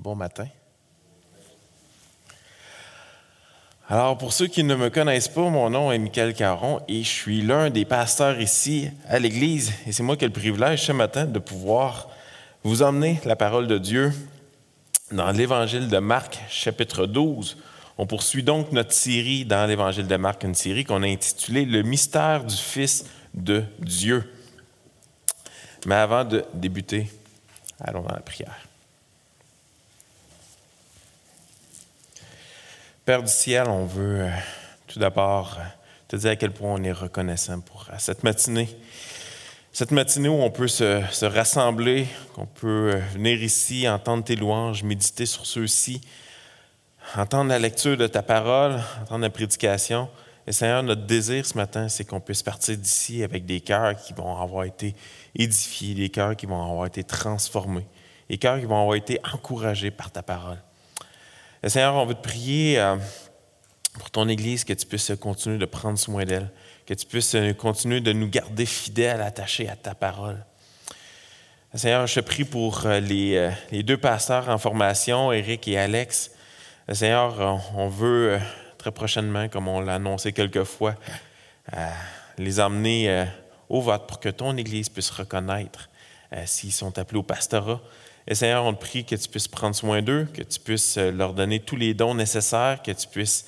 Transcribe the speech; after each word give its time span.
Bon 0.00 0.14
matin. 0.14 0.46
Alors, 3.86 4.16
pour 4.16 4.32
ceux 4.32 4.46
qui 4.46 4.64
ne 4.64 4.74
me 4.74 4.88
connaissent 4.88 5.28
pas, 5.28 5.50
mon 5.50 5.68
nom 5.68 5.92
est 5.92 5.98
Michael 5.98 6.32
Caron 6.32 6.80
et 6.88 7.02
je 7.02 7.08
suis 7.08 7.42
l'un 7.42 7.68
des 7.68 7.84
pasteurs 7.84 8.40
ici 8.40 8.88
à 9.08 9.18
l'Église. 9.18 9.74
Et 9.86 9.92
c'est 9.92 10.02
moi 10.02 10.16
qui 10.16 10.24
ai 10.24 10.28
le 10.28 10.32
privilège 10.32 10.86
ce 10.86 10.92
matin 10.92 11.26
de 11.26 11.38
pouvoir 11.38 12.08
vous 12.64 12.80
emmener 12.80 13.20
la 13.26 13.36
parole 13.36 13.66
de 13.66 13.76
Dieu 13.76 14.10
dans 15.12 15.30
l'Évangile 15.32 15.88
de 15.88 15.98
Marc, 15.98 16.40
chapitre 16.48 17.04
12. 17.04 17.58
On 17.98 18.06
poursuit 18.06 18.42
donc 18.42 18.72
notre 18.72 18.92
série 18.92 19.44
dans 19.44 19.66
l'Évangile 19.66 20.06
de 20.06 20.16
Marc, 20.16 20.44
une 20.44 20.54
série 20.54 20.84
qu'on 20.84 21.02
a 21.02 21.08
intitulée 21.08 21.66
Le 21.66 21.82
mystère 21.82 22.44
du 22.44 22.56
Fils 22.56 23.04
de 23.34 23.64
Dieu. 23.80 24.32
Mais 25.84 25.96
avant 25.96 26.24
de 26.24 26.42
débuter, 26.54 27.10
allons 27.82 28.00
dans 28.00 28.14
la 28.14 28.20
prière. 28.20 28.69
Père 33.06 33.22
du 33.22 33.32
ciel, 33.32 33.66
on 33.68 33.86
veut 33.86 34.20
euh, 34.20 34.30
tout 34.86 34.98
d'abord 34.98 35.56
euh, 35.58 35.62
te 36.06 36.16
dire 36.16 36.32
à 36.32 36.36
quel 36.36 36.52
point 36.52 36.74
on 36.74 36.82
est 36.84 36.92
reconnaissant 36.92 37.58
pour 37.60 37.86
euh, 37.88 37.94
cette 37.98 38.22
matinée. 38.24 38.68
Cette 39.72 39.90
matinée 39.90 40.28
où 40.28 40.34
on 40.42 40.50
peut 40.50 40.68
se, 40.68 41.02
se 41.10 41.24
rassembler, 41.24 42.06
qu'on 42.34 42.44
peut 42.44 43.00
venir 43.14 43.42
ici, 43.42 43.88
entendre 43.88 44.22
tes 44.22 44.36
louanges, 44.36 44.82
méditer 44.82 45.24
sur 45.24 45.46
ceux-ci, 45.46 46.02
entendre 47.16 47.48
la 47.48 47.58
lecture 47.58 47.96
de 47.96 48.06
ta 48.06 48.22
parole, 48.22 48.78
entendre 49.00 49.22
la 49.22 49.30
prédication. 49.30 50.10
Et 50.46 50.52
Seigneur, 50.52 50.82
notre 50.82 51.06
désir 51.06 51.46
ce 51.46 51.56
matin, 51.56 51.88
c'est 51.88 52.04
qu'on 52.04 52.20
puisse 52.20 52.42
partir 52.42 52.76
d'ici 52.76 53.24
avec 53.24 53.46
des 53.46 53.62
cœurs 53.62 53.96
qui 53.96 54.12
vont 54.12 54.36
avoir 54.36 54.64
été 54.64 54.94
édifiés, 55.34 55.94
des 55.94 56.10
cœurs 56.10 56.36
qui 56.36 56.44
vont 56.44 56.62
avoir 56.62 56.86
été 56.86 57.02
transformés, 57.02 57.86
des 58.28 58.36
cœurs 58.36 58.60
qui 58.60 58.66
vont 58.66 58.80
avoir 58.82 58.96
été 58.96 59.18
encouragés 59.32 59.90
par 59.90 60.10
ta 60.10 60.22
parole. 60.22 60.58
Seigneur, 61.68 61.94
on 61.94 62.06
veut 62.06 62.14
te 62.14 62.22
prier 62.22 62.80
euh, 62.80 62.96
pour 63.98 64.10
ton 64.10 64.26
Église, 64.28 64.64
que 64.64 64.72
tu 64.72 64.86
puisses 64.86 65.12
continuer 65.20 65.58
de 65.58 65.66
prendre 65.66 65.98
soin 65.98 66.24
d'elle, 66.24 66.50
que 66.86 66.94
tu 66.94 67.04
puisses 67.04 67.34
euh, 67.34 67.52
continuer 67.52 68.00
de 68.00 68.14
nous 68.14 68.30
garder 68.30 68.64
fidèles, 68.64 69.20
attachés 69.20 69.68
à 69.68 69.76
ta 69.76 69.94
parole. 69.94 70.42
Seigneur, 71.74 72.06
je 72.06 72.20
prie 72.20 72.44
pour 72.44 72.86
euh, 72.86 72.98
les, 73.00 73.82
deux 73.82 73.98
pasteurs 73.98 74.48
en 74.48 74.56
formation, 74.56 75.32
Eric 75.32 75.68
et 75.68 75.76
Alex. 75.76 76.30
Seigneur, 76.90 77.62
on 77.76 77.88
veut 77.88 78.40
très 78.78 78.90
prochainement, 78.90 79.50
comme 79.50 79.68
on 79.68 79.80
l'a 79.80 79.96
annoncé 79.96 80.32
quelquefois, 80.32 80.96
les 82.36 82.58
emmener 82.58 83.26
au 83.68 83.80
vote 83.80 84.08
pour 84.08 84.18
que 84.18 84.28
ton 84.28 84.56
Église 84.56 84.88
puisse 84.88 85.10
reconnaître 85.10 85.88
s'ils 86.46 86.72
sont 86.72 86.98
appelés 86.98 87.20
au 87.20 87.22
pastorat. 87.22 87.80
Et 88.26 88.34
Seigneur, 88.34 88.64
on 88.64 88.74
te 88.74 88.80
prie 88.80 89.04
que 89.04 89.14
tu 89.16 89.28
puisses 89.28 89.48
prendre 89.48 89.74
soin 89.74 90.02
d'eux, 90.02 90.28
que 90.32 90.42
tu 90.42 90.60
puisses 90.60 90.96
euh, 90.98 91.10
leur 91.10 91.34
donner 91.34 91.60
tous 91.60 91.76
les 91.76 91.94
dons 91.94 92.14
nécessaires, 92.14 92.82
que 92.82 92.92
tu 92.92 93.08
puisses 93.08 93.46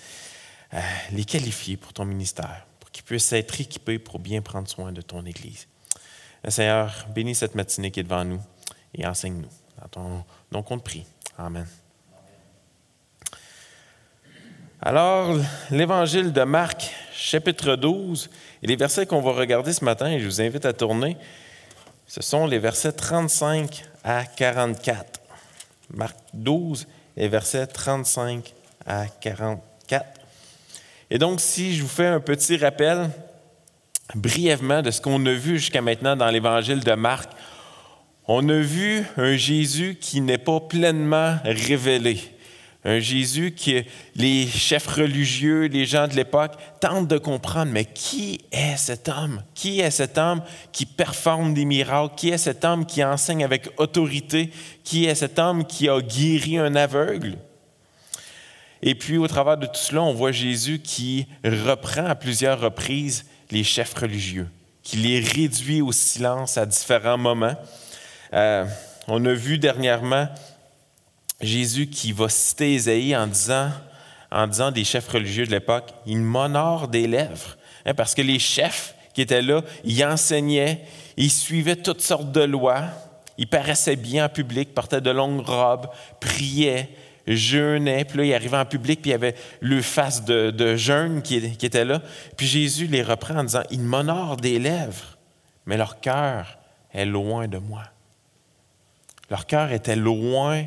euh, 0.75 0.81
les 1.13 1.25
qualifier 1.25 1.77
pour 1.77 1.93
ton 1.93 2.05
ministère, 2.05 2.67
pour 2.81 2.91
qu'ils 2.91 3.05
puissent 3.05 3.33
être 3.33 3.61
équipés 3.61 3.99
pour 3.99 4.19
bien 4.19 4.41
prendre 4.41 4.69
soin 4.69 4.93
de 4.93 5.03
ton 5.03 5.25
Église. 5.25 5.69
Et 6.45 6.51
Seigneur, 6.51 7.07
bénis 7.15 7.35
cette 7.35 7.55
matinée 7.55 7.91
qui 7.91 8.01
est 8.01 8.05
devant 8.05 8.25
nous 8.25 8.41
et 8.95 9.07
enseigne-nous. 9.07 9.49
Dans 9.81 9.89
ton 9.89 10.25
nom 10.51 10.63
qu'on 10.63 10.79
te 10.79 10.85
prie. 10.85 11.05
Amen. 11.39 11.67
Alors, 14.81 15.37
l'évangile 15.71 16.33
de 16.33 16.43
Marc, 16.43 16.91
chapitre 17.13 17.77
12, 17.77 18.29
et 18.63 18.67
les 18.67 18.75
versets 18.75 19.07
qu'on 19.07 19.21
va 19.21 19.31
regarder 19.31 19.73
ce 19.73 19.85
matin, 19.85 20.11
et 20.11 20.19
je 20.19 20.25
vous 20.25 20.41
invite 20.41 20.65
à 20.65 20.73
tourner, 20.73 21.17
ce 22.15 22.21
sont 22.21 22.47
les 22.47 22.59
versets 22.59 22.93
35 22.93 23.87
à 24.05 24.27
44. 24.27 25.23
Marc 25.95 26.15
12 26.35 26.87
et 27.17 27.27
versets 27.27 27.67
35 27.67 28.53
à 28.85 29.07
44. 29.07 30.05
Et 31.11 31.17
donc, 31.17 31.41
si 31.41 31.75
je 31.75 31.81
vous 31.81 31.89
fais 31.89 32.09
un 32.09 32.21
petit 32.21 32.59
rappel 32.59 33.09
brièvement 34.15 34.83
de 34.83 34.91
ce 34.91 35.01
qu'on 35.01 35.25
a 35.25 35.33
vu 35.33 35.59
jusqu'à 35.59 35.81
maintenant 35.81 36.15
dans 36.15 36.29
l'évangile 36.29 36.81
de 36.81 36.93
Marc, 36.93 37.31
on 38.29 38.47
a 38.51 38.61
vu 38.61 39.07
un 39.17 39.35
Jésus 39.37 39.97
qui 39.99 40.21
n'est 40.21 40.37
pas 40.37 40.61
pleinement 40.61 41.39
révélé. 41.45 42.21
Un 42.85 42.99
Jésus 42.99 43.55
que 43.55 43.85
les 44.17 44.47
chefs 44.47 44.89
religieux, 44.89 45.67
les 45.67 45.87
gens 45.87 46.09
de 46.09 46.15
l'époque 46.15 46.55
tentent 46.81 47.07
de 47.07 47.19
comprendre, 47.19 47.71
mais 47.71 47.85
qui 47.85 48.41
est 48.51 48.77
cet 48.77 49.09
homme? 49.09 49.43
Qui 49.55 49.81
est 49.81 49.93
cet 49.93 50.19
homme 50.19 50.43
qui 50.73 50.85
performe 50.85 51.55
des 51.55 51.65
miracles? 51.65 52.15
Qui 52.17 52.31
est 52.31 52.39
cet 52.39 52.65
homme 52.65 52.85
qui 52.85 53.05
enseigne 53.05 53.45
avec 53.45 53.69
autorité? 53.77 54.51
Qui 54.83 55.05
est 55.05 55.15
cet 55.15 55.39
homme 55.39 55.65
qui 55.65 55.89
a 55.89 56.01
guéri 56.01 56.59
un 56.59 56.75
aveugle? 56.75 57.39
Et 58.83 58.97
puis, 58.97 59.17
au 59.17 59.29
travers 59.29 59.57
de 59.57 59.67
tout 59.67 59.77
cela, 59.77 60.03
on 60.03 60.13
voit 60.13 60.33
Jésus 60.33 60.81
qui 60.81 61.29
reprend 61.45 62.05
à 62.07 62.17
plusieurs 62.17 62.61
reprises 62.61 63.27
les 63.53 63.63
chefs 63.63 63.95
religieux, 63.95 64.49
qui 64.83 64.97
les 64.97 65.21
réduit 65.21 65.81
au 65.81 65.93
silence 65.93 66.59
à 66.59 66.67
différents 66.67 67.19
moments. 67.19 67.55
Euh, 68.33 68.65
on 69.07 69.25
a 69.25 69.33
vu 69.33 69.59
dernièrement 69.59 70.29
Jésus 71.43 71.89
qui 71.89 72.13
va 72.13 72.29
citer 72.29 72.75
Ésaïe 72.75 73.17
en 73.17 73.27
disant, 73.27 73.71
en 74.31 74.71
des 74.71 74.85
chefs 74.85 75.09
religieux 75.09 75.45
de 75.45 75.51
l'époque, 75.51 75.93
il 76.07 76.19
m'honore 76.19 76.89
des 76.89 77.07
lèvres. 77.07 77.57
Hein, 77.85 77.95
parce 77.95 78.15
que 78.15 78.23
les 78.23 78.39
chefs 78.39 78.95
qui 79.13 79.21
étaient 79.21 79.43
là, 79.43 79.63
ils 79.85 80.05
enseignaient, 80.05 80.81
ils 81.17 81.31
suivaient 81.31 81.77
toutes 81.77 82.01
sortes 82.01 82.33
de 82.33 82.43
lois, 82.43 82.85
ils 83.37 83.49
paraissaient 83.49 83.97
bien 83.97 84.27
en 84.27 84.29
public, 84.29 84.73
portaient 84.75 85.01
de 85.01 85.11
longues 85.11 85.45
robes, 85.45 85.89
priaient, 86.21 86.89
jeûnaient. 87.27 88.05
Puis 88.05 88.19
là, 88.19 88.25
ils 88.25 88.35
arrivaient 88.35 88.57
en 88.57 88.65
public, 88.65 89.03
puis 89.03 89.11
il 89.11 89.13
y 89.13 89.15
avait 89.15 89.35
le 89.61 89.83
face 89.83 90.25
de, 90.25 90.77
jeûne 90.77 91.23
qui, 91.23 91.37
était 91.37 91.85
là. 91.85 92.03
Puis 92.37 92.47
Jésus 92.47 92.87
les 92.87 93.03
reprend 93.03 93.37
en 93.37 93.45
disant, 93.45 93.63
ils 93.71 93.81
m'honorent 93.81 94.37
des 94.37 94.59
lèvres, 94.59 95.19
mais 95.67 95.77
leur 95.77 96.01
cœur 96.01 96.59
est 96.93 97.05
loin 97.05 97.49
de 97.49 97.59
moi. 97.59 97.83
Leur 99.29 99.47
cœur 99.47 99.73
était 99.73 99.97
loin 99.97 100.65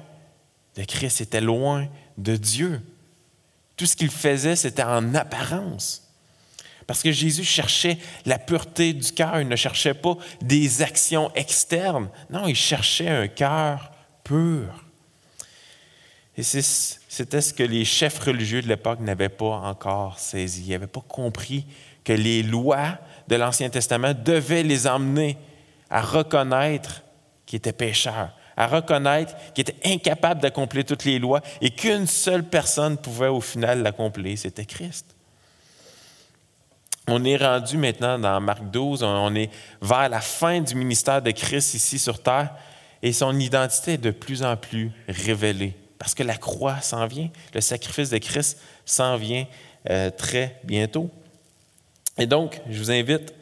de 0.75 0.83
Christ 0.83 1.21
était 1.21 1.41
loin 1.41 1.87
de 2.17 2.35
Dieu. 2.35 2.81
Tout 3.77 3.85
ce 3.85 3.95
qu'il 3.95 4.09
faisait, 4.09 4.55
c'était 4.55 4.83
en 4.83 5.15
apparence. 5.15 6.05
Parce 6.87 7.01
que 7.01 7.11
Jésus 7.11 7.43
cherchait 7.43 7.97
la 8.25 8.37
pureté 8.37 8.93
du 8.93 9.11
cœur, 9.11 9.41
il 9.41 9.47
ne 9.47 9.55
cherchait 9.55 9.95
pas 9.95 10.17
des 10.41 10.81
actions 10.81 11.31
externes. 11.35 12.09
Non, 12.29 12.47
il 12.47 12.55
cherchait 12.55 13.09
un 13.09 13.27
cœur 13.27 13.91
pur. 14.23 14.85
Et 16.37 16.43
c'était 16.43 17.41
ce 17.41 17.53
que 17.53 17.63
les 17.63 17.85
chefs 17.85 18.19
religieux 18.19 18.61
de 18.61 18.67
l'époque 18.67 18.99
n'avaient 18.99 19.29
pas 19.29 19.57
encore 19.61 20.19
saisi. 20.19 20.65
Ils 20.67 20.71
n'avaient 20.71 20.87
pas 20.87 21.03
compris 21.07 21.65
que 22.03 22.13
les 22.13 22.43
lois 22.43 22.99
de 23.27 23.35
l'Ancien 23.35 23.69
Testament 23.69 24.13
devaient 24.13 24.63
les 24.63 24.85
emmener 24.85 25.37
à 25.89 26.01
reconnaître 26.01 27.03
qu'ils 27.45 27.57
étaient 27.57 27.73
pécheurs, 27.73 28.35
à 28.57 28.67
reconnaître 28.67 29.33
qu'il 29.53 29.61
était 29.61 29.89
incapable 29.89 30.41
d'accomplir 30.41 30.85
toutes 30.85 31.05
les 31.05 31.19
lois 31.19 31.41
et 31.61 31.71
qu'une 31.71 32.07
seule 32.07 32.43
personne 32.43 32.97
pouvait 32.97 33.27
au 33.27 33.41
final 33.41 33.81
l'accomplir, 33.81 34.37
c'était 34.37 34.65
Christ. 34.65 35.05
On 37.07 37.23
est 37.23 37.37
rendu 37.37 37.77
maintenant 37.77 38.17
dans 38.17 38.39
Marc 38.41 38.63
12, 38.71 39.03
on 39.03 39.35
est 39.35 39.51
vers 39.81 40.09
la 40.09 40.21
fin 40.21 40.61
du 40.61 40.73
ministère 40.75 41.21
de 41.21 41.31
Christ 41.31 41.75
ici 41.75 41.99
sur 41.99 42.21
terre 42.21 42.55
et 43.03 43.13
son 43.13 43.39
identité 43.39 43.93
est 43.93 43.97
de 43.97 44.11
plus 44.11 44.41
en 44.43 44.57
plus 44.57 44.91
révélée 45.07 45.75
parce 45.99 46.15
que 46.15 46.23
la 46.23 46.35
croix 46.35 46.81
s'en 46.81 47.05
vient, 47.07 47.29
le 47.53 47.61
sacrifice 47.61 48.09
de 48.09 48.17
Christ 48.17 48.59
s'en 48.85 49.17
vient 49.17 49.45
euh, 49.89 50.09
très 50.09 50.59
bientôt. 50.63 51.09
Et 52.17 52.25
donc, 52.25 52.61
je 52.69 52.77
vous 52.79 52.91
invite 52.91 53.33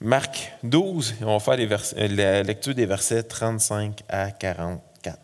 Marc 0.00 0.52
12, 0.62 1.16
on 1.22 1.36
va 1.36 1.40
faire 1.40 1.78
euh, 1.96 2.08
la 2.08 2.42
lecture 2.44 2.72
des 2.72 2.86
versets 2.86 3.24
35 3.24 4.04
à 4.08 4.30
44. 4.30 5.18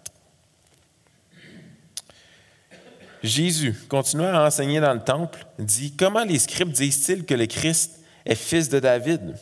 Jésus, 3.23 3.73
continuant 3.89 4.35
à 4.35 4.45
enseigner 4.45 4.81
dans 4.81 4.93
le 4.93 5.01
temple, 5.01 5.47
dit 5.61 5.95
Comment 5.97 6.25
les 6.25 6.41
scribes 6.41 6.73
disent-ils 6.73 7.25
que 7.25 7.35
le 7.35 7.47
Christ 7.47 8.01
est 8.27 8.35
fils 8.35 8.69
de 8.69 8.81
David 8.81 9.37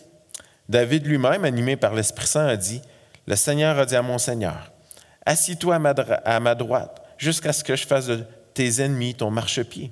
David 0.69 1.07
lui-même, 1.07 1.47
animé 1.47 1.77
par 1.77 1.95
l'Esprit 1.95 2.27
Saint, 2.27 2.47
a 2.47 2.57
dit 2.57 2.83
Le 3.27 3.35
Seigneur 3.35 3.79
a 3.79 3.87
dit 3.87 3.97
à 3.97 4.03
mon 4.03 4.19
Seigneur 4.19 4.71
Assis-toi 5.25 5.77
à 5.77 6.41
ma 6.41 6.55
droite, 6.55 7.03
jusqu'à 7.17 7.55
ce 7.55 7.65
que 7.65 7.75
je 7.75 7.87
fasse 7.87 8.07
de 8.07 8.23
tes 8.53 8.83
ennemis 8.83 9.15
ton 9.15 9.31
marchepied. 9.31 9.91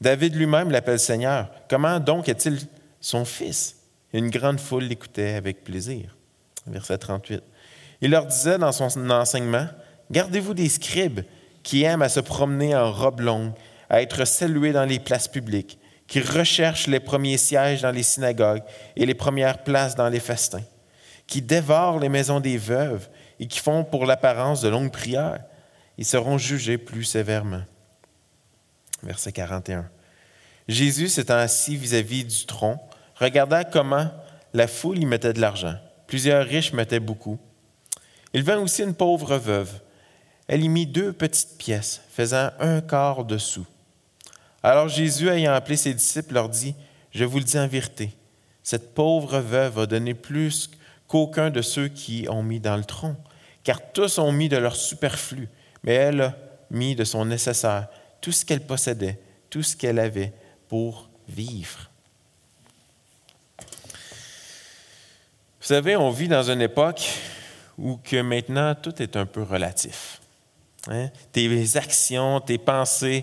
David 0.00 0.36
lui-même 0.36 0.70
l'appelle 0.70 1.00
Seigneur. 1.00 1.50
Comment 1.68 1.98
donc 1.98 2.28
est-il 2.28 2.60
son 3.00 3.24
fils 3.24 3.77
une 4.12 4.30
grande 4.30 4.60
foule 4.60 4.84
l'écoutait 4.84 5.34
avec 5.34 5.64
plaisir. 5.64 6.16
Verset 6.66 6.98
38. 6.98 7.42
Il 8.00 8.10
leur 8.10 8.26
disait 8.26 8.58
dans 8.58 8.72
son 8.72 9.10
enseignement, 9.10 9.66
Gardez-vous 10.10 10.54
des 10.54 10.68
scribes 10.68 11.20
qui 11.62 11.82
aiment 11.82 12.02
à 12.02 12.08
se 12.08 12.20
promener 12.20 12.74
en 12.74 12.92
robe 12.92 13.20
longue, 13.20 13.52
à 13.90 14.00
être 14.02 14.24
salués 14.24 14.72
dans 14.72 14.84
les 14.84 14.98
places 14.98 15.28
publiques, 15.28 15.78
qui 16.06 16.20
recherchent 16.20 16.86
les 16.86 17.00
premiers 17.00 17.36
sièges 17.36 17.82
dans 17.82 17.90
les 17.90 18.02
synagogues 18.02 18.62
et 18.96 19.04
les 19.04 19.14
premières 19.14 19.62
places 19.62 19.94
dans 19.94 20.08
les 20.08 20.20
festins, 20.20 20.64
qui 21.26 21.42
dévorent 21.42 21.98
les 21.98 22.08
maisons 22.08 22.40
des 22.40 22.56
veuves 22.56 23.08
et 23.38 23.46
qui 23.46 23.58
font 23.58 23.84
pour 23.84 24.06
l'apparence 24.06 24.62
de 24.62 24.68
longues 24.68 24.92
prières. 24.92 25.44
ils 25.98 26.06
seront 26.06 26.38
jugés 26.38 26.78
plus 26.78 27.04
sévèrement. 27.04 27.62
Verset 29.02 29.32
41. 29.32 29.88
Jésus 30.66 31.08
s'étant 31.08 31.36
assis 31.36 31.76
vis-à-vis 31.76 32.24
du 32.24 32.46
tronc, 32.46 32.80
regarda 33.18 33.64
comment 33.64 34.10
la 34.54 34.66
foule 34.66 34.98
y 34.98 35.06
mettait 35.06 35.32
de 35.32 35.40
l'argent. 35.40 35.74
Plusieurs 36.06 36.46
riches 36.46 36.72
mettaient 36.72 37.00
beaucoup. 37.00 37.38
Il 38.32 38.42
vint 38.42 38.58
aussi 38.58 38.82
une 38.82 38.94
pauvre 38.94 39.36
veuve. 39.36 39.80
Elle 40.46 40.64
y 40.64 40.68
mit 40.68 40.86
deux 40.86 41.12
petites 41.12 41.58
pièces, 41.58 42.02
faisant 42.10 42.50
un 42.58 42.80
quart 42.80 43.24
de 43.24 43.38
sou. 43.38 43.66
Alors 44.62 44.88
Jésus, 44.88 45.28
ayant 45.28 45.52
appelé 45.52 45.76
ses 45.76 45.94
disciples, 45.94 46.34
leur 46.34 46.48
dit, 46.48 46.74
Je 47.10 47.24
vous 47.24 47.38
le 47.38 47.44
dis 47.44 47.58
en 47.58 47.68
vérité, 47.68 48.10
cette 48.62 48.94
pauvre 48.94 49.38
veuve 49.38 49.78
a 49.78 49.86
donné 49.86 50.14
plus 50.14 50.70
qu'aucun 51.06 51.50
de 51.50 51.62
ceux 51.62 51.88
qui 51.88 52.26
ont 52.28 52.42
mis 52.42 52.60
dans 52.60 52.76
le 52.76 52.84
tronc, 52.84 53.16
car 53.64 53.92
tous 53.92 54.18
ont 54.18 54.32
mis 54.32 54.48
de 54.48 54.56
leur 54.56 54.76
superflu, 54.76 55.48
mais 55.82 55.94
elle 55.94 56.20
a 56.20 56.36
mis 56.70 56.94
de 56.94 57.04
son 57.04 57.24
nécessaire, 57.24 57.88
tout 58.20 58.32
ce 58.32 58.44
qu'elle 58.44 58.66
possédait, 58.66 59.20
tout 59.50 59.62
ce 59.62 59.76
qu'elle 59.76 59.98
avait 59.98 60.32
pour 60.68 61.08
vivre. 61.28 61.90
Savez, 65.68 65.96
on 65.96 66.10
vit 66.10 66.28
dans 66.28 66.50
une 66.50 66.62
époque 66.62 67.06
où 67.76 67.98
que 68.02 68.22
maintenant 68.22 68.74
tout 68.74 69.02
est 69.02 69.16
un 69.16 69.26
peu 69.26 69.42
relatif. 69.42 70.20
Hein? 70.90 71.08
Tes 71.30 71.76
actions, 71.76 72.40
tes 72.40 72.56
pensées, 72.56 73.22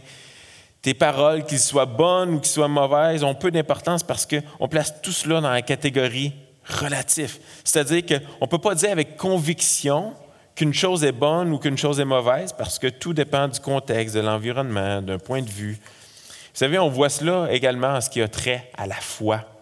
tes 0.83 0.93
paroles, 0.93 1.43
qu'ils 1.45 1.59
soient 1.59 1.87
bonnes 1.87 2.35
ou 2.35 2.39
qu'ils 2.39 2.51
soient 2.51 2.67
mauvaises, 2.67 3.23
ont 3.23 3.33
peu 3.33 3.49
d'importance 3.49 4.03
parce 4.03 4.27
qu'on 4.27 4.67
place 4.67 5.01
tout 5.01 5.11
cela 5.11 5.41
dans 5.41 5.49
la 5.49 5.63
catégorie 5.63 6.33
relatif. 6.65 7.39
C'est-à-dire 7.63 8.05
qu'on 8.05 8.45
ne 8.45 8.49
peut 8.49 8.59
pas 8.59 8.75
dire 8.75 8.91
avec 8.91 9.17
conviction 9.17 10.13
qu'une 10.53 10.73
chose 10.73 11.03
est 11.03 11.11
bonne 11.11 11.51
ou 11.51 11.57
qu'une 11.57 11.79
chose 11.79 11.99
est 11.99 12.05
mauvaise 12.05 12.53
parce 12.53 12.77
que 12.77 12.87
tout 12.87 13.13
dépend 13.13 13.47
du 13.47 13.59
contexte, 13.59 14.13
de 14.13 14.21
l'environnement, 14.21 15.01
d'un 15.01 15.17
point 15.17 15.41
de 15.41 15.49
vue. 15.49 15.79
Vous 15.81 16.59
savez, 16.59 16.77
on 16.77 16.89
voit 16.89 17.09
cela 17.09 17.51
également 17.51 17.95
en 17.95 18.01
ce 18.01 18.09
qui 18.11 18.21
a 18.21 18.27
trait 18.27 18.69
à 18.77 18.85
la 18.85 18.95
foi. 18.95 19.54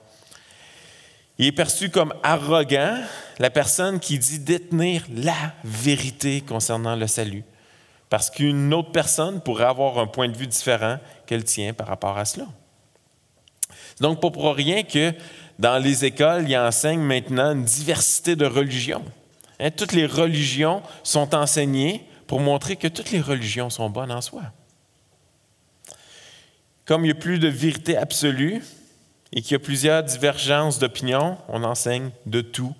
Il 1.38 1.48
est 1.48 1.52
perçu 1.52 1.90
comme 1.90 2.14
arrogant 2.22 3.00
la 3.40 3.50
personne 3.50 4.00
qui 4.00 4.20
dit 4.20 4.40
détenir 4.40 5.04
la 5.16 5.54
vérité 5.64 6.42
concernant 6.42 6.96
le 6.96 7.08
salut, 7.08 7.44
parce 8.10 8.30
qu'une 8.30 8.74
autre 8.74 8.92
personne 8.92 9.42
pourrait 9.42 9.66
avoir 9.66 9.98
un 9.98 10.08
point 10.08 10.28
de 10.28 10.38
vue 10.38 10.48
différent 10.48 11.00
qu'elle 11.26 11.44
tient 11.44 11.74
par 11.74 11.88
rapport 11.88 12.18
à 12.18 12.26
cela. 12.26 12.46
Donc, 14.00 14.22
pas 14.22 14.30
pour 14.30 14.54
rien 14.56 14.84
que 14.84 15.14
dans 15.60 15.78
les 15.78 16.06
écoles, 16.06 16.46
il 16.48 16.58
enseigne 16.58 17.02
maintenant 17.02 17.54
une 17.54 17.64
diversité 17.64 18.36
de 18.36 18.46
religions. 18.46 19.04
Hein, 19.60 19.72
toutes 19.72 19.94
les 19.94 20.06
religions 20.06 20.82
sont 21.04 21.34
enseignées 21.36 22.06
pour 22.28 22.40
montrer 22.40 22.76
que 22.76 22.88
toutes 22.88 23.12
les 23.12 23.22
religions 23.22 23.70
sont 23.70 23.90
bonnes 23.90 24.12
en 24.12 24.22
soi. 24.22 24.44
Comme 26.86 27.02
il 27.02 27.06
n'y 27.06 27.12
a 27.12 27.20
plus 27.20 27.40
de 27.40 27.48
vérité 27.48 27.98
absolue 27.98 28.62
et 29.36 29.42
qu'il 29.42 29.54
y 29.54 29.56
a 29.56 29.60
plusieurs 29.60 30.04
divergences 30.04 30.78
d'opinion, 30.78 31.38
on 31.50 31.64
enseigne 31.64 32.12
de 32.28 32.42
tout. 32.42 32.76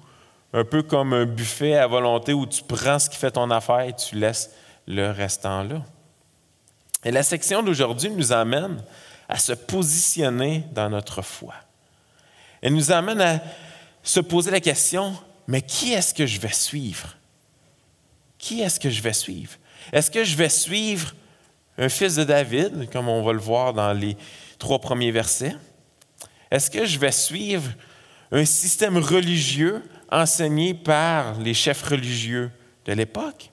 Un 0.54 0.64
peu 0.64 0.84
comme 0.84 1.14
un 1.14 1.26
buffet 1.26 1.76
à 1.76 1.88
volonté 1.88 2.32
où 2.32 2.46
tu 2.46 2.62
prends 2.62 3.00
ce 3.00 3.10
qui 3.10 3.18
fait 3.18 3.32
ton 3.32 3.50
affaire 3.50 3.82
et 3.82 3.96
tu 3.96 4.16
laisses 4.16 4.52
le 4.88 5.10
restant 5.10 5.64
là. 5.64 5.82
Et 7.04 7.10
la 7.10 7.24
section 7.24 7.64
d'aujourd'hui 7.64 8.12
nous 8.12 8.32
amène 8.32 8.84
à 9.28 9.40
se 9.40 9.54
positionner 9.54 10.64
dans 10.74 10.92
notre 10.92 11.24
foi. 11.24 11.56
Elle 12.62 12.76
nous 12.76 12.92
amène 12.92 13.20
à 13.20 13.42
se 14.04 14.20
poser 14.20 14.52
la 14.52 14.60
question, 14.60 15.16
mais 15.48 15.64
qui 15.64 15.94
est-ce 15.94 16.14
que 16.14 16.28
je 16.28 16.40
vais 16.40 16.54
suivre? 16.54 17.16
Qui 18.38 18.62
est-ce 18.62 18.80
que 18.80 18.92
je 18.92 19.02
vais 19.02 19.14
suivre? 19.14 19.54
Est-ce 19.92 20.12
que 20.12 20.24
je 20.24 20.36
vais 20.36 20.50
suivre 20.50 21.16
un 21.80 21.90
fils 21.90 22.16
de 22.16 22.24
David, 22.24 22.90
comme 22.92 23.10
on 23.10 23.24
va 23.24 23.34
le 23.34 23.40
voir 23.40 23.74
dans 23.74 23.92
les 23.92 24.16
trois 24.60 24.80
premiers 24.80 25.12
versets? 25.12 25.56
Est-ce 26.54 26.70
que 26.70 26.86
je 26.86 27.00
vais 27.00 27.12
suivre 27.12 27.68
un 28.32 28.46
système 28.46 29.00
religieux 29.00 29.82
enseigné 30.12 30.76
par 30.76 31.40
les 31.40 31.56
chefs 31.56 31.82
religieux 31.82 32.52
de 32.86 32.94
l'époque? 32.94 33.50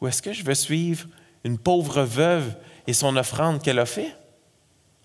Ou 0.00 0.08
est-ce 0.08 0.20
que 0.20 0.32
je 0.32 0.42
vais 0.42 0.56
suivre 0.56 1.06
une 1.44 1.58
pauvre 1.58 2.02
veuve 2.02 2.56
et 2.88 2.92
son 2.92 3.16
offrande 3.16 3.62
qu'elle 3.62 3.78
a 3.78 3.86
fait? 3.86 4.16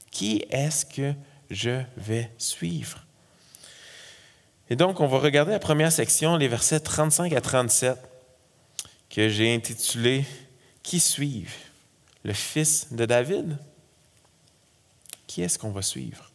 Qui 0.10 0.44
est-ce 0.50 0.88
que 0.88 1.14
je 1.52 1.84
vais 1.98 2.32
suivre? 2.40 3.06
Et 4.72 4.76
donc, 4.76 5.00
on 5.00 5.06
va 5.06 5.20
regarder 5.20 5.52
la 5.52 5.60
première 5.60 5.92
section, 5.92 6.36
les 6.36 6.48
versets 6.48 6.80
35 6.80 7.32
à 7.32 7.42
37, 7.42 7.96
que 9.12 9.30
j'ai 9.30 9.54
intitulé 9.54 10.26
Qui 10.82 11.00
suivent 11.00 11.54
Le 12.24 12.34
fils 12.34 12.92
de 12.92 13.06
David? 13.06 13.60
Qui 15.28 15.44
est-ce 15.44 15.60
qu'on 15.60 15.70
va 15.70 15.84
suivre 15.84 16.27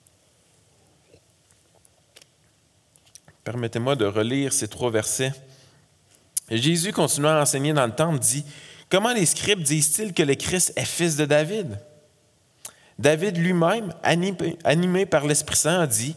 Permettez-moi 3.44 3.96
de 3.96 4.04
relire 4.04 4.52
ces 4.52 4.68
trois 4.68 4.90
versets. 4.90 5.32
Jésus, 6.50 6.92
continuant 6.92 7.30
à 7.30 7.42
enseigner 7.42 7.72
dans 7.72 7.86
le 7.86 7.92
temple, 7.92 8.18
dit 8.18 8.44
Comment 8.88 9.12
les 9.12 9.26
scribes 9.26 9.62
disent-ils 9.62 10.12
que 10.12 10.22
le 10.22 10.34
Christ 10.34 10.72
est 10.76 10.84
fils 10.84 11.16
de 11.16 11.24
David 11.24 11.78
David 12.98 13.38
lui-même, 13.38 13.92
animé, 14.02 15.06
par 15.06 15.26
l'Esprit 15.26 15.56
Saint, 15.56 15.80
a 15.80 15.86
dit 15.86 16.14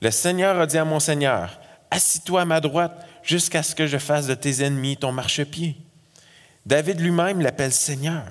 Le 0.00 0.10
Seigneur 0.10 0.58
a 0.58 0.66
dit 0.66 0.78
à 0.78 0.84
mon 0.84 1.00
Seigneur 1.00 1.58
Assis-toi 1.90 2.42
à 2.42 2.44
ma 2.44 2.60
droite 2.60 3.06
jusqu'à 3.22 3.62
ce 3.62 3.74
que 3.74 3.86
je 3.86 3.98
fasse 3.98 4.26
de 4.26 4.34
tes 4.34 4.62
ennemis 4.62 4.96
ton 4.96 5.12
marchepied. 5.12 5.76
David 6.64 7.00
lui-même 7.00 7.40
l'appelle 7.40 7.72
Seigneur. 7.72 8.24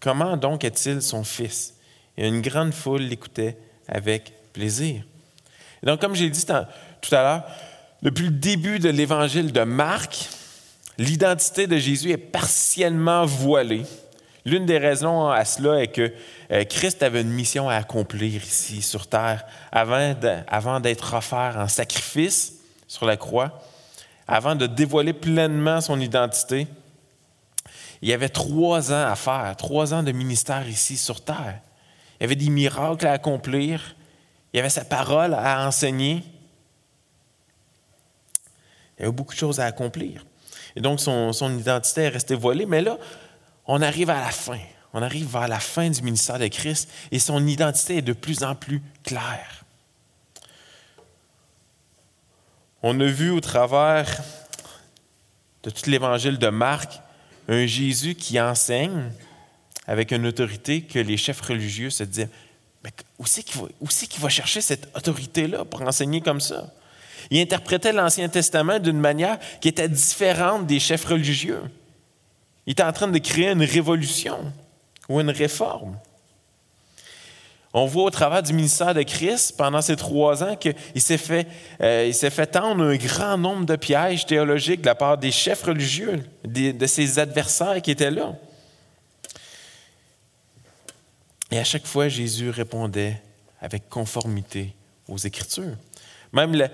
Comment 0.00 0.36
donc 0.36 0.64
est-il 0.64 1.02
son 1.02 1.22
fils? 1.22 1.74
Et 2.16 2.26
une 2.26 2.40
grande 2.40 2.72
foule 2.72 3.02
l'écoutait 3.02 3.56
avec 3.86 4.32
plaisir. 4.52 5.02
donc, 5.82 6.00
comme 6.00 6.14
j'ai 6.14 6.30
dit 6.30 6.44
tout 6.44 7.14
à 7.14 7.22
l'heure, 7.22 7.44
depuis 8.02 8.26
le 8.26 8.30
début 8.30 8.78
de 8.78 8.88
l'évangile 8.88 9.52
de 9.52 9.62
Marc, 9.62 10.28
l'identité 10.98 11.66
de 11.66 11.76
Jésus 11.76 12.10
est 12.10 12.16
partiellement 12.16 13.24
voilée. 13.26 13.84
L'une 14.44 14.66
des 14.66 14.78
raisons 14.78 15.28
à 15.28 15.44
cela 15.44 15.82
est 15.82 15.88
que 15.88 16.12
euh, 16.52 16.64
Christ 16.64 17.02
avait 17.02 17.20
une 17.20 17.30
mission 17.30 17.68
à 17.68 17.74
accomplir 17.74 18.42
ici 18.42 18.82
sur 18.82 19.06
terre 19.06 19.44
avant 19.72 20.80
d'être 20.80 21.14
offert 21.14 21.56
en 21.58 21.68
sacrifice 21.68 22.54
sur 22.86 23.04
la 23.04 23.16
croix, 23.16 23.60
avant 24.26 24.54
de 24.54 24.66
dévoiler 24.66 25.12
pleinement 25.12 25.80
son 25.80 26.00
identité. 26.00 26.66
Il 28.00 28.08
y 28.08 28.12
avait 28.12 28.28
trois 28.28 28.92
ans 28.92 29.06
à 29.06 29.16
faire, 29.16 29.54
trois 29.56 29.92
ans 29.92 30.02
de 30.02 30.12
ministère 30.12 30.68
ici 30.68 30.96
sur 30.96 31.22
terre. 31.22 31.60
Il 32.18 32.22
y 32.22 32.24
avait 32.24 32.36
des 32.36 32.48
miracles 32.48 33.06
à 33.06 33.12
accomplir. 33.12 33.96
Il 34.52 34.56
y 34.56 34.60
avait 34.60 34.70
sa 34.70 34.84
parole 34.84 35.34
à 35.34 35.66
enseigner. 35.66 36.22
Il 38.98 39.02
y 39.02 39.04
avait 39.04 39.12
beaucoup 39.12 39.34
de 39.34 39.38
choses 39.38 39.60
à 39.60 39.66
accomplir. 39.66 40.24
Et 40.76 40.80
donc, 40.80 41.00
son, 41.00 41.58
identité 41.58 42.02
est 42.02 42.08
restée 42.08 42.34
voilée. 42.34 42.66
Mais 42.66 42.82
là, 42.82 42.98
on 43.66 43.80
arrive 43.82 44.10
à 44.10 44.20
la 44.20 44.30
fin. 44.30 44.58
On 44.92 45.02
arrive 45.02 45.30
vers 45.30 45.48
la 45.48 45.60
fin 45.60 45.88
du 45.90 46.02
ministère 46.02 46.38
de 46.38 46.46
Christ 46.48 46.90
et 47.12 47.18
son 47.18 47.46
identité 47.46 47.98
est 47.98 48.02
de 48.02 48.12
plus 48.12 48.42
en 48.42 48.54
plus 48.54 48.82
claire. 49.04 49.64
On 52.82 52.98
a 53.00 53.06
vu 53.06 53.30
au 53.30 53.40
travers 53.40 54.22
de 55.62 55.70
tout 55.70 55.90
l'évangile 55.90 56.38
de 56.38 56.48
Marc 56.48 57.00
un 57.48 57.66
Jésus 57.66 58.14
qui 58.14 58.40
enseigne 58.40 59.10
avec 59.86 60.12
une 60.12 60.26
autorité 60.26 60.82
que 60.82 60.98
les 60.98 61.16
chefs 61.16 61.40
religieux 61.40 61.90
se 61.90 62.04
disaient 62.04 62.30
Mais 62.84 62.92
où 63.18 63.26
c'est 63.26 63.42
qu'il 63.42 63.60
va, 63.60 63.68
va, 64.20 64.28
chercher 64.28 64.60
cette 64.60 64.88
autorité-là 64.96 65.64
pour 65.64 65.82
enseigner 65.82 66.20
comme 66.20 66.40
ça 66.40 66.72
il 67.30 67.40
interprétait 67.40 67.92
l'Ancien 67.92 68.28
Testament 68.28 68.78
d'une 68.78 68.98
manière 68.98 69.38
qui 69.60 69.68
était 69.68 69.88
différente 69.88 70.66
des 70.66 70.80
chefs 70.80 71.04
religieux. 71.04 71.62
Il 72.66 72.72
était 72.72 72.82
en 72.82 72.92
train 72.92 73.08
de 73.08 73.18
créer 73.18 73.50
une 73.50 73.62
révolution 73.62 74.52
ou 75.08 75.20
une 75.20 75.30
réforme. 75.30 75.98
On 77.74 77.86
voit 77.86 78.04
au 78.04 78.10
travers 78.10 78.42
du 78.42 78.54
ministère 78.54 78.94
de 78.94 79.02
Christ, 79.02 79.56
pendant 79.56 79.82
ces 79.82 79.94
trois 79.94 80.42
ans, 80.42 80.56
qu'il 80.56 80.74
s'est 80.96 81.18
fait, 81.18 81.46
euh, 81.82 82.10
fait 82.12 82.46
tendre 82.46 82.82
un 82.82 82.96
grand 82.96 83.36
nombre 83.36 83.66
de 83.66 83.76
pièges 83.76 84.24
théologiques 84.24 84.80
de 84.80 84.86
la 84.86 84.94
part 84.94 85.18
des 85.18 85.30
chefs 85.30 85.62
religieux, 85.62 86.24
de 86.44 86.86
ses 86.86 87.18
adversaires 87.18 87.80
qui 87.82 87.90
étaient 87.90 88.10
là. 88.10 88.34
Et 91.50 91.58
à 91.58 91.64
chaque 91.64 91.86
fois, 91.86 92.08
Jésus 92.08 92.50
répondait 92.50 93.20
avec 93.60 93.88
conformité 93.88 94.74
aux 95.08 95.16
Écritures. 95.16 95.76
Même 96.32 96.68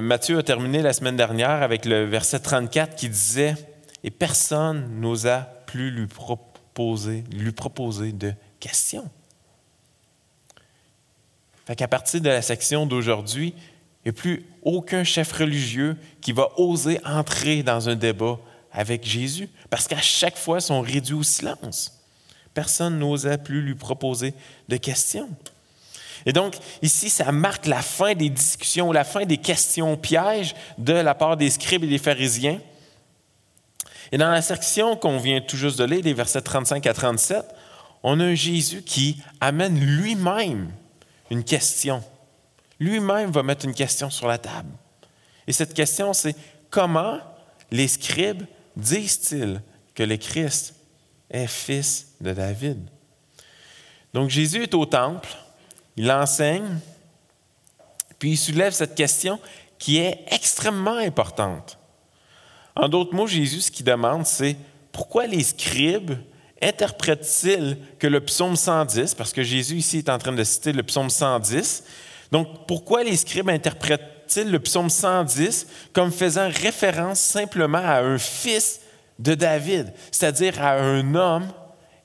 Matthieu 0.00 0.38
a 0.38 0.42
terminé 0.42 0.82
la 0.82 0.92
semaine 0.92 1.16
dernière 1.16 1.62
avec 1.62 1.84
le 1.84 2.04
verset 2.04 2.40
34 2.40 2.96
qui 2.96 3.08
disait 3.08 3.54
Et 4.02 4.10
personne 4.10 5.00
n'osa 5.00 5.62
plus 5.66 5.90
lui 5.90 6.06
proposer, 6.06 7.24
lui 7.32 7.52
proposer 7.52 8.12
de 8.12 8.32
questions. 8.58 9.08
Fait 11.66 11.76
qu'à 11.76 11.88
partir 11.88 12.20
de 12.20 12.28
la 12.28 12.42
section 12.42 12.86
d'aujourd'hui, 12.86 13.54
il 14.04 14.10
n'y 14.12 14.18
a 14.18 14.20
plus 14.20 14.44
aucun 14.62 15.04
chef 15.04 15.30
religieux 15.32 15.96
qui 16.20 16.32
va 16.32 16.48
oser 16.56 17.00
entrer 17.04 17.62
dans 17.62 17.88
un 17.88 17.94
débat 17.94 18.38
avec 18.72 19.04
Jésus 19.04 19.48
parce 19.68 19.86
qu'à 19.86 20.00
chaque 20.00 20.36
fois, 20.36 20.58
ils 20.58 20.62
sont 20.62 20.80
réduits 20.80 21.14
au 21.14 21.22
silence. 21.22 22.00
Personne 22.54 22.98
n'osait 22.98 23.38
plus 23.38 23.62
lui 23.62 23.74
proposer 23.74 24.34
de 24.68 24.76
questions. 24.76 25.28
Et 26.26 26.32
donc, 26.32 26.56
ici, 26.82 27.10
ça 27.10 27.32
marque 27.32 27.66
la 27.66 27.82
fin 27.82 28.14
des 28.14 28.30
discussions, 28.30 28.92
la 28.92 29.04
fin 29.04 29.24
des 29.24 29.38
questions 29.38 29.96
pièges 29.96 30.54
de 30.78 30.92
la 30.92 31.14
part 31.14 31.36
des 31.36 31.50
scribes 31.50 31.84
et 31.84 31.88
des 31.88 31.98
pharisiens. 31.98 32.60
Et 34.12 34.18
dans 34.18 34.30
la 34.30 34.42
section 34.42 34.96
qu'on 34.96 35.18
vient 35.18 35.40
tout 35.40 35.56
juste 35.56 35.78
de 35.78 35.84
lire, 35.84 36.02
des 36.02 36.14
versets 36.14 36.42
35 36.42 36.86
à 36.86 36.94
37, 36.94 37.44
on 38.02 38.20
a 38.20 38.24
un 38.24 38.34
Jésus 38.34 38.82
qui 38.82 39.22
amène 39.40 39.78
lui-même 39.78 40.70
une 41.30 41.44
question. 41.44 42.02
Lui-même 42.78 43.30
va 43.30 43.42
mettre 43.42 43.66
une 43.66 43.74
question 43.74 44.10
sur 44.10 44.26
la 44.26 44.38
table. 44.38 44.70
Et 45.46 45.52
cette 45.52 45.74
question, 45.74 46.12
c'est 46.12 46.34
comment 46.70 47.18
les 47.70 47.88
scribes 47.88 48.44
disent-ils 48.76 49.60
que 49.94 50.02
le 50.02 50.16
Christ 50.16 50.74
est 51.30 51.46
fils 51.46 52.14
de 52.20 52.32
David? 52.32 52.88
Donc 54.12 54.30
Jésus 54.30 54.64
est 54.64 54.74
au 54.74 54.86
temple, 54.86 55.28
il 56.00 56.10
enseigne, 56.10 56.78
puis 58.18 58.30
il 58.30 58.36
soulève 58.38 58.72
cette 58.72 58.94
question 58.94 59.38
qui 59.78 59.98
est 59.98 60.24
extrêmement 60.28 60.96
importante. 60.96 61.78
En 62.74 62.88
d'autres 62.88 63.14
mots, 63.14 63.26
Jésus, 63.26 63.60
ce 63.60 63.70
qu'il 63.70 63.84
demande, 63.84 64.24
c'est 64.24 64.56
pourquoi 64.92 65.26
les 65.26 65.42
scribes 65.42 66.12
interprètent-ils 66.62 67.76
que 67.98 68.06
le 68.06 68.22
psaume 68.22 68.56
110, 68.56 69.14
parce 69.14 69.34
que 69.34 69.42
Jésus 69.42 69.76
ici 69.76 69.98
est 69.98 70.08
en 70.08 70.16
train 70.16 70.32
de 70.32 70.42
citer 70.42 70.72
le 70.72 70.82
psaume 70.82 71.10
110, 71.10 71.84
donc 72.32 72.66
pourquoi 72.66 73.04
les 73.04 73.16
scribes 73.18 73.50
interprètent-ils 73.50 74.50
le 74.50 74.58
psaume 74.58 74.88
110 74.88 75.66
comme 75.92 76.12
faisant 76.12 76.48
référence 76.48 77.20
simplement 77.20 77.76
à 77.76 77.98
un 78.00 78.16
fils 78.16 78.80
de 79.18 79.34
David, 79.34 79.92
c'est-à-dire 80.10 80.62
à 80.62 80.78
un 80.78 81.14
homme 81.14 81.52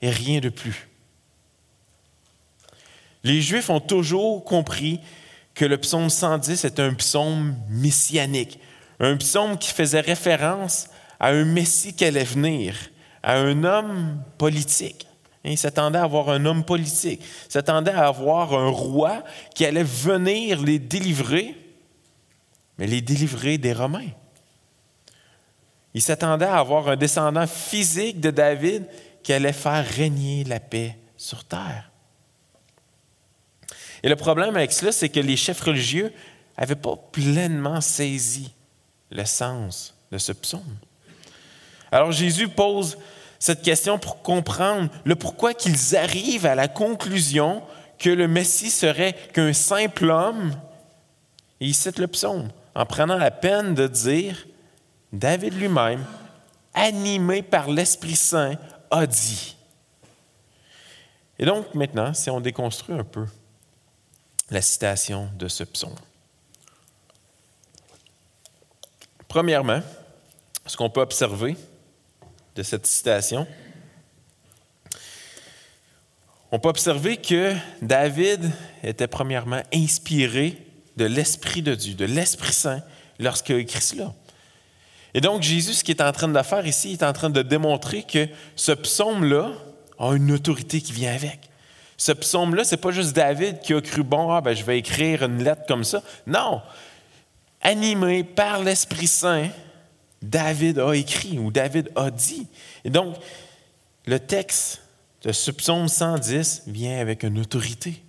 et 0.02 0.10
rien 0.10 0.40
de 0.40 0.50
plus? 0.50 0.86
Les 3.26 3.42
Juifs 3.42 3.70
ont 3.70 3.80
toujours 3.80 4.44
compris 4.44 5.00
que 5.52 5.64
le 5.64 5.78
psaume 5.78 6.10
110 6.10 6.64
est 6.64 6.78
un 6.78 6.94
psaume 6.94 7.56
messianique, 7.68 8.60
un 9.00 9.16
psaume 9.16 9.58
qui 9.58 9.72
faisait 9.72 10.00
référence 10.00 10.86
à 11.18 11.30
un 11.30 11.44
Messie 11.44 11.92
qui 11.92 12.04
allait 12.04 12.22
venir, 12.22 12.76
à 13.24 13.36
un 13.36 13.64
homme 13.64 14.22
politique. 14.38 15.08
Il 15.42 15.58
s'attendait 15.58 15.98
à 15.98 16.04
avoir 16.04 16.28
un 16.28 16.44
homme 16.46 16.62
politique, 16.62 17.20
il 17.20 17.52
s'attendait 17.52 17.90
à 17.90 18.06
avoir 18.06 18.54
un 18.54 18.68
roi 18.68 19.24
qui 19.56 19.66
allait 19.66 19.82
venir 19.82 20.62
les 20.62 20.78
délivrer, 20.78 21.56
mais 22.78 22.86
les 22.86 23.00
délivrer 23.00 23.58
des 23.58 23.72
Romains. 23.72 24.12
Il 25.94 26.02
s'attendait 26.02 26.44
à 26.44 26.58
avoir 26.58 26.90
un 26.90 26.96
descendant 26.96 27.48
physique 27.48 28.20
de 28.20 28.30
David 28.30 28.86
qui 29.24 29.32
allait 29.32 29.52
faire 29.52 29.84
régner 29.84 30.44
la 30.44 30.60
paix 30.60 30.96
sur 31.16 31.42
terre. 31.42 31.90
Et 34.06 34.08
le 34.08 34.14
problème 34.14 34.54
avec 34.54 34.72
cela, 34.72 34.92
c'est 34.92 35.08
que 35.08 35.18
les 35.18 35.36
chefs 35.36 35.60
religieux 35.62 36.12
n'avaient 36.56 36.76
pas 36.76 36.94
pleinement 37.10 37.80
saisi 37.80 38.52
le 39.10 39.24
sens 39.24 39.96
de 40.12 40.18
ce 40.18 40.30
psaume. 40.30 40.76
Alors 41.90 42.12
Jésus 42.12 42.46
pose 42.46 42.98
cette 43.40 43.62
question 43.62 43.98
pour 43.98 44.22
comprendre 44.22 44.90
le 45.04 45.16
pourquoi 45.16 45.54
qu'ils 45.54 45.96
arrivent 45.96 46.46
à 46.46 46.54
la 46.54 46.68
conclusion 46.68 47.64
que 47.98 48.08
le 48.08 48.28
Messie 48.28 48.70
serait 48.70 49.16
qu'un 49.32 49.52
simple 49.52 50.08
homme. 50.08 50.54
Et 51.58 51.66
il 51.66 51.74
cite 51.74 51.98
le 51.98 52.06
psaume 52.06 52.50
en 52.76 52.86
prenant 52.86 53.16
la 53.16 53.32
peine 53.32 53.74
de 53.74 53.88
dire, 53.88 54.46
David 55.12 55.54
lui-même, 55.54 56.04
animé 56.74 57.42
par 57.42 57.68
l'Esprit 57.68 58.14
Saint, 58.14 58.54
a 58.88 59.04
dit. 59.04 59.56
Et 61.40 61.44
donc 61.44 61.74
maintenant, 61.74 62.14
si 62.14 62.30
on 62.30 62.40
déconstruit 62.40 62.94
un 62.94 63.02
peu 63.02 63.26
la 64.50 64.62
citation 64.62 65.28
de 65.38 65.48
ce 65.48 65.64
psaume. 65.64 65.94
Premièrement, 69.28 69.82
ce 70.66 70.76
qu'on 70.76 70.90
peut 70.90 71.00
observer 71.00 71.56
de 72.54 72.62
cette 72.62 72.86
citation, 72.86 73.46
on 76.52 76.58
peut 76.58 76.68
observer 76.68 77.16
que 77.16 77.54
David 77.82 78.50
était 78.82 79.08
premièrement 79.08 79.62
inspiré 79.74 80.56
de 80.96 81.04
l'Esprit 81.04 81.62
de 81.62 81.74
Dieu, 81.74 81.94
de 81.94 82.04
l'Esprit 82.04 82.52
Saint, 82.52 82.82
lorsqu'il 83.18 83.56
a 83.56 83.58
écrit 83.58 83.80
cela. 83.80 84.14
Et 85.12 85.20
donc, 85.20 85.42
Jésus, 85.42 85.74
ce 85.74 85.84
qu'il 85.84 85.96
est 85.96 86.02
en 86.02 86.12
train 86.12 86.28
de 86.28 86.42
faire 86.42 86.66
ici, 86.66 86.90
il 86.90 86.94
est 86.94 87.04
en 87.04 87.12
train 87.12 87.30
de 87.30 87.42
démontrer 87.42 88.02
que 88.02 88.28
ce 88.54 88.72
psaume-là 88.72 89.52
a 89.98 90.12
une 90.12 90.30
autorité 90.30 90.80
qui 90.80 90.92
vient 90.92 91.14
avec. 91.14 91.40
Ce 91.96 92.12
psaume-là, 92.12 92.64
ce 92.64 92.74
n'est 92.74 92.80
pas 92.80 92.90
juste 92.90 93.14
David 93.14 93.60
qui 93.60 93.72
a 93.72 93.80
cru, 93.80 94.02
bon, 94.02 94.30
ah, 94.30 94.40
ben, 94.40 94.54
je 94.54 94.64
vais 94.64 94.78
écrire 94.78 95.22
une 95.22 95.42
lettre 95.42 95.62
comme 95.66 95.84
ça. 95.84 96.02
Non, 96.26 96.60
animé 97.62 98.22
par 98.22 98.62
l'Esprit 98.62 99.06
Saint, 99.06 99.48
David 100.22 100.78
a 100.78 100.92
écrit 100.92 101.38
ou 101.38 101.50
David 101.50 101.90
a 101.96 102.10
dit. 102.10 102.46
Et 102.84 102.90
donc, 102.90 103.16
le 104.06 104.18
texte 104.18 104.82
de 105.22 105.32
ce 105.32 105.50
psaume 105.50 105.88
110 105.88 106.64
vient 106.66 106.98
avec 107.00 107.22
une 107.22 107.38
autorité. 107.38 108.02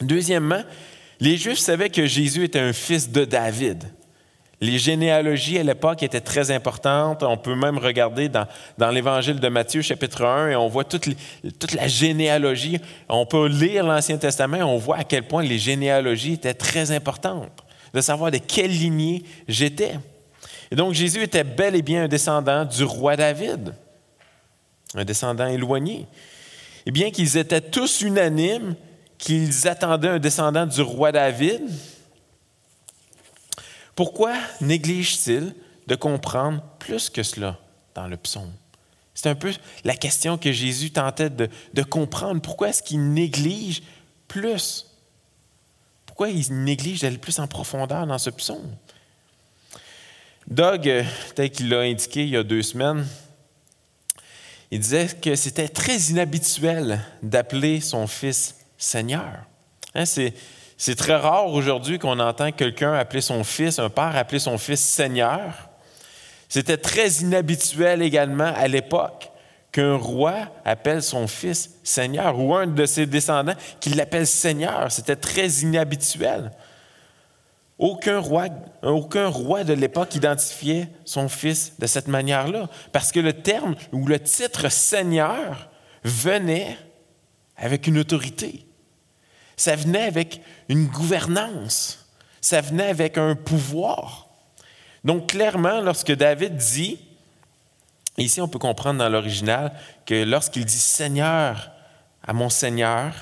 Deuxièmement, 0.00 0.62
les 1.20 1.36
Juifs 1.36 1.58
savaient 1.58 1.90
que 1.90 2.06
Jésus 2.06 2.44
était 2.44 2.60
un 2.60 2.72
fils 2.72 3.10
de 3.10 3.24
David. 3.24 3.84
Les 4.64 4.78
généalogies 4.78 5.58
à 5.58 5.62
l'époque 5.62 6.02
étaient 6.02 6.22
très 6.22 6.50
importantes. 6.50 7.22
On 7.22 7.36
peut 7.36 7.54
même 7.54 7.76
regarder 7.76 8.30
dans, 8.30 8.46
l'Évangile 8.90 9.38
de 9.38 9.48
Matthieu, 9.48 9.82
chapitre 9.82 10.24
1, 10.24 10.48
et 10.48 10.56
on 10.56 10.68
voit 10.68 10.84
toute, 10.84 11.06
toute 11.58 11.72
la 11.74 11.86
généalogie. 11.86 12.80
On 13.10 13.26
peut 13.26 13.46
lire 13.46 13.84
l'Ancien 13.84 14.16
Testament 14.16 14.56
et 14.56 14.62
on 14.62 14.78
voit 14.78 14.96
à 14.96 15.04
quel 15.04 15.28
point 15.28 15.42
les 15.42 15.58
généalogies 15.58 16.32
étaient 16.32 16.54
très 16.54 16.92
importantes 16.92 17.62
de 17.92 18.00
savoir 18.00 18.30
de 18.30 18.38
quelle 18.38 18.70
lignée 18.70 19.22
j'étais. 19.48 19.98
Et 20.70 20.76
donc 20.76 20.94
Jésus 20.94 21.22
était 21.22 21.44
bel 21.44 21.74
et 21.74 21.82
bien 21.82 22.04
un 22.04 22.08
descendant 22.08 22.64
du 22.64 22.84
roi 22.84 23.16
David, 23.16 23.74
un 24.94 25.04
descendant 25.04 25.46
éloigné. 25.46 26.06
Et 26.86 26.90
bien 26.90 27.10
qu'ils 27.10 27.36
étaient 27.36 27.60
tous 27.60 28.00
unanimes 28.00 28.76
qu'ils 29.18 29.68
attendaient 29.68 30.08
un 30.08 30.18
descendant 30.18 30.64
du 30.64 30.80
roi 30.80 31.12
David, 31.12 31.68
pourquoi 33.94 34.34
néglige-t-il 34.60 35.54
de 35.86 35.94
comprendre 35.94 36.62
plus 36.78 37.10
que 37.10 37.22
cela 37.22 37.58
dans 37.94 38.06
le 38.06 38.16
psaume? 38.16 38.52
C'est 39.14 39.28
un 39.28 39.36
peu 39.36 39.52
la 39.84 39.94
question 39.94 40.36
que 40.36 40.50
Jésus 40.50 40.90
tentait 40.90 41.30
de, 41.30 41.82
comprendre. 41.82 42.40
Pourquoi 42.40 42.70
est-ce 42.70 42.82
qu'il 42.82 43.12
néglige 43.12 43.82
plus? 44.26 44.86
Pourquoi 46.04 46.30
il 46.30 46.64
néglige 46.64 47.00
d'aller 47.00 47.18
plus 47.18 47.38
en 47.38 47.46
profondeur 47.46 48.06
dans 48.06 48.18
ce 48.18 48.30
psaume? 48.30 48.74
Doug, 50.48 50.88
euh, 50.88 51.04
tel 51.34 51.50
qu'il 51.50 51.68
l'a 51.70 51.80
indiqué 51.80 52.24
il 52.24 52.30
y 52.30 52.36
a 52.36 52.42
deux 52.42 52.62
semaines, 52.62 53.06
il 54.70 54.80
disait 54.80 55.08
que 55.22 55.36
c'était 55.36 55.68
très 55.68 55.96
inhabituel 55.96 57.00
d'appeler 57.22 57.80
son 57.80 58.06
fils 58.06 58.56
Seigneur. 58.76 59.44
Hein, 59.94 60.04
c'est 60.04 60.34
très 60.96 61.16
rare 61.16 61.48
aujourd'hui 61.48 61.98
qu'on 61.98 62.18
entend 62.18 62.52
quelqu'un 62.52 62.94
appeler 62.94 63.20
son 63.20 63.44
fils, 63.44 63.78
un 63.78 63.90
père 63.90 64.16
appeler 64.16 64.38
son 64.38 64.58
fils 64.58 64.80
Seigneur. 64.80 65.70
C'était 66.48 66.76
très 66.76 67.08
inhabituel 67.08 68.02
également 68.02 68.52
à 68.54 68.68
l'époque 68.68 69.30
qu'un 69.72 69.96
roi 69.96 70.34
appelle 70.64 71.02
son 71.02 71.26
fils 71.26 71.78
Seigneur 71.82 72.38
ou 72.38 72.54
un 72.54 72.68
de 72.68 72.86
ses 72.86 73.06
descendants 73.06 73.56
qui 73.80 73.90
l'appelle 73.90 74.26
Seigneur. 74.26 74.92
C'était 74.92 75.16
très 75.16 75.48
inhabituel. 75.48 76.52
Aucun 77.76 78.20
roi, 78.20 78.46
aucun 78.84 79.26
roi 79.26 79.64
de 79.64 79.72
l'époque 79.72 80.14
identifiait 80.14 80.88
son 81.04 81.28
fils 81.28 81.72
de 81.80 81.86
cette 81.88 82.06
manière-là, 82.06 82.68
parce 82.92 83.10
que 83.10 83.18
le 83.18 83.32
terme 83.32 83.74
ou 83.92 84.06
le 84.06 84.20
titre 84.20 84.68
Seigneur 84.68 85.70
venait 86.04 86.78
avec 87.56 87.88
une 87.88 87.98
autorité. 87.98 88.63
Ça 89.56 89.76
venait 89.76 90.04
avec 90.04 90.40
une 90.68 90.86
gouvernance. 90.86 92.06
Ça 92.40 92.60
venait 92.60 92.88
avec 92.88 93.18
un 93.18 93.34
pouvoir. 93.34 94.28
Donc 95.04 95.28
clairement, 95.28 95.80
lorsque 95.80 96.12
David 96.12 96.56
dit 96.56 96.98
ici, 98.18 98.40
on 98.40 98.48
peut 98.48 98.58
comprendre 98.58 98.98
dans 98.98 99.08
l'original 99.08 99.72
que 100.06 100.24
lorsqu'il 100.24 100.64
dit 100.64 100.78
Seigneur 100.78 101.70
à 102.26 102.32
mon 102.32 102.48
Seigneur, 102.48 103.12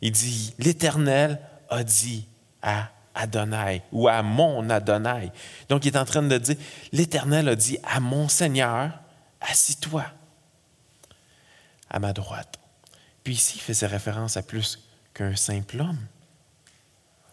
il 0.00 0.12
dit 0.12 0.54
L'Éternel 0.58 1.40
a 1.68 1.82
dit 1.82 2.26
à 2.62 2.88
Adonai 3.14 3.82
ou 3.92 4.08
à 4.08 4.22
mon 4.22 4.70
Adonai. 4.70 5.32
Donc, 5.68 5.84
il 5.84 5.94
est 5.94 5.98
en 5.98 6.04
train 6.04 6.22
de 6.22 6.38
dire 6.38 6.56
L'Éternel 6.92 7.48
a 7.48 7.56
dit 7.56 7.78
à 7.82 8.00
mon 8.00 8.28
Seigneur 8.28 8.92
Assis-toi 9.40 10.04
à 11.90 11.98
ma 11.98 12.12
droite. 12.12 12.58
Puis 13.24 13.34
ici, 13.34 13.54
il 13.56 13.60
faisait 13.62 13.86
référence 13.86 14.36
à 14.36 14.42
plus 14.42 14.87
qu'un 15.18 15.34
simple 15.34 15.80
homme. 15.80 15.98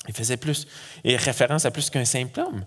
Il 0.07 0.13
faisait 0.13 0.37
plus, 0.37 0.67
et 1.03 1.15
référence 1.15 1.65
à 1.65 1.71
plus 1.71 1.89
qu'un 1.89 2.05
simple 2.05 2.39
homme. 2.39 2.65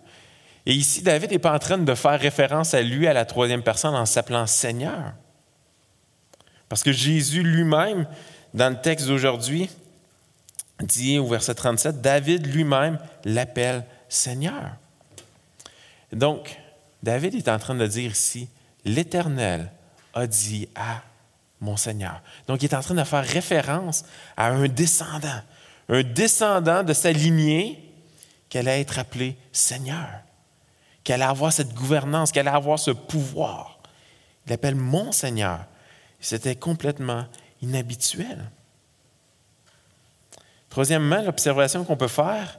Et 0.64 0.72
ici, 0.72 1.02
David 1.02 1.32
n'est 1.32 1.38
pas 1.38 1.54
en 1.54 1.58
train 1.58 1.78
de 1.78 1.94
faire 1.94 2.20
référence 2.20 2.72
à 2.75 2.82
lui 2.82 3.06
à 3.06 3.12
la 3.12 3.25
troisième 3.25 3.62
personne 3.62 3.94
en 3.94 4.06
s'appelant 4.06 4.46
Seigneur. 4.46 5.14
Parce 6.68 6.82
que 6.82 6.92
Jésus 6.92 7.42
lui-même, 7.42 8.06
dans 8.54 8.70
le 8.70 8.80
texte 8.80 9.06
d'aujourd'hui, 9.06 9.68
dit 10.80 11.18
au 11.18 11.26
verset 11.26 11.54
37, 11.54 12.00
David 12.00 12.46
lui-même 12.46 12.98
l'appelle 13.25 13.84
Seigneur. 14.08 14.76
Donc, 16.12 16.60
David 17.02 17.34
est 17.34 17.48
en 17.48 17.58
train 17.58 17.75
de 17.75 17.87
dire 17.87 18.12
ici, 18.12 18.48
l'Éternel 18.84 19.72
a 20.14 20.26
dit 20.26 20.68
à 20.75 21.02
mon 21.60 21.76
Seigneur. 21.76 22.22
Donc, 22.46 22.62
il 22.62 22.66
est 22.66 22.74
en 22.74 22.80
train 22.80 22.94
de 22.94 23.04
faire 23.04 23.24
référence 23.24 24.04
à 24.36 24.48
un 24.48 24.68
descendant, 24.68 25.40
un 25.88 26.02
descendant 26.02 26.82
de 26.82 26.92
sa 26.92 27.12
lignée 27.12 27.92
qui 28.48 28.58
allait 28.58 28.80
être 28.80 28.98
appelé 28.98 29.36
Seigneur, 29.52 30.08
qui 31.04 31.12
allait 31.12 31.24
avoir 31.24 31.52
cette 31.52 31.74
gouvernance, 31.74 32.32
qui 32.32 32.38
allait 32.38 32.50
avoir 32.50 32.78
ce 32.78 32.90
pouvoir. 32.90 33.78
Il 34.46 34.50
l'appelle 34.50 34.76
mon 34.76 35.12
Seigneur. 35.12 35.60
C'était 36.20 36.56
complètement 36.56 37.26
inhabituel. 37.60 38.50
Troisièmement, 40.70 41.22
l'observation 41.22 41.84
qu'on 41.84 41.96
peut 41.96 42.08
faire, 42.08 42.58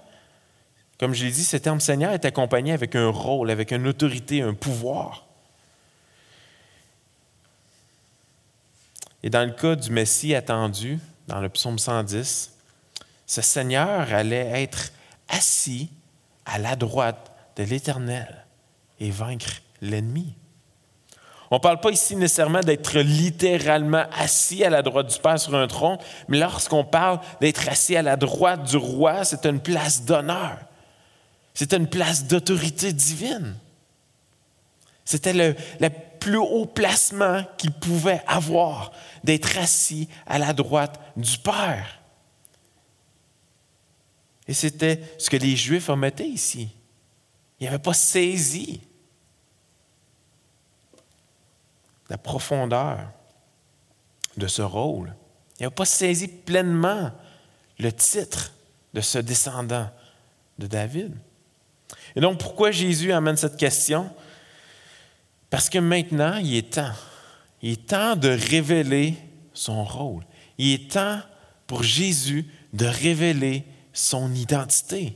comme 1.00 1.14
je 1.14 1.26
l'ai 1.26 1.32
dit, 1.32 1.44
ce 1.44 1.58
terme 1.58 1.80
Seigneur 1.80 2.12
est 2.12 2.26
accompagné 2.26 2.74
avec 2.74 2.96
un 2.96 3.10
rôle, 3.10 3.50
avec 3.50 3.72
une 3.72 3.88
autorité, 3.88 4.42
un 4.42 4.54
pouvoir. 4.54 5.29
Et 9.24 9.30
dans 9.30 9.46
le 9.46 9.52
cas 9.52 9.76
du 9.76 9.92
Messie 9.92 10.34
attendu, 10.34 11.00
dans 11.28 11.40
le 11.40 11.50
psaume 11.50 11.78
110, 11.78 12.52
ce 13.26 13.42
Seigneur 13.42 14.14
allait 14.14 14.64
être 14.64 14.92
assis 15.28 15.90
à 16.46 16.58
la 16.58 16.76
droite 16.76 17.32
de 17.56 17.64
l'Éternel 17.64 18.46
et 19.00 19.12
vaincre 19.12 19.62
l'ennemi. 19.82 20.34
On 21.52 21.56
ne 21.56 21.62
parle 21.62 21.80
pas 21.80 21.90
ici 21.90 22.16
nécessairement 22.16 22.62
d'être 22.62 23.00
littéralement 23.00 24.06
assis 24.16 24.64
à 24.64 24.70
la 24.70 24.82
droite 24.82 25.12
du 25.12 25.20
Père 25.20 25.40
sur 25.40 25.56
un 25.56 25.68
tronc, 25.68 25.98
mais 26.28 26.38
lorsqu'on 26.38 26.84
parle 26.84 27.20
d'être 27.42 27.68
assis 27.68 27.96
à 27.96 28.04
la 28.04 28.16
droite 28.18 28.64
du 28.64 28.78
roi, 28.78 29.24
c'est 29.26 29.46
une 29.46 29.60
place 29.60 30.06
d'honneur. 30.06 30.58
C'est 31.56 31.74
une 31.74 31.88
place 31.88 32.26
d'autorité 32.26 32.94
divine. 32.94 33.56
C'était 35.06 35.34
le, 35.34 35.56
plus 36.20 36.38
haut 36.38 36.66
placement 36.66 37.44
qu'il 37.58 37.72
pouvait 37.72 38.22
avoir, 38.28 38.92
d'être 39.24 39.58
assis 39.58 40.10
à 40.26 40.38
la 40.38 40.54
droite 40.54 41.00
du 41.16 41.38
Père. 41.38 42.02
Et 44.48 44.54
c'était 44.54 45.02
ce 45.18 45.30
que 45.30 45.38
les 45.38 45.56
Juifs 45.56 45.90
omettaient 45.90 46.28
ici. 46.28 46.70
Ils 47.60 47.66
n'avaient 47.66 47.80
pas 47.80 47.94
saisi 47.94 48.82
la 52.10 52.18
profondeur 52.18 53.12
de 54.38 54.48
ce 54.48 54.62
rôle. 54.62 55.16
Il 55.60 55.64
n'a 55.64 55.72
pas 55.72 55.86
saisi 55.86 56.28
pleinement 56.28 57.12
le 57.78 57.92
titre 57.92 58.54
de 58.94 59.02
ce 59.02 59.20
descendant 59.20 59.90
de 60.58 60.68
David. 60.68 61.16
Et 62.16 62.22
donc, 62.22 62.40
pourquoi 62.40 62.72
Jésus 62.72 63.12
amène 63.12 63.38
cette 63.38 63.58
question? 63.58 64.10
Parce 65.50 65.70
que 65.70 65.80
maintenant, 65.80 66.38
il 66.38 66.56
est 66.56 66.74
temps. 66.74 66.94
Il 67.62 67.72
est 67.72 67.88
temps 67.88 68.16
de 68.16 68.30
révéler 68.30 69.16
son 69.54 69.84
rôle. 69.84 70.24
Il 70.58 70.74
est 70.74 70.92
temps 70.92 71.20
pour 71.68 71.84
Jésus 71.84 72.46
de 72.74 72.86
révéler 72.86 73.64
son 73.94 74.34
identité. 74.34 75.14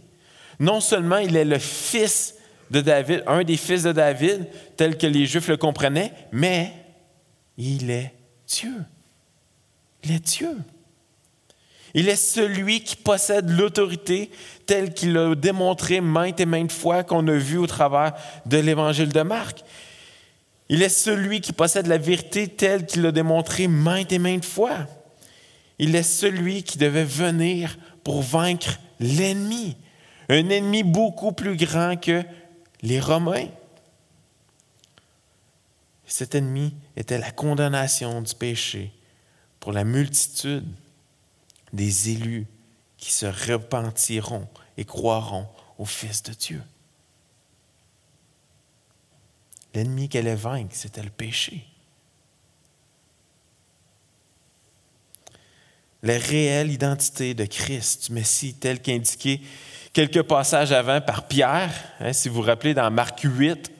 Non 0.60 0.82
seulement 0.82 1.18
il 1.18 1.36
est 1.36 1.46
le 1.46 1.60
fils 1.60 2.36
de 2.72 2.82
David, 2.82 3.24
un 3.28 3.44
des 3.44 3.58
fils 3.58 3.84
de 3.84 3.92
David, 3.92 4.48
tel 4.78 4.98
que 4.98 5.08
les 5.08 5.26
Juifs 5.26 5.48
le 5.48 5.58
comprenaient, 5.58 6.14
mais 6.32 6.74
il 7.58 7.90
est 7.92 8.14
Dieu. 8.48 8.74
Il 10.04 10.12
est 10.12 10.20
Dieu. 10.20 10.58
Il 11.94 12.10
est 12.10 12.16
celui 12.16 12.82
qui 12.82 12.96
possède 12.96 13.50
l'autorité 13.50 14.32
telle 14.66 14.94
qu'il 14.94 15.14
l'a 15.14 15.36
démontré 15.36 16.02
maintes 16.02 16.40
et 16.40 16.46
maintes 16.46 16.72
fois 16.72 17.04
qu'on 17.04 17.28
a 17.28 17.36
vu 17.36 17.58
au 17.58 17.68
travers 17.68 18.14
de 18.48 18.58
l'évangile 18.58 19.10
de 19.10 19.22
Marc. 19.22 19.64
Il 20.70 20.82
est 20.82 20.90
celui 20.90 21.42
qui 21.42 21.54
possède 21.54 21.88
la 21.88 21.98
vérité 21.98 22.48
telle 22.48 22.86
qu'il 22.86 23.02
l'a 23.02 23.12
démontré 23.12 23.68
maintes 23.68 24.12
et 24.12 24.20
maintes 24.20 24.46
fois. 24.46 24.88
Il 25.80 25.96
est 25.96 26.04
celui 26.04 26.64
qui 26.64 26.78
devait 26.78 27.04
venir 27.04 27.78
pour 28.04 28.22
vaincre 28.22 28.80
l'ennemi, 29.00 29.76
un 30.30 30.50
ennemi 30.50 30.84
beaucoup 30.84 31.32
plus 31.32 31.58
grand 31.58 32.00
que 32.00 32.24
les 32.82 33.00
Romains. 33.00 33.48
Cet 36.06 36.36
ennemi 36.36 36.74
était 36.96 37.18
la 37.18 37.32
condamnation 37.32 38.22
du 38.22 38.36
péché 38.36 38.92
pour 39.60 39.72
la 39.72 39.84
multitude 39.84 40.68
des 41.72 42.10
élus 42.12 42.46
qui 42.98 43.12
se 43.12 43.26
repentiront 43.26 44.48
et 44.78 44.86
croiront 44.86 45.48
au 45.78 45.86
Fils 45.86 46.24
de 46.24 46.34
Dieu. 46.34 46.62
L'ennemi 49.74 50.10
qu'elle 50.10 50.28
allait 50.28 50.36
vaincre, 50.36 50.76
c'était 50.76 51.04
le 51.04 51.10
péché. 51.10 51.66
La 56.04 56.18
réelle 56.18 56.72
identité 56.72 57.34
de 57.34 57.46
Christ, 57.46 58.08
du 58.08 58.14
Messie, 58.14 58.54
tel 58.56 58.82
qu'indiqué 58.82 59.42
quelques 59.94 60.24
passages 60.24 60.72
avant 60.72 61.00
par 61.00 61.28
Pierre, 61.28 61.72
hein, 62.00 62.12
si 62.14 62.28
vous 62.28 62.36
vous 62.36 62.42
rappelez 62.42 62.74
dans 62.74 62.90
Marc 62.92 63.22
8, 63.22 63.72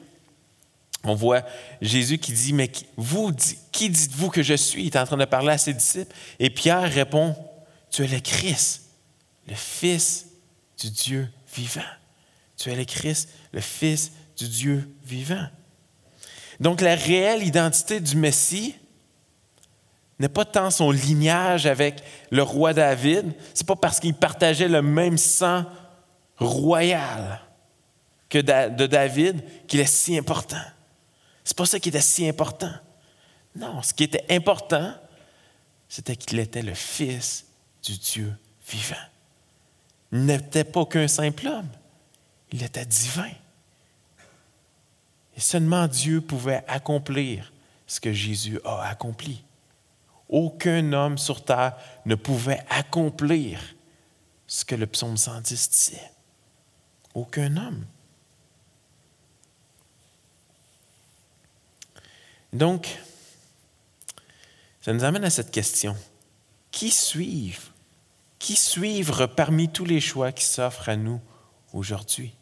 on 1.04 1.14
voit 1.14 1.42
Jésus 1.82 2.18
qui 2.18 2.32
dit, 2.32 2.54
mais 2.54 2.70
vous, 2.96 3.30
qui 3.72 3.90
dites-vous 3.90 4.30
que 4.30 4.42
je 4.42 4.54
suis? 4.54 4.84
Il 4.84 4.86
est 4.86 4.96
en 4.96 5.04
train 5.04 5.18
de 5.18 5.24
parler 5.26 5.52
à 5.52 5.58
ses 5.58 5.74
disciples. 5.74 6.14
Et 6.38 6.48
Pierre 6.48 6.90
répond, 6.90 7.36
tu 7.90 8.04
es 8.04 8.08
le 8.08 8.20
Christ, 8.20 8.84
le 9.46 9.54
Fils 9.54 10.26
du 10.80 10.90
Dieu 10.90 11.30
vivant. 11.54 11.82
Tu 12.56 12.70
es 12.70 12.74
le 12.74 12.84
Christ, 12.84 13.28
le 13.52 13.60
Fils 13.60 14.12
du 14.38 14.48
Dieu 14.48 14.88
vivant. 15.04 15.46
Donc 16.60 16.80
la 16.80 16.94
réelle 16.94 17.42
identité 17.42 18.00
du 18.00 18.16
Messie 18.16 18.74
n'est 20.18 20.28
pas 20.28 20.44
tant 20.44 20.70
son 20.70 20.90
lignage 20.90 21.66
avec 21.66 22.02
le 22.30 22.42
roi 22.42 22.72
David, 22.72 23.32
c'est 23.52 23.66
pas 23.66 23.76
parce 23.76 24.00
qu'il 24.00 24.14
partageait 24.14 24.68
le 24.68 24.82
même 24.82 25.18
sang 25.18 25.64
royal 26.36 27.40
que 28.28 28.38
de 28.38 28.86
David 28.86 29.42
qu'il 29.66 29.80
est 29.80 29.86
si 29.86 30.16
important. 30.16 30.62
C'est 31.42 31.56
pas 31.56 31.66
ça 31.66 31.78
qui 31.78 31.88
était 31.90 32.00
si 32.00 32.28
important. 32.28 32.72
Non, 33.54 33.82
ce 33.82 33.92
qui 33.92 34.04
était 34.04 34.24
important, 34.30 34.94
c'était 35.88 36.16
qu'il 36.16 36.38
était 36.38 36.62
le 36.62 36.74
Fils 36.74 37.46
du 37.84 37.96
Dieu 37.98 38.32
vivant. 38.68 38.96
Il 40.12 40.24
n'était 40.26 40.64
pas 40.64 40.86
qu'un 40.86 41.06
simple 41.06 41.46
homme, 41.46 41.68
il 42.50 42.62
était 42.62 42.86
divin. 42.86 43.30
Et 45.36 45.40
seulement 45.40 45.88
Dieu 45.88 46.20
pouvait 46.20 46.64
accomplir 46.68 47.52
ce 47.86 48.00
que 48.00 48.12
Jésus 48.12 48.60
a 48.64 48.88
accompli. 48.88 49.44
Aucun 50.28 50.92
homme 50.92 51.18
sur 51.18 51.44
terre 51.44 51.76
ne 52.06 52.14
pouvait 52.14 52.64
accomplir 52.70 53.60
ce 54.46 54.64
que 54.64 54.74
le 54.74 54.86
psaume 54.86 55.16
110 55.16 55.70
disait. 55.70 56.10
Aucun 57.14 57.56
homme. 57.56 57.84
Donc, 62.52 62.98
ça 64.80 64.92
nous 64.92 65.04
amène 65.04 65.24
à 65.24 65.30
cette 65.30 65.50
question. 65.50 65.96
Qui 66.70 66.90
suivre? 66.90 67.62
Qui 68.38 68.56
suivre 68.56 69.26
parmi 69.26 69.68
tous 69.68 69.84
les 69.84 70.00
choix 70.00 70.32
qui 70.32 70.44
s'offrent 70.44 70.88
à 70.88 70.96
nous 70.96 71.20
aujourd'hui? 71.72 72.34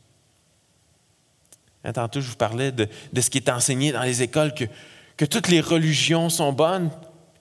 Hein, 1.85 1.93
tantôt, 1.93 2.21
je 2.21 2.29
vous 2.29 2.37
parlais 2.37 2.73
de, 2.73 2.89
ce 3.21 3.31
qui 3.31 3.39
est 3.39 3.49
enseigné 3.49 3.93
dans 3.93 4.03
les 4.03 4.23
écoles, 4.23 4.55
que, 4.55 4.65
que 5.17 5.25
toutes 5.25 5.49
les 5.49 5.61
religions 5.61 6.29
sont 6.29 6.53
bonnes, 6.53 6.91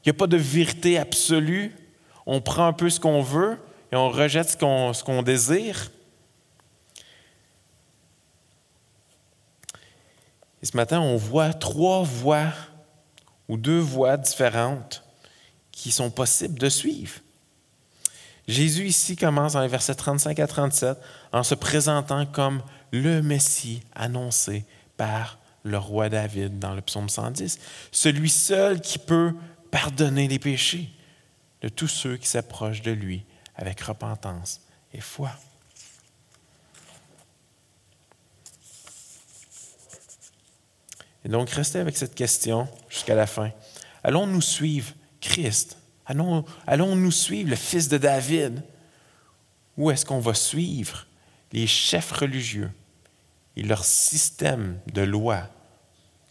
qu'il 0.02 0.12
n'y 0.12 0.18
a 0.18 0.20
pas 0.20 0.28
de 0.28 0.38
vérité 0.38 0.98
absolue. 0.98 1.76
On 2.26 2.42
prend 2.42 2.68
un 2.68 2.74
peu 2.74 2.90
ce 2.90 3.00
qu'on 3.00 3.22
veut 3.22 3.58
et 3.92 3.96
on 3.96 4.10
rejette 4.10 4.50
ce 4.50 4.58
qu'on, 4.58 4.94
ce 4.94 5.04
qu'on 5.04 5.22
désire. 5.22 5.92
Et 10.62 10.66
ce 10.66 10.78
matin, 10.78 11.02
on 11.02 11.18
voit 11.18 11.54
trois 11.54 12.04
voies 12.04 12.54
ou 13.48 13.58
deux 13.58 13.80
voies 13.80 14.18
différentes 14.18 15.04
qui 15.72 15.92
sont 15.92 16.12
possibles 16.12 16.60
de 16.60 16.70
suivre. 16.70 17.20
Jésus 18.52 18.86
ici 18.86 19.16
commence 19.16 19.54
dans 19.54 19.62
les 19.62 19.70
versets 19.70 19.96
35 19.96 20.38
à 20.40 20.46
37 20.46 20.98
en 21.32 21.42
se 21.42 21.56
présentant 21.56 22.26
comme 22.26 22.62
le 22.92 23.22
Messie 23.22 23.82
annoncé 23.96 24.66
par 24.98 25.40
le 25.64 25.78
roi 25.78 26.10
David 26.10 26.60
dans 26.60 26.74
le 26.74 26.82
psaume 26.82 27.08
110, 27.08 27.60
celui 27.94 28.30
seul 28.30 28.82
qui 28.82 29.00
peut 29.00 29.34
pardonner 29.72 30.28
les 30.28 30.38
péchés 30.38 30.90
de 31.62 31.70
tous 31.70 31.88
ceux 31.88 32.18
qui 32.18 32.28
s'approchent 32.28 32.82
de 32.82 32.92
lui 32.92 33.24
avec 33.56 33.80
repentance 33.80 34.60
et 34.94 35.00
foi. 35.00 35.32
Et 41.24 41.30
donc, 41.30 41.50
restez 41.52 41.80
avec 41.80 41.96
cette 41.96 42.16
question 42.16 42.68
jusqu'à 42.90 43.16
la 43.16 43.28
fin. 43.28 43.52
Allons-nous 44.04 44.42
suivre 44.42 44.92
Christ? 45.22 45.78
Allons, 46.06 46.46
allons-nous 46.68 47.12
suivre 47.12 47.50
le 47.50 47.56
Fils 47.56 47.88
de 47.88 47.98
David? 47.98 48.64
Ou 49.78 49.92
est-ce 49.92 50.06
qu'on 50.06 50.20
va 50.20 50.34
suivre 50.34 51.08
les 51.52 51.68
chefs 51.68 52.12
religieux 52.12 52.72
et 53.56 53.64
leur 53.64 53.84
système 53.84 54.80
de 54.94 55.02
loi 55.02 55.50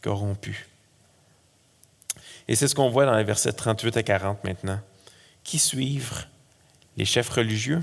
corrompu? 0.02 0.68
Et 2.48 2.56
c'est 2.56 2.68
ce 2.68 2.74
qu'on 2.74 2.90
voit 2.90 3.06
dans 3.06 3.16
les 3.16 3.24
versets 3.24 3.52
38 3.52 3.96
à 3.96 4.02
40 4.02 4.44
maintenant. 4.44 4.80
Qui 5.44 5.58
suivre 5.58 6.26
les 6.96 7.04
chefs 7.04 7.30
religieux? 7.30 7.82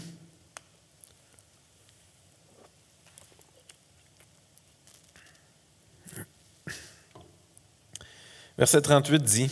Verset 8.58 8.82
38 8.82 9.24
dit, 9.24 9.52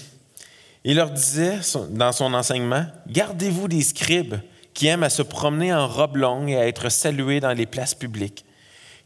Il 0.85 0.95
leur 0.97 1.09
disait 1.09 1.59
dans 1.89 2.11
son 2.11 2.33
enseignement, 2.33 2.85
Gardez-vous 3.07 3.67
des 3.67 3.81
scribes 3.81 4.35
qui 4.73 4.87
aiment 4.87 5.03
à 5.03 5.09
se 5.09 5.21
promener 5.21 5.73
en 5.73 5.87
robe 5.87 6.15
longue 6.15 6.49
et 6.49 6.57
à 6.57 6.67
être 6.67 6.89
salués 6.89 7.39
dans 7.39 7.53
les 7.53 7.65
places 7.65 7.95
publiques, 7.95 8.45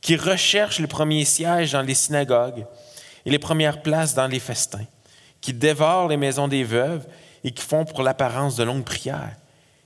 qui 0.02 0.16
recherchent 0.16 0.80
le 0.80 0.88
premier 0.88 1.26
siège 1.26 1.72
dans 1.72 1.82
les 1.82 1.94
synagogues 1.94 2.66
et 3.26 3.32
les 3.32 3.40
premières 3.40 3.82
places 3.82 4.14
dans 4.14 4.28
les 4.28 4.40
festins, 4.40 4.86
qui 5.42 5.54
dévorent 5.54 6.10
les 6.10 6.18
maisons 6.18 6.48
des 6.48 6.64
veuves 6.64 7.08
et 7.44 7.52
qui 7.52 7.64
font 7.64 7.86
pour 7.86 8.04
l'apparence 8.04 8.56
de 8.56 8.64
longues 8.64 8.84
prières. 8.86 9.36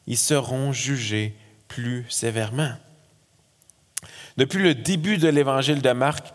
Ils 0.08 0.18
seront 0.18 0.74
jugés 0.74 1.36
plus 1.68 2.06
sévèrement. 2.10 2.74
Depuis 4.36 4.64
le 4.64 4.74
début 4.74 5.18
de 5.18 5.28
l'évangile 5.28 5.82
de 5.82 5.92
Marc, 5.92 6.34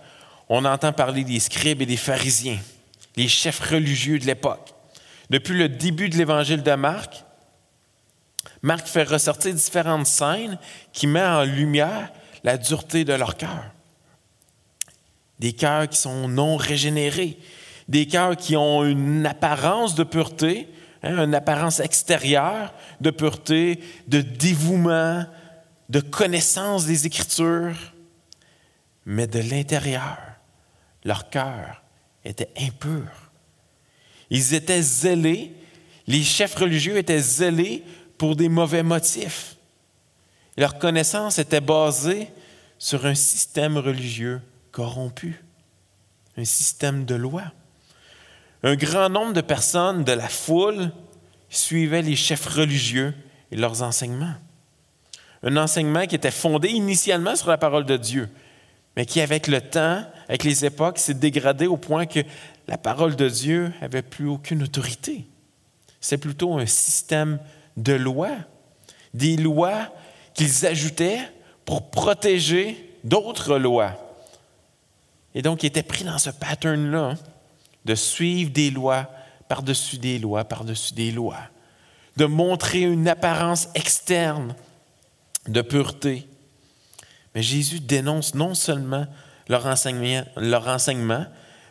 on 0.49 0.65
entend 0.65 0.93
parler 0.93 1.25
des 1.25 1.41
scribes 1.41 1.83
et 1.83 1.87
des 1.87 1.97
pharisiens 1.97 2.59
les 3.19 3.27
chefs 3.27 3.59
religieux 3.59 4.21
de 4.21 4.27
l'époque. 4.27 4.73
Depuis 5.31 5.57
le 5.59 5.69
début 5.69 6.09
de 6.09 6.17
l'évangile 6.17 6.63
de 6.63 6.75
Marc, 6.75 7.25
Marc 8.63 8.87
fait 8.87 9.05
ressortir 9.05 9.55
différentes 9.55 10.07
scènes 10.07 10.59
qui 10.93 11.07
mettent 11.07 11.25
en 11.25 11.45
lumière 11.45 12.11
la 12.45 12.57
dureté 12.57 13.05
de 13.05 13.13
leur 13.13 13.37
cœur. 13.37 13.65
Des 15.39 15.53
cœurs 15.53 15.89
qui 15.89 15.99
sont 15.99 16.29
non 16.29 16.57
régénérés, 16.57 17.39
des 17.89 18.07
cœurs 18.07 18.37
qui 18.37 18.57
ont 18.57 18.85
une 18.85 19.27
apparence 19.27 19.95
de 19.95 20.03
pureté, 20.03 20.69
hein, 21.03 21.25
une 21.25 21.35
apparence 21.35 21.81
extérieure 21.81 22.73
de 23.01 23.11
pureté, 23.11 23.81
de 24.09 24.21
dévouement, 24.21 25.25
de 25.89 26.01
connaissance 26.01 26.87
des 26.87 27.07
Écritures, 27.07 27.77
mais 29.07 29.27
de 29.27 29.39
l'intérieur, 29.39 30.19
leur 31.05 31.31
cœur 31.31 31.83
étaient 32.25 32.53
impurs. 32.61 33.18
Ils 34.31 34.55
étaient 34.55 34.83
zélés, 34.83 35.53
les 36.07 36.23
chefs 36.23 36.55
religieux 36.55 36.97
étaient 36.97 37.21
zélés 37.21 37.83
pour 38.17 38.37
des 38.37 38.49
mauvais 38.49 38.83
motifs. 38.83 39.57
Leur 40.57 40.79
connaissance 40.79 41.39
était 41.39 41.61
basée 41.61 42.29
sur 42.79 43.07
un 43.07 43.15
système 43.15 43.79
religieux 43.79 44.41
corrompu, 44.73 45.43
un 46.37 46.45
système 46.45 47.05
de 47.05 47.15
loi. 47.15 47.45
Un 48.63 48.75
grand 48.75 49.09
nombre 49.09 49.33
de 49.33 49.41
personnes 49.41 50.05
de 50.05 50.13
la 50.13 50.29
foule 50.29 50.91
suivaient 51.49 52.03
les 52.03 52.17
chefs 52.17 52.47
religieux 52.47 53.15
et 53.53 53.57
leurs 53.57 53.83
enseignements. 53.83 54.35
Un 55.43 55.57
enseignement 55.57 56.07
qui 56.07 56.17
était 56.17 56.33
fondé 56.33 56.69
initialement 56.69 57.37
sur 57.37 57.49
la 57.49 57.59
parole 57.59 57.85
de 57.85 57.97
Dieu, 57.97 58.29
mais 58.97 59.07
qui, 59.07 59.21
avec 59.21 59.47
le 59.47 59.61
temps, 59.61 60.05
avec 60.29 60.43
les 60.43 60.65
époques, 60.65 60.99
s'est 60.99 61.15
dégradé 61.15 61.69
au 61.69 61.77
point 61.77 62.07
que 62.07 62.21
la 62.69 62.79
parole 62.79 63.17
de 63.17 63.29
Dieu 63.29 63.73
n'avait 63.81 64.03
plus 64.03 64.29
aucune 64.29 64.63
autorité. 64.63 65.27
C'est 66.01 66.19
plutôt 66.19 66.59
un 66.59 66.67
système 66.67 67.41
de 67.77 67.95
lois, 67.95 68.37
des 69.15 69.37
lois 69.37 69.89
qu'ils 70.35 70.67
ajoutaient 70.67 71.21
pour 71.65 71.91
protéger 71.91 72.95
d'autres 73.05 73.59
lois. 73.59 73.97
Et 75.35 75.43
donc, 75.43 75.63
ils 75.63 75.67
étaient 75.67 75.83
pris 75.83 76.05
dans 76.05 76.19
ce 76.19 76.31
pattern-là 76.31 77.15
de 77.85 77.95
suivre 77.95 78.51
des 78.51 78.71
lois 78.71 79.11
par-dessus 79.49 79.99
des 79.99 80.19
lois, 80.19 80.45
par-dessus 80.45 80.93
des 80.93 81.11
lois, 81.11 81.41
de 82.17 82.27
montrer 82.27 82.83
une 82.83 83.09
apparence 83.09 83.69
externe 83.75 84.55
de 85.47 85.63
pureté, 85.63 86.29
mais 87.35 87.43
Jésus 87.43 87.81
dénonce 87.81 88.35
non 88.35 88.55
seulement 88.55 89.07
leur 89.49 89.67
enseignement, 89.67 90.25
leur 90.37 90.69
enseignement 90.69 91.25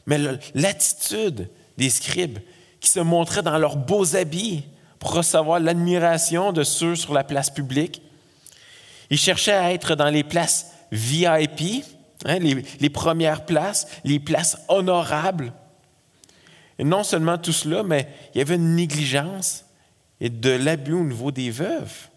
mais 0.08 0.18
l'attitude 0.56 1.50
des 1.78 1.90
scribes 1.90 2.40
qui 2.80 2.90
se 2.90 3.00
montraient 3.00 3.44
dans 3.44 3.58
leurs 3.58 3.78
beaux 3.78 4.16
habits 4.16 4.64
pour 5.00 5.14
recevoir 5.14 5.60
l'admiration 5.60 6.52
de 6.52 6.64
ceux 6.64 6.96
sur 6.96 7.14
la 7.14 7.24
place 7.24 7.52
publique. 7.52 8.02
Ils 9.10 9.20
cherchaient 9.20 9.54
à 9.54 9.72
être 9.74 9.96
dans 9.96 10.10
les 10.10 10.24
places 10.24 10.72
VIP, 10.92 11.84
hein, 12.26 12.40
les, 12.40 12.64
les, 12.80 12.90
premières 12.90 13.46
places, 13.46 13.88
les 14.04 14.20
places 14.20 14.58
honorables. 14.70 15.54
Et 16.80 16.84
non 16.84 17.04
seulement 17.04 17.38
tout 17.38 17.54
cela, 17.54 17.84
mais 17.84 18.08
il 18.34 18.40
y 18.40 18.42
avait 18.42 18.56
une 18.56 18.76
négligence 18.76 19.66
et 20.20 20.30
de 20.30 20.50
l'abus 20.50 20.94
au 20.94 21.04
niveau 21.04 21.32
des 21.32 21.52
veuves. 21.52 22.10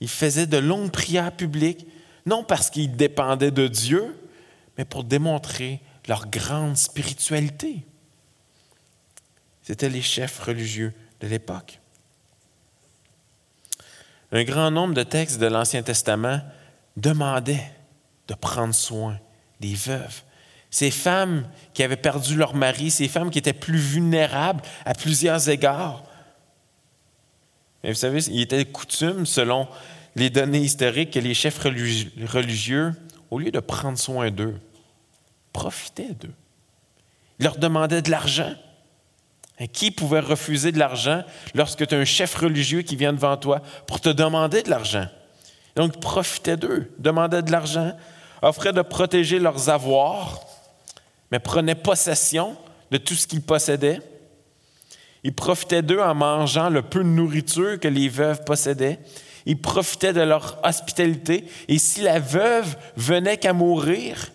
Ils 0.00 0.08
faisaient 0.08 0.46
de 0.46 0.56
longues 0.56 0.90
prières 0.90 1.32
publiques 1.32 1.86
non 2.26 2.42
parce 2.42 2.70
qu'ils 2.70 2.96
dépendaient 2.96 3.50
de 3.50 3.68
Dieu, 3.68 4.16
mais 4.78 4.84
pour 4.84 5.04
démontrer 5.04 5.80
leur 6.06 6.28
grande 6.28 6.76
spiritualité. 6.76 7.84
C'étaient 9.62 9.88
les 9.88 10.02
chefs 10.02 10.38
religieux 10.40 10.92
de 11.20 11.26
l'époque. 11.26 11.80
Un 14.32 14.44
grand 14.44 14.70
nombre 14.70 14.94
de 14.94 15.02
textes 15.02 15.38
de 15.38 15.46
l'Ancien 15.46 15.82
Testament 15.82 16.40
demandaient 16.96 17.70
de 18.28 18.34
prendre 18.34 18.74
soin 18.74 19.18
des 19.60 19.74
veuves. 19.74 20.22
Ces 20.70 20.90
femmes 20.90 21.48
qui 21.72 21.82
avaient 21.82 21.96
perdu 21.96 22.34
leur 22.34 22.54
mari, 22.54 22.90
ces 22.90 23.08
femmes 23.08 23.30
qui 23.30 23.38
étaient 23.38 23.52
plus 23.52 23.78
vulnérables 23.78 24.62
à 24.84 24.94
plusieurs 24.94 25.48
égards. 25.48 26.04
Mais 27.82 27.90
vous 27.90 27.98
savez, 27.98 28.24
il 28.24 28.40
était 28.40 28.64
coutume, 28.64 29.24
selon 29.24 29.68
les 30.16 30.30
données 30.30 30.60
historiques 30.60 31.12
que 31.12 31.20
les 31.20 31.34
chefs 31.34 31.58
religieux, 31.58 32.92
au 33.30 33.38
lieu 33.38 33.50
de 33.50 33.60
prendre 33.60 33.98
soin 33.98 34.30
d'eux, 34.30 34.58
profitaient 35.54 36.12
d'eux. 36.12 36.34
Ils 37.38 37.44
leur 37.44 37.56
demandaient 37.56 38.02
de 38.02 38.10
l'argent. 38.10 38.52
Qui 39.72 39.90
pouvait 39.90 40.20
refuser 40.20 40.72
de 40.72 40.78
l'argent 40.78 41.22
lorsque 41.54 41.86
tu 41.86 41.94
as 41.94 41.98
un 41.98 42.04
chef 42.04 42.34
religieux 42.34 42.82
qui 42.82 42.96
vient 42.96 43.12
devant 43.12 43.36
toi 43.36 43.62
pour 43.86 44.00
te 44.00 44.10
demander 44.10 44.62
de 44.62 44.68
l'argent? 44.68 45.06
Donc, 45.76 46.00
profitaient 46.00 46.58
d'eux, 46.58 46.92
demandaient 46.98 47.42
de 47.42 47.50
l'argent, 47.50 47.92
offraient 48.42 48.72
de 48.72 48.82
protéger 48.82 49.38
leurs 49.38 49.70
avoirs, 49.70 50.40
mais 51.30 51.38
prenaient 51.38 51.74
possession 51.74 52.56
de 52.90 52.98
tout 52.98 53.14
ce 53.14 53.26
qu'ils 53.26 53.42
possédaient. 53.42 54.00
Ils 55.22 55.34
profitaient 55.34 55.82
d'eux 55.82 56.00
en 56.00 56.14
mangeant 56.14 56.68
le 56.68 56.82
peu 56.82 56.98
de 56.98 57.08
nourriture 57.08 57.80
que 57.80 57.88
les 57.88 58.08
veuves 58.08 58.44
possédaient 58.44 59.00
ils 59.46 59.60
profitaient 59.60 60.12
de 60.12 60.22
leur 60.22 60.58
hospitalité. 60.64 61.44
Et 61.68 61.78
si 61.78 62.00
la 62.00 62.18
veuve 62.18 62.76
venait 62.96 63.36
qu'à 63.36 63.52
mourir, 63.52 64.32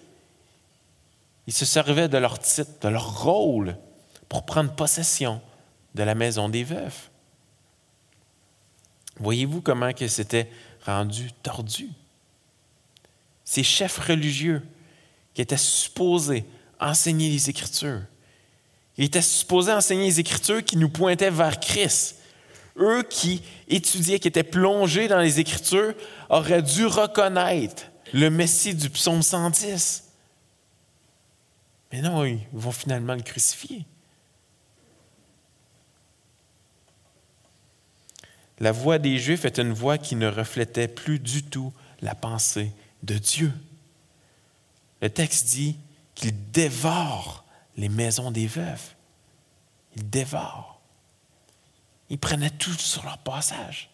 ils 1.50 1.52
se 1.52 1.66
servaient 1.66 2.08
de 2.08 2.20
leur 2.20 2.38
titre, 2.38 2.70
de 2.80 2.90
leur 2.90 3.24
rôle 3.24 3.76
pour 4.30 4.46
prendre 4.46 4.72
possession 4.72 5.42
de 5.96 6.04
la 6.04 6.14
maison 6.14 6.48
des 6.48 6.64
veuves. 6.64 7.10
Voyez-vous 9.18 9.60
comment 9.60 9.92
que 9.92 10.08
c'était 10.08 10.52
rendu 10.86 11.32
tordu? 11.42 11.90
Ces 13.46 13.64
chefs 13.64 13.98
religieux 13.98 14.62
qui 15.34 15.42
étaient 15.42 15.58
supposés 15.58 16.46
enseigner 16.80 17.32
les 17.32 17.50
Écritures, 17.50 18.04
ils 18.98 19.06
étaient 19.06 19.20
supposés 19.24 19.74
enseigner 19.74 20.06
les 20.06 20.20
Écritures 20.20 20.64
qui 20.64 20.78
nous 20.78 20.90
pointaient 20.90 21.32
vers 21.32 21.60
Christ, 21.60 22.18
eux 22.78 23.02
qui 23.02 23.42
étudiaient, 23.68 24.20
qui 24.20 24.28
étaient 24.28 24.44
plongés 24.44 25.08
dans 25.08 25.18
les 25.18 25.40
Écritures, 25.40 25.96
auraient 26.30 26.62
dû 26.62 26.86
reconnaître 26.86 27.86
le 28.14 28.30
Messie 28.30 28.76
du 28.76 28.92
psaume 28.92 29.24
110. 29.24 30.09
Mais 31.92 32.02
non, 32.02 32.24
ils 32.24 32.40
vont 32.54 32.72
finalement 32.72 33.16
le 33.16 33.22
crucifier. 33.22 33.86
La 38.60 38.72
voix 38.72 39.00
des 39.00 39.18
Juifs 39.18 39.46
est 39.46 39.58
une 39.58 39.72
voix 39.72 39.98
qui 39.98 40.16
ne 40.16 40.28
reflétait 40.28 40.88
plus 40.88 41.20
du 41.20 41.44
tout 41.44 41.74
la 42.02 42.14
pensée 42.14 42.72
de 43.04 43.18
Dieu. 43.18 43.52
Le 45.02 45.10
texte 45.10 45.48
dit 45.48 45.78
qu'il 46.14 46.52
dévore 46.52 47.46
les 47.78 47.90
maisons 47.90 48.32
des 48.32 48.48
veuves. 48.48 48.94
Il 49.96 50.10
dévore. 50.10 50.82
Ils 52.10 52.20
prenaient 52.20 52.50
tout 52.50 52.74
sur 52.74 53.04
leur 53.06 53.18
passage. 53.20 53.90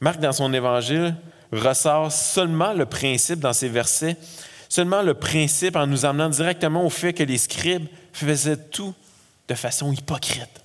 Marc, 0.00 0.20
dans 0.20 0.32
son 0.32 0.52
évangile, 0.52 1.16
ressort 1.50 2.12
seulement 2.12 2.74
le 2.74 2.84
principe 2.84 3.40
dans 3.40 3.52
ces 3.54 3.68
versets 3.68 4.18
seulement 4.74 5.02
le 5.02 5.14
principe 5.14 5.76
en 5.76 5.86
nous 5.86 6.04
amenant 6.04 6.28
directement 6.28 6.84
au 6.84 6.90
fait 6.90 7.12
que 7.12 7.22
les 7.22 7.38
scribes 7.38 7.86
faisaient 8.12 8.56
tout 8.56 8.92
de 9.46 9.54
façon 9.54 9.92
hypocrite. 9.92 10.64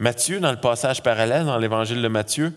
Matthieu, 0.00 0.40
dans 0.40 0.50
le 0.50 0.58
passage 0.58 1.04
parallèle, 1.04 1.44
dans 1.44 1.58
l'évangile 1.58 2.02
de 2.02 2.08
Matthieu, 2.08 2.52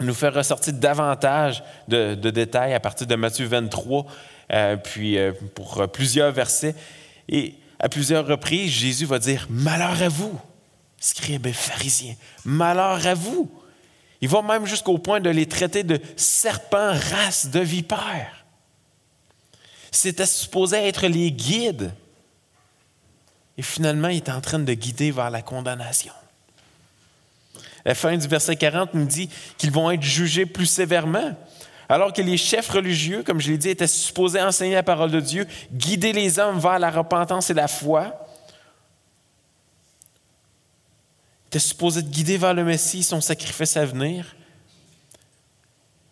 nous 0.00 0.14
fait 0.14 0.30
ressortir 0.30 0.72
davantage 0.72 1.62
de, 1.86 2.14
détails 2.14 2.72
à 2.72 2.80
partir 2.80 3.06
de 3.06 3.14
Matthieu 3.14 3.44
23, 3.44 4.06
euh, 4.52 4.76
puis 4.78 5.18
euh, 5.18 5.32
pour 5.54 5.86
plusieurs 5.92 6.32
versets. 6.32 6.74
Et 7.28 7.56
à 7.80 7.90
plusieurs 7.90 8.26
reprises, 8.26 8.70
Jésus 8.70 9.04
va 9.04 9.18
dire 9.18 9.46
Malheur 9.50 10.00
à 10.00 10.08
vous, 10.08 10.40
scribes 10.98 11.46
et 11.46 11.52
pharisiens, 11.52 12.14
malheur 12.46 13.06
à 13.06 13.12
vous. 13.12 13.52
Il 14.22 14.30
va 14.30 14.40
même 14.40 14.64
jusqu'au 14.64 14.96
point 14.96 15.20
de 15.20 15.28
les 15.28 15.44
traiter 15.44 15.82
de 15.82 16.00
serpents, 16.16 16.94
race 17.12 17.50
de 17.50 17.60
vipères. 17.60 18.43
C'était 19.94 20.26
supposé 20.26 20.76
être 20.88 21.06
les 21.06 21.30
guides. 21.30 21.94
Et 23.56 23.62
finalement, 23.62 24.08
il 24.08 24.16
est 24.16 24.28
en 24.28 24.40
train 24.40 24.58
de 24.58 24.74
guider 24.74 25.12
vers 25.12 25.30
la 25.30 25.40
condamnation. 25.40 26.12
La 27.84 27.94
fin 27.94 28.16
du 28.16 28.26
verset 28.26 28.56
40 28.56 28.94
nous 28.94 29.04
dit 29.04 29.30
qu'ils 29.56 29.70
vont 29.70 29.92
être 29.92 30.02
jugés 30.02 30.46
plus 30.46 30.66
sévèrement. 30.66 31.36
Alors 31.88 32.12
que 32.12 32.22
les 32.22 32.36
chefs 32.36 32.70
religieux, 32.70 33.22
comme 33.22 33.40
je 33.40 33.52
l'ai 33.52 33.58
dit, 33.58 33.68
étaient 33.68 33.86
supposés 33.86 34.42
enseigner 34.42 34.74
la 34.74 34.82
parole 34.82 35.12
de 35.12 35.20
Dieu, 35.20 35.46
guider 35.72 36.12
les 36.12 36.40
hommes 36.40 36.58
vers 36.58 36.80
la 36.80 36.90
repentance 36.90 37.50
et 37.50 37.54
la 37.54 37.68
foi, 37.68 38.26
étaient 41.46 41.60
supposés 41.60 42.02
de 42.02 42.08
guider 42.08 42.36
vers 42.36 42.54
le 42.54 42.64
Messie, 42.64 43.04
son 43.04 43.20
sacrifice 43.20 43.76
à 43.76 43.84
venir. 43.84 44.34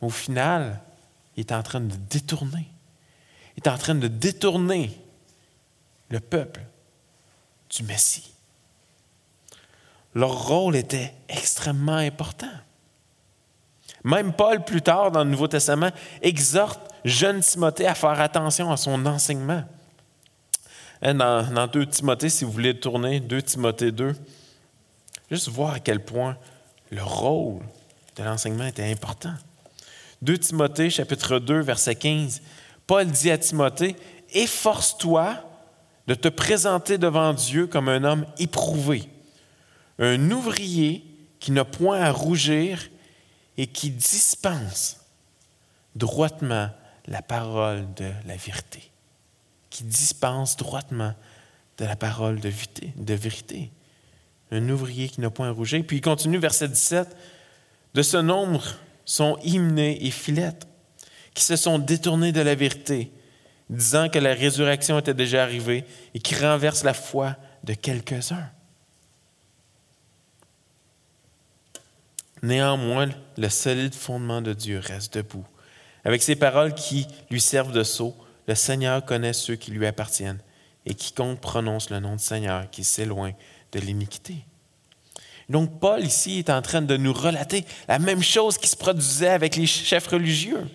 Au 0.00 0.10
final, 0.10 0.80
il 1.36 1.40
est 1.40 1.52
en 1.52 1.64
train 1.64 1.80
de 1.80 1.96
détourner. 2.08 2.71
Est 3.56 3.68
en 3.68 3.76
train 3.78 3.94
de 3.94 4.08
détourner 4.08 4.90
le 6.08 6.20
peuple 6.20 6.60
du 7.70 7.82
Messie. 7.84 8.32
Leur 10.14 10.46
rôle 10.46 10.76
était 10.76 11.14
extrêmement 11.28 11.96
important. 11.96 12.50
Même 14.04 14.32
Paul, 14.32 14.64
plus 14.64 14.82
tard 14.82 15.10
dans 15.10 15.24
le 15.24 15.30
Nouveau 15.30 15.48
Testament, 15.48 15.90
exhorte 16.20 16.92
jeune 17.04 17.40
Timothée 17.40 17.86
à 17.86 17.94
faire 17.94 18.20
attention 18.20 18.70
à 18.70 18.76
son 18.76 19.06
enseignement. 19.06 19.64
Hein, 21.02 21.14
dans, 21.14 21.50
dans 21.52 21.66
2 21.66 21.86
Timothée, 21.86 22.28
si 22.28 22.44
vous 22.44 22.52
voulez 22.52 22.78
tourner, 22.78 23.20
2 23.20 23.42
Timothée 23.42 23.90
2, 23.90 24.14
juste 25.30 25.48
voir 25.48 25.74
à 25.74 25.80
quel 25.80 26.00
point 26.04 26.36
le 26.90 27.02
rôle 27.02 27.62
de 28.16 28.22
l'enseignement 28.22 28.66
était 28.66 28.90
important. 28.90 29.34
2 30.22 30.38
Timothée, 30.38 30.90
chapitre 30.90 31.38
2, 31.38 31.60
verset 31.60 31.94
15, 31.94 32.42
Paul 32.86 33.06
dit 33.06 33.30
à 33.30 33.38
Timothée, 33.38 33.96
Efforce-toi 34.32 35.36
de 36.06 36.14
te 36.14 36.28
présenter 36.28 36.98
devant 36.98 37.32
Dieu 37.32 37.66
comme 37.66 37.88
un 37.88 38.04
homme 38.04 38.26
éprouvé, 38.38 39.08
un 39.98 40.30
ouvrier 40.30 41.04
qui 41.38 41.52
n'a 41.52 41.64
point 41.64 42.00
à 42.00 42.10
rougir 42.10 42.88
et 43.56 43.66
qui 43.66 43.90
dispense 43.90 45.00
droitement 45.94 46.70
la 47.06 47.22
parole 47.22 47.92
de 47.94 48.10
la 48.26 48.36
vérité. 48.36 48.90
Qui 49.70 49.84
dispense 49.84 50.56
droitement 50.56 51.14
de 51.78 51.84
la 51.84 51.96
parole 51.96 52.40
de 52.40 53.14
vérité. 53.14 53.70
Un 54.50 54.68
ouvrier 54.68 55.08
qui 55.08 55.20
n'a 55.20 55.30
point 55.30 55.48
à 55.48 55.52
rougir. 55.52 55.82
Puis 55.86 55.98
il 55.98 56.02
continue, 56.02 56.38
verset 56.38 56.68
17. 56.68 57.16
De 57.94 58.02
ce 58.02 58.16
nombre 58.16 58.62
sont 59.04 59.38
hymnés 59.42 60.04
et 60.06 60.10
filettes, 60.10 60.66
qui 61.34 61.44
se 61.44 61.56
sont 61.56 61.78
détournés 61.78 62.32
de 62.32 62.40
la 62.40 62.54
vérité, 62.54 63.12
disant 63.70 64.08
que 64.08 64.18
la 64.18 64.34
résurrection 64.34 64.98
était 64.98 65.14
déjà 65.14 65.42
arrivée 65.42 65.84
et 66.14 66.18
qui 66.18 66.34
renversent 66.34 66.84
la 66.84 66.94
foi 66.94 67.36
de 67.64 67.74
quelques-uns. 67.74 68.50
Néanmoins, 72.42 73.08
le 73.38 73.48
solide 73.48 73.94
fondement 73.94 74.42
de 74.42 74.52
Dieu 74.52 74.80
reste 74.80 75.14
debout. 75.14 75.46
Avec 76.04 76.22
ces 76.22 76.34
paroles 76.34 76.74
qui 76.74 77.06
lui 77.30 77.40
servent 77.40 77.72
de 77.72 77.84
sceau, 77.84 78.16
le 78.48 78.56
Seigneur 78.56 79.04
connaît 79.04 79.32
ceux 79.32 79.54
qui 79.54 79.70
lui 79.70 79.86
appartiennent, 79.86 80.40
et 80.84 80.94
quiconque 80.94 81.40
prononce 81.40 81.90
le 81.90 82.00
nom 82.00 82.16
du 82.16 82.22
Seigneur 82.22 82.68
qui 82.70 82.82
s'éloigne 82.82 83.36
de 83.70 83.78
l'iniquité. 83.78 84.44
Donc 85.48 85.78
Paul 85.78 86.04
ici 86.04 86.38
est 86.38 86.50
en 86.50 86.62
train 86.62 86.82
de 86.82 86.96
nous 86.96 87.12
relater 87.12 87.64
la 87.86 88.00
même 88.00 88.22
chose 88.22 88.58
qui 88.58 88.68
se 88.68 88.76
produisait 88.76 89.28
avec 89.28 89.54
les 89.54 89.66
chefs 89.66 90.08
religieux. 90.08 90.66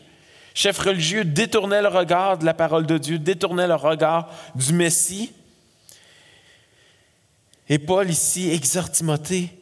Chefs 0.57 0.79
religieux 0.79 1.23
détournaient 1.23 1.83
le 1.83 1.87
regard 1.87 2.39
de 2.39 2.45
la 2.45 2.55
parole 2.55 2.87
de 2.87 2.97
Dieu, 2.97 3.19
détournaient 3.19 3.67
le 3.67 3.75
regard 3.75 4.27
du 4.55 4.73
Messie. 4.73 5.31
Et 7.69 7.77
Paul 7.77 8.09
ici 8.09 8.49
exhorte 8.49 8.93
Timothée 8.93 9.53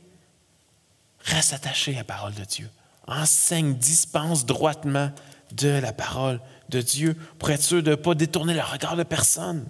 Reste 1.19 1.53
attaché 1.53 1.93
à 1.95 1.97
la 1.97 2.03
parole 2.03 2.33
de 2.35 2.45
Dieu. 2.45 2.69
Enseigne, 3.07 3.73
dispense 3.73 4.45
droitement 4.45 5.11
de 5.51 5.69
la 5.69 5.91
parole 5.91 6.39
de 6.69 6.81
Dieu 6.81 7.15
pour 7.39 7.49
être 7.49 7.63
sûr 7.63 7.83
de 7.83 7.91
ne 7.91 7.95
pas 7.95 8.13
détourner 8.15 8.53
le 8.53 8.61
regard 8.61 8.95
de 8.95 9.03
personne. 9.03 9.65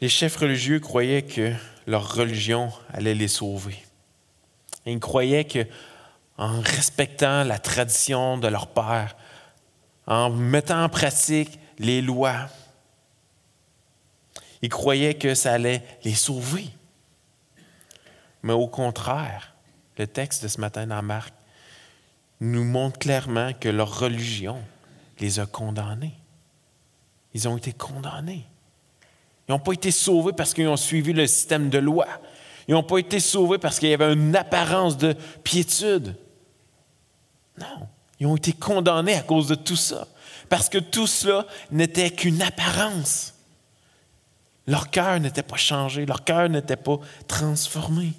Les 0.00 0.08
chefs 0.08 0.36
religieux 0.36 0.80
croyaient 0.80 1.22
que 1.22 1.52
leur 1.86 2.14
religion 2.14 2.72
allait 2.92 3.14
les 3.14 3.28
sauver. 3.28 3.76
ils 4.86 5.00
croyaient 5.00 5.44
que, 5.44 5.66
en 6.38 6.60
respectant 6.60 7.44
la 7.44 7.58
tradition 7.58 8.38
de 8.38 8.48
leur 8.48 8.68
père, 8.68 9.14
en 10.06 10.30
mettant 10.30 10.84
en 10.84 10.88
pratique 10.88 11.58
les 11.78 12.02
lois. 12.02 12.48
Ils 14.62 14.68
croyaient 14.68 15.14
que 15.14 15.34
ça 15.34 15.52
allait 15.52 15.82
les 16.04 16.14
sauver. 16.14 16.66
Mais 18.42 18.52
au 18.52 18.66
contraire, 18.68 19.54
le 19.98 20.06
texte 20.06 20.42
de 20.42 20.48
ce 20.48 20.60
matin 20.60 20.86
dans 20.86 21.02
Marc 21.02 21.32
nous 22.40 22.64
montre 22.64 22.98
clairement 22.98 23.52
que 23.52 23.68
leur 23.68 23.98
religion 23.98 24.62
les 25.20 25.40
a 25.40 25.46
condamnés. 25.46 26.14
Ils 27.34 27.48
ont 27.48 27.56
été 27.56 27.72
condamnés. 27.72 28.46
Ils 29.50 29.54
n'ont 29.54 29.58
pas 29.58 29.72
été 29.72 29.90
sauvés 29.90 30.32
parce 30.32 30.54
qu'ils 30.54 30.68
ont 30.68 30.76
suivi 30.76 31.12
le 31.12 31.26
système 31.26 31.70
de 31.70 31.78
loi. 31.78 32.06
Ils 32.68 32.74
n'ont 32.74 32.84
pas 32.84 32.98
été 32.98 33.18
sauvés 33.18 33.58
parce 33.58 33.80
qu'il 33.80 33.88
y 33.88 33.94
avait 33.94 34.12
une 34.12 34.36
apparence 34.36 34.96
de 34.96 35.16
piétude. 35.42 36.14
Non, 37.58 37.88
ils 38.20 38.28
ont 38.28 38.36
été 38.36 38.52
condamnés 38.52 39.16
à 39.16 39.22
cause 39.22 39.48
de 39.48 39.56
tout 39.56 39.74
ça 39.74 40.06
parce 40.48 40.68
que 40.68 40.78
tout 40.78 41.08
cela 41.08 41.48
n'était 41.72 42.12
qu'une 42.12 42.40
apparence. 42.42 43.34
Leur 44.68 44.88
cœur 44.88 45.18
n'était 45.18 45.42
pas 45.42 45.56
changé, 45.56 46.06
leur 46.06 46.22
cœur 46.22 46.48
n'était 46.48 46.76
pas 46.76 47.00
transformé. 47.26 48.12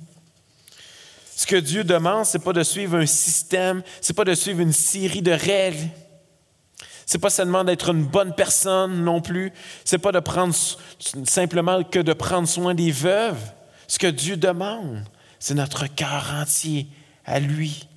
Ce 1.34 1.48
que 1.48 1.56
Dieu 1.56 1.86
demande, 1.86 2.26
ce 2.26 2.38
n'est 2.38 2.44
pas 2.44 2.52
de 2.52 2.64
suivre 2.64 2.98
un 2.98 3.06
système, 3.06 3.84
ce 4.02 4.12
n'est 4.12 4.16
pas 4.18 4.26
de 4.26 4.34
suivre 4.34 4.60
une 4.60 4.74
série 4.74 5.22
de 5.22 5.32
règles. 5.32 5.88
Ce 7.12 7.18
n'est 7.18 7.22
pas 7.22 7.30
seulement 7.30 7.66
d'être 7.66 7.90
une 7.90 8.06
bonne 8.06 8.34
personne 8.34 9.04
non 9.04 9.20
plus. 9.20 9.52
Ce 9.84 9.98
n'est 9.98 10.02
pas 10.02 10.14
de 10.14 10.22
prendre 10.22 10.56
simplement 11.26 11.84
que 11.84 12.00
de 12.00 12.14
prendre 12.14 12.48
soin 12.48 12.74
des 12.74 12.90
veuves. 12.90 13.52
Ce 13.86 14.00
que 14.00 14.08
Dieu 14.08 14.38
demande, 14.38 15.04
c'est 15.38 15.54
notre 15.54 15.88
cœur 15.88 16.32
entier 16.34 16.88
à 17.26 17.42
lui, 17.42 17.90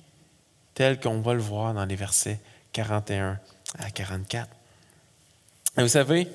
tel 0.73 0.99
qu'on 0.99 1.21
va 1.21 1.33
le 1.33 1.39
voir 1.39 1.73
dans 1.73 1.85
les 1.85 1.95
versets 1.95 2.41
41 2.73 3.39
à 3.79 3.89
44. 3.89 4.49
Et 5.77 5.81
vous 5.81 5.87
savez, 5.87 6.27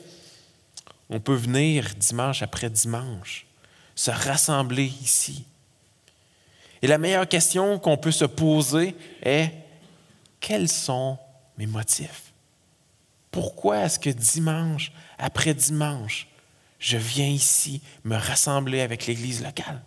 on 1.11 1.21
peut 1.21 1.35
venir 1.35 1.85
dimanche 1.99 2.41
après 2.41 2.71
dimanche, 2.71 3.45
se 3.95 4.11
rassembler 4.11 4.91
ici. 5.03 5.45
Et 6.81 6.87
la 6.87 6.97
meilleure 6.97 7.29
question 7.29 7.79
qu'on 7.79 7.99
peut 7.99 8.11
se 8.11 8.25
poser 8.25 8.97
est, 9.23 9.51
quels 10.41 10.71
sont 10.71 11.19
mes 11.59 11.67
motifs? 11.67 12.30
Pourquoi 13.31 13.85
est-ce 13.85 13.99
que 13.99 14.11
dimanche 14.11 14.93
après 15.19 15.55
dimanche, 15.55 16.27
je 16.79 16.97
viens 16.97 17.29
ici 17.29 17.83
me 18.05 18.17
rassembler 18.17 18.81
avec 18.81 19.07
l'Église 19.07 19.43
locale? 19.43 19.83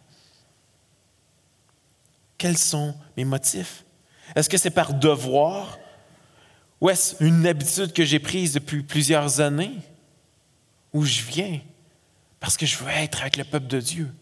Quels 2.38 2.58
sont 2.58 2.96
mes 3.18 3.26
motifs? 3.26 3.84
Est-ce 4.36 4.50
que 4.50 4.58
c'est 4.58 4.70
par 4.70 4.94
devoir? 4.94 5.78
Ou 6.82 6.90
est-ce 6.90 7.16
une 7.24 7.48
habitude 7.48 7.94
que 7.94 8.04
j'ai 8.04 8.20
prise 8.20 8.54
depuis 8.54 8.84
plusieurs 8.84 9.40
années? 9.40 9.78
Où 10.92 11.06
je 11.06 11.22
viens? 11.22 11.60
Parce 12.40 12.58
que 12.58 12.66
je 12.66 12.78
veux 12.78 12.90
être 12.90 13.22
avec 13.22 13.38
le 13.38 13.44
peuple 13.44 13.68
de 13.68 13.80
Dieu? 13.80 14.14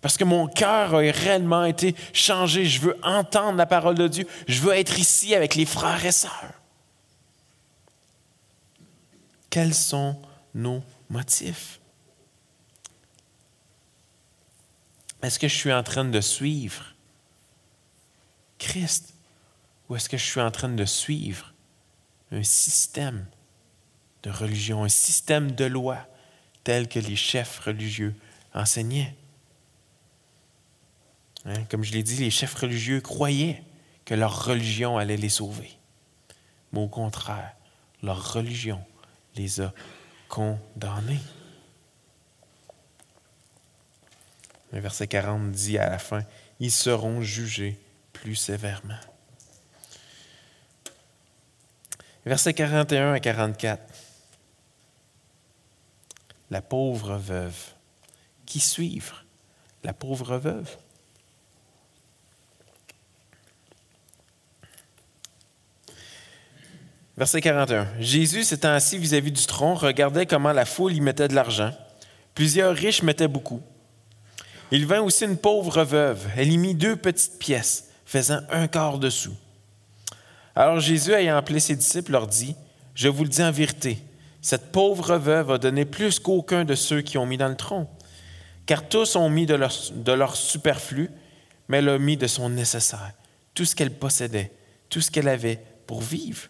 Parce 0.00 0.16
que 0.16 0.24
mon 0.24 0.46
cœur 0.48 0.94
a 0.94 0.98
réellement 0.98 1.64
été 1.64 1.94
changé. 2.12 2.66
Je 2.66 2.80
veux 2.80 2.98
entendre 3.02 3.56
la 3.56 3.66
parole 3.66 3.94
de 3.94 4.08
Dieu. 4.08 4.26
Je 4.46 4.60
veux 4.60 4.74
être 4.74 4.98
ici 4.98 5.34
avec 5.34 5.54
les 5.54 5.64
frères 5.64 6.04
et 6.04 6.12
sœurs. 6.12 6.61
Quels 9.52 9.74
sont 9.74 10.18
nos 10.54 10.82
motifs? 11.10 11.78
Est-ce 15.22 15.38
que 15.38 15.46
je 15.46 15.54
suis 15.54 15.74
en 15.74 15.82
train 15.82 16.06
de 16.06 16.22
suivre 16.22 16.94
Christ 18.56 19.12
ou 19.90 19.96
est-ce 19.96 20.08
que 20.08 20.16
je 20.16 20.24
suis 20.24 20.40
en 20.40 20.50
train 20.50 20.70
de 20.70 20.86
suivre 20.86 21.52
un 22.30 22.42
système 22.42 23.26
de 24.22 24.30
religion, 24.30 24.84
un 24.84 24.88
système 24.88 25.52
de 25.52 25.66
loi 25.66 25.98
tel 26.64 26.88
que 26.88 26.98
les 26.98 27.14
chefs 27.14 27.58
religieux 27.58 28.14
enseignaient? 28.54 29.14
Hein, 31.44 31.64
comme 31.64 31.84
je 31.84 31.92
l'ai 31.92 32.02
dit, 32.02 32.16
les 32.16 32.30
chefs 32.30 32.54
religieux 32.54 33.02
croyaient 33.02 33.62
que 34.06 34.14
leur 34.14 34.46
religion 34.46 34.96
allait 34.96 35.18
les 35.18 35.28
sauver. 35.28 35.76
Mais 36.72 36.80
au 36.80 36.88
contraire, 36.88 37.54
leur 38.02 38.32
religion 38.32 38.82
les 39.36 39.60
a 39.60 39.72
condamnés. 40.28 41.20
Le 44.72 44.80
verset 44.80 45.06
40 45.06 45.52
dit 45.52 45.78
à 45.78 45.90
la 45.90 45.98
fin, 45.98 46.22
ils 46.60 46.72
seront 46.72 47.20
jugés 47.20 47.78
plus 48.12 48.36
sévèrement. 48.36 48.98
Versets 52.24 52.54
41 52.54 53.14
à 53.14 53.20
44. 53.20 53.82
La 56.50 56.62
pauvre 56.62 57.16
veuve. 57.16 57.74
Qui 58.46 58.60
suivre? 58.60 59.24
La 59.82 59.92
pauvre 59.92 60.38
veuve? 60.38 60.76
Verset 67.18 67.42
41. 67.42 67.88
Jésus, 68.00 68.42
s'étant 68.42 68.72
assis 68.72 68.96
vis-à-vis 68.96 69.32
du 69.32 69.44
tronc, 69.44 69.74
regardait 69.74 70.24
comment 70.24 70.52
la 70.52 70.64
foule 70.64 70.94
y 70.94 71.00
mettait 71.02 71.28
de 71.28 71.34
l'argent. 71.34 71.72
Plusieurs 72.34 72.74
riches 72.74 73.02
mettaient 73.02 73.28
beaucoup. 73.28 73.60
Il 74.70 74.86
vint 74.86 75.02
aussi 75.02 75.26
une 75.26 75.36
pauvre 75.36 75.84
veuve. 75.84 76.26
Elle 76.36 76.50
y 76.50 76.56
mit 76.56 76.74
deux 76.74 76.96
petites 76.96 77.38
pièces, 77.38 77.90
faisant 78.06 78.40
un 78.50 78.66
quart 78.66 78.98
de 78.98 79.10
sou. 79.10 79.34
Alors 80.56 80.80
Jésus, 80.80 81.12
ayant 81.12 81.36
appelé 81.36 81.60
ses 81.60 81.76
disciples, 81.76 82.12
leur 82.12 82.26
dit, 82.26 82.56
Je 82.94 83.08
vous 83.08 83.24
le 83.24 83.28
dis 83.28 83.42
en 83.42 83.50
vérité, 83.50 83.98
cette 84.40 84.72
pauvre 84.72 85.18
veuve 85.18 85.50
a 85.50 85.58
donné 85.58 85.84
plus 85.84 86.18
qu'aucun 86.18 86.64
de 86.64 86.74
ceux 86.74 87.02
qui 87.02 87.18
ont 87.18 87.26
mis 87.26 87.36
dans 87.36 87.48
le 87.48 87.56
tronc, 87.56 87.90
car 88.64 88.88
tous 88.88 89.16
ont 89.16 89.28
mis 89.28 89.44
de 89.44 89.54
leur, 89.54 89.72
de 89.94 90.12
leur 90.12 90.34
superflu, 90.34 91.10
mais 91.68 91.78
elle 91.78 91.90
a 91.90 91.98
mis 91.98 92.16
de 92.16 92.26
son 92.26 92.48
nécessaire, 92.48 93.12
tout 93.54 93.66
ce 93.66 93.76
qu'elle 93.76 93.92
possédait, 93.92 94.50
tout 94.88 95.02
ce 95.02 95.10
qu'elle 95.10 95.28
avait 95.28 95.62
pour 95.86 96.00
vivre. 96.00 96.48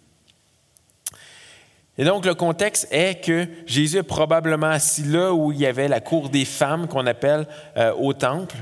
Et 1.98 2.04
donc, 2.04 2.24
le 2.24 2.34
contexte 2.34 2.88
est 2.90 3.22
que 3.22 3.46
Jésus 3.66 3.98
est 3.98 4.02
probablement 4.02 4.68
assis 4.68 5.02
là 5.02 5.32
où 5.32 5.52
il 5.52 5.58
y 5.58 5.66
avait 5.66 5.88
la 5.88 6.00
cour 6.00 6.30
des 6.30 6.44
femmes 6.44 6.88
qu'on 6.88 7.06
appelle 7.06 7.46
euh, 7.76 7.92
au 7.94 8.14
temple. 8.14 8.56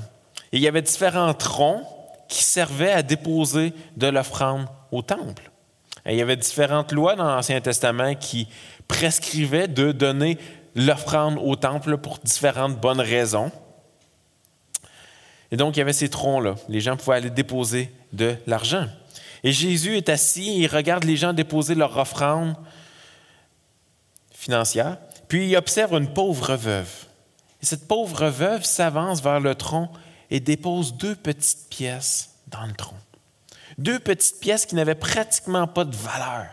Et 0.53 0.57
il 0.57 0.63
y 0.63 0.69
avait 0.69 0.83
différents 0.83 1.33
troncs 1.35 1.85
qui 2.29 2.43
servaient 2.43 2.93
à 2.93 3.03
déposer 3.03 3.73
de 3.97 4.09
l'offrande 4.09 4.67
au 4.91 5.03
temple. 5.03 5.51
Et 6.07 6.13
il 6.13 6.19
y 6.19 6.23
avait 6.23 6.37
différentes 6.37 6.93
lois 6.93 7.15
dans 7.15 7.25
l'Ancien 7.25 7.61
Testament 7.61 8.15
qui 8.15 8.49
prescrivaient 8.89 9.69
de 9.69 9.93
donner 9.93 10.39
l'offrande 10.75 11.39
au 11.41 11.55
temple 11.55 11.99
pour 11.99 12.19
différentes 12.19 12.81
bonnes 12.81 13.01
raisons. 13.01 13.53
Et 15.53 15.57
donc, 15.57 15.77
il 15.77 15.81
y 15.81 15.83
avait 15.83 15.93
ces 15.93 16.09
troncs-là. 16.09 16.55
Les 16.69 16.81
gens 16.81 16.97
pouvaient 16.97 17.17
aller 17.17 17.31
déposer 17.31 17.93
de 18.13 18.35
l'argent. 18.47 18.87
Et 19.45 19.53
Jésus 19.53 19.97
est 19.97 20.09
assis 20.09 20.49
et 20.51 20.57
il 20.63 20.67
regarde 20.67 21.05
les 21.05 21.17
gens 21.17 21.33
déposer 21.33 21.75
leur 21.75 21.97
offrande 21.97 22.55
financière, 24.41 24.97
puis 25.29 25.51
il 25.51 25.57
observe 25.57 25.93
une 25.93 26.13
pauvre 26.13 26.57
veuve. 26.57 26.91
Et 27.63 27.67
cette 27.67 27.87
pauvre 27.87 28.29
veuve 28.29 28.65
s'avance 28.65 29.23
vers 29.23 29.39
le 29.39 29.55
tronc 29.55 29.91
et 30.31 30.41
dépose 30.41 30.95
deux 30.95 31.15
petites 31.15 31.69
pièces 31.69 32.31
dans 32.47 32.65
le 32.65 32.73
tronc. 32.73 32.97
Deux 33.77 33.99
petites 33.99 34.41
pièces 34.41 34.65
qui 34.65 34.75
n'avaient 34.75 34.95
pratiquement 34.95 35.67
pas 35.67 35.85
de 35.85 35.95
valeur. 35.95 36.47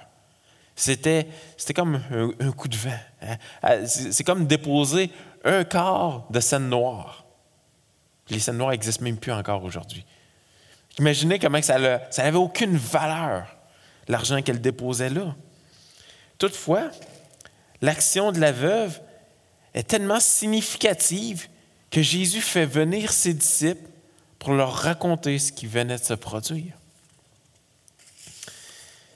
C'était, 0.76 1.28
comme 1.74 2.02
un, 2.12 2.52
coup 2.52 2.68
de 2.68 2.76
vent. 2.76 3.00
Hein. 3.22 3.38
Ah, 3.64 3.86
c'est 3.88 4.24
comme 4.24 4.46
déposer 4.46 5.10
un 5.46 5.64
quart 5.64 6.26
de 6.30 6.40
scène 6.42 6.70
noire. 6.70 7.26
Les 8.30 8.40
scènes 8.40 8.58
noires 8.58 8.72
n'existent 8.72 9.04
même 9.04 9.18
plus 9.18 9.32
encore 9.32 9.64
aujourd'hui. 9.64 10.06
Imaginez 11.00 11.40
comment 11.40 11.62
ça 11.62 11.80
n'avait 11.80 12.38
aucune 12.38 12.76
valeur, 12.76 13.56
l'argent 14.08 14.42
qu'elle 14.42 14.60
déposait 14.60 15.10
là. 15.10 15.36
Toutefois, 16.38 16.92
l'action 17.82 18.32
de 18.32 18.40
la 18.40 18.52
veuve 18.52 19.00
est 19.74 19.88
tellement 19.88 20.20
significative 20.20 21.48
que 21.92 22.02
Jésus 22.02 22.42
fait 22.42 22.66
venir 22.66 23.12
ses 23.12 23.34
disciples 23.34 23.90
pour 24.40 24.54
leur 24.54 24.74
raconter 24.74 25.40
ce 25.40 25.52
qui 25.52 25.68
venait 25.68 25.98
de 25.98 26.04
se 26.04 26.14
produire. 26.14 26.74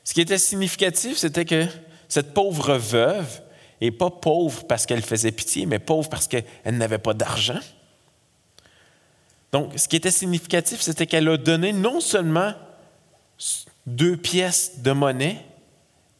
Ce 0.03 0.13
qui 0.13 0.21
était 0.21 0.37
significatif, 0.37 1.17
c'était 1.17 1.45
que 1.45 1.67
cette 2.09 2.33
pauvre 2.33 2.77
veuve, 2.77 3.41
et 3.81 3.91
pas 3.91 4.11
pauvre 4.11 4.65
parce 4.67 4.85
qu'elle 4.85 5.01
faisait 5.01 5.31
pitié, 5.31 5.65
mais 5.65 5.79
pauvre 5.79 6.07
parce 6.09 6.27
qu'elle 6.27 6.45
n'avait 6.65 6.99
pas 6.99 7.13
d'argent. 7.13 7.59
Donc, 9.51 9.77
ce 9.77 9.87
qui 9.87 9.95
était 9.95 10.11
significatif, 10.11 10.81
c'était 10.81 11.07
qu'elle 11.07 11.27
a 11.27 11.37
donné 11.37 11.73
non 11.73 11.99
seulement 11.99 12.53
deux 13.87 14.15
pièces 14.15 14.79
de 14.79 14.91
monnaie, 14.91 15.43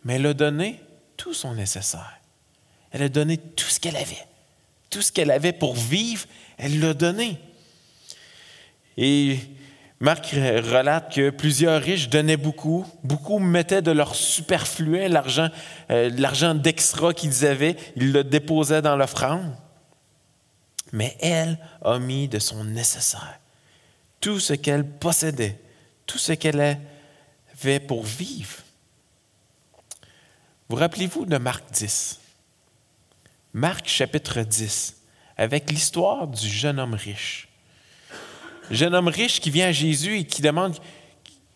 mais 0.03 0.15
elle 0.15 0.25
a 0.25 0.33
donné 0.33 0.81
tout 1.17 1.33
son 1.33 1.53
nécessaire. 1.53 2.20
Elle 2.91 3.03
a 3.03 3.09
donné 3.09 3.37
tout 3.37 3.65
ce 3.65 3.79
qu'elle 3.79 3.95
avait. 3.95 4.25
Tout 4.89 5.01
ce 5.01 5.11
qu'elle 5.11 5.31
avait 5.31 5.53
pour 5.53 5.73
vivre, 5.75 6.25
elle 6.57 6.79
l'a 6.79 6.93
donné. 6.93 7.37
Et 8.97 9.39
Marc 10.01 10.31
relate 10.31 11.13
que 11.13 11.29
plusieurs 11.29 11.79
riches 11.79 12.09
donnaient 12.09 12.35
beaucoup, 12.35 12.85
beaucoup 13.03 13.37
mettaient 13.37 13.83
de 13.83 13.91
leur 13.91 14.15
superflu, 14.15 15.07
l'argent, 15.07 15.49
euh, 15.91 16.09
l'argent 16.17 16.55
d'extra 16.55 17.13
qu'ils 17.13 17.45
avaient, 17.45 17.77
ils 17.95 18.11
le 18.11 18.23
déposaient 18.23 18.81
dans 18.81 18.95
l'offrande. 18.95 19.55
Mais 20.91 21.15
elle 21.21 21.59
a 21.85 21.99
mis 21.99 22.27
de 22.27 22.39
son 22.39 22.63
nécessaire, 22.63 23.39
tout 24.19 24.39
ce 24.39 24.53
qu'elle 24.53 24.85
possédait, 24.85 25.59
tout 26.07 26.17
ce 26.17 26.33
qu'elle 26.33 26.79
avait 27.53 27.79
pour 27.79 28.03
vivre. 28.03 28.57
Vous 30.67 30.77
rappelez-vous 30.77 31.25
de 31.25 31.37
Marc 31.37 31.63
10? 31.73 32.20
Marc 33.53 33.89
chapitre 33.89 34.41
10, 34.41 34.95
avec 35.35 35.69
l'histoire 35.69 36.25
du 36.25 36.47
jeune 36.47 36.79
homme 36.79 36.93
riche. 36.93 37.49
Jeune 38.69 38.95
homme 38.95 39.09
riche 39.09 39.41
qui 39.41 39.49
vient 39.49 39.67
à 39.67 39.71
Jésus 39.73 40.19
et 40.19 40.23
qui 40.23 40.41
demande 40.41 40.77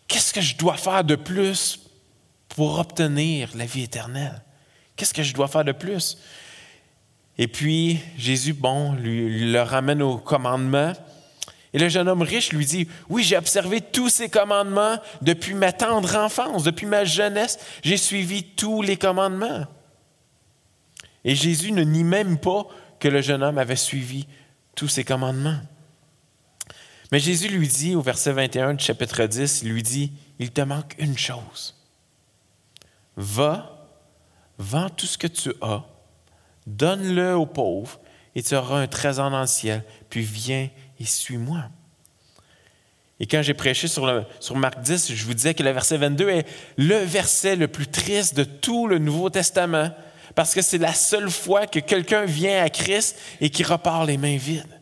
Qu'est-ce 0.06 0.34
que 0.34 0.42
je 0.42 0.56
dois 0.56 0.76
faire 0.76 1.04
de 1.04 1.16
plus 1.16 1.80
pour 2.50 2.78
obtenir 2.78 3.48
la 3.54 3.64
vie 3.64 3.84
éternelle? 3.84 4.42
Qu'est-ce 4.94 5.14
que 5.14 5.22
je 5.22 5.32
dois 5.32 5.48
faire 5.48 5.64
de 5.64 5.72
plus? 5.72 6.18
Et 7.38 7.48
puis 7.48 7.98
Jésus, 8.18 8.52
bon, 8.52 8.92
lui, 8.92 9.50
le 9.50 9.62
ramène 9.62 10.02
au 10.02 10.18
commandement. 10.18 10.92
Et 11.72 11.78
le 11.78 11.88
jeune 11.88 12.08
homme 12.08 12.22
riche 12.22 12.52
lui 12.52 12.66
dit, 12.66 12.88
oui, 13.08 13.22
j'ai 13.22 13.38
observé 13.38 13.80
tous 13.80 14.10
ces 14.10 14.28
commandements 14.28 14.98
depuis 15.22 15.54
ma 15.54 15.72
tendre 15.72 16.14
enfance, 16.16 16.62
depuis 16.62 16.86
ma 16.86 17.04
jeunesse, 17.04 17.58
j'ai 17.82 17.96
suivi 17.96 18.44
tous 18.44 18.82
les 18.82 18.96
commandements. 18.96 19.66
Et 21.26 21.34
Jésus 21.34 21.72
ne 21.72 21.82
nie 21.82 22.04
même 22.04 22.38
pas 22.38 22.66
que 23.00 23.08
le 23.08 23.20
jeune 23.20 23.42
homme 23.42 23.58
avait 23.58 23.76
suivi 23.76 24.26
tous 24.76 24.88
ses 24.88 25.04
commandements. 25.04 25.58
Mais 27.10 27.18
Jésus 27.18 27.48
lui 27.48 27.66
dit 27.66 27.96
au 27.96 28.00
verset 28.00 28.32
21 28.32 28.74
du 28.74 28.84
chapitre 28.84 29.24
10, 29.26 29.62
il 29.62 29.72
lui 29.72 29.82
dit, 29.82 30.12
il 30.38 30.52
te 30.52 30.60
manque 30.60 30.94
une 30.98 31.18
chose. 31.18 31.74
Va, 33.16 33.88
vends 34.58 34.88
tout 34.88 35.06
ce 35.06 35.18
que 35.18 35.26
tu 35.26 35.52
as, 35.62 35.84
donne-le 36.66 37.34
aux 37.34 37.46
pauvres, 37.46 38.00
et 38.36 38.42
tu 38.42 38.54
auras 38.54 38.80
un 38.80 38.86
trésor 38.86 39.30
dans 39.30 39.40
le 39.40 39.46
ciel, 39.46 39.82
puis 40.08 40.22
viens 40.22 40.68
et 41.00 41.04
suis-moi. 41.04 41.64
Et 43.18 43.26
quand 43.26 43.42
j'ai 43.42 43.54
prêché 43.54 43.88
sur, 43.88 44.06
le, 44.06 44.24
sur 44.38 44.56
Marc 44.56 44.80
10, 44.80 45.12
je 45.12 45.24
vous 45.24 45.34
disais 45.34 45.54
que 45.54 45.62
le 45.62 45.70
verset 45.70 45.96
22 45.96 46.28
est 46.28 46.46
le 46.76 46.98
verset 46.98 47.56
le 47.56 47.66
plus 47.66 47.88
triste 47.88 48.36
de 48.36 48.44
tout 48.44 48.86
le 48.86 48.98
Nouveau 48.98 49.30
Testament 49.30 49.90
parce 50.36 50.54
que 50.54 50.60
c'est 50.60 50.78
la 50.78 50.92
seule 50.92 51.30
fois 51.30 51.66
que 51.66 51.80
quelqu'un 51.80 52.26
vient 52.26 52.62
à 52.62 52.68
Christ 52.68 53.16
et 53.40 53.48
qui 53.48 53.64
repart 53.64 54.06
les 54.06 54.18
mains 54.18 54.36
vides. 54.36 54.80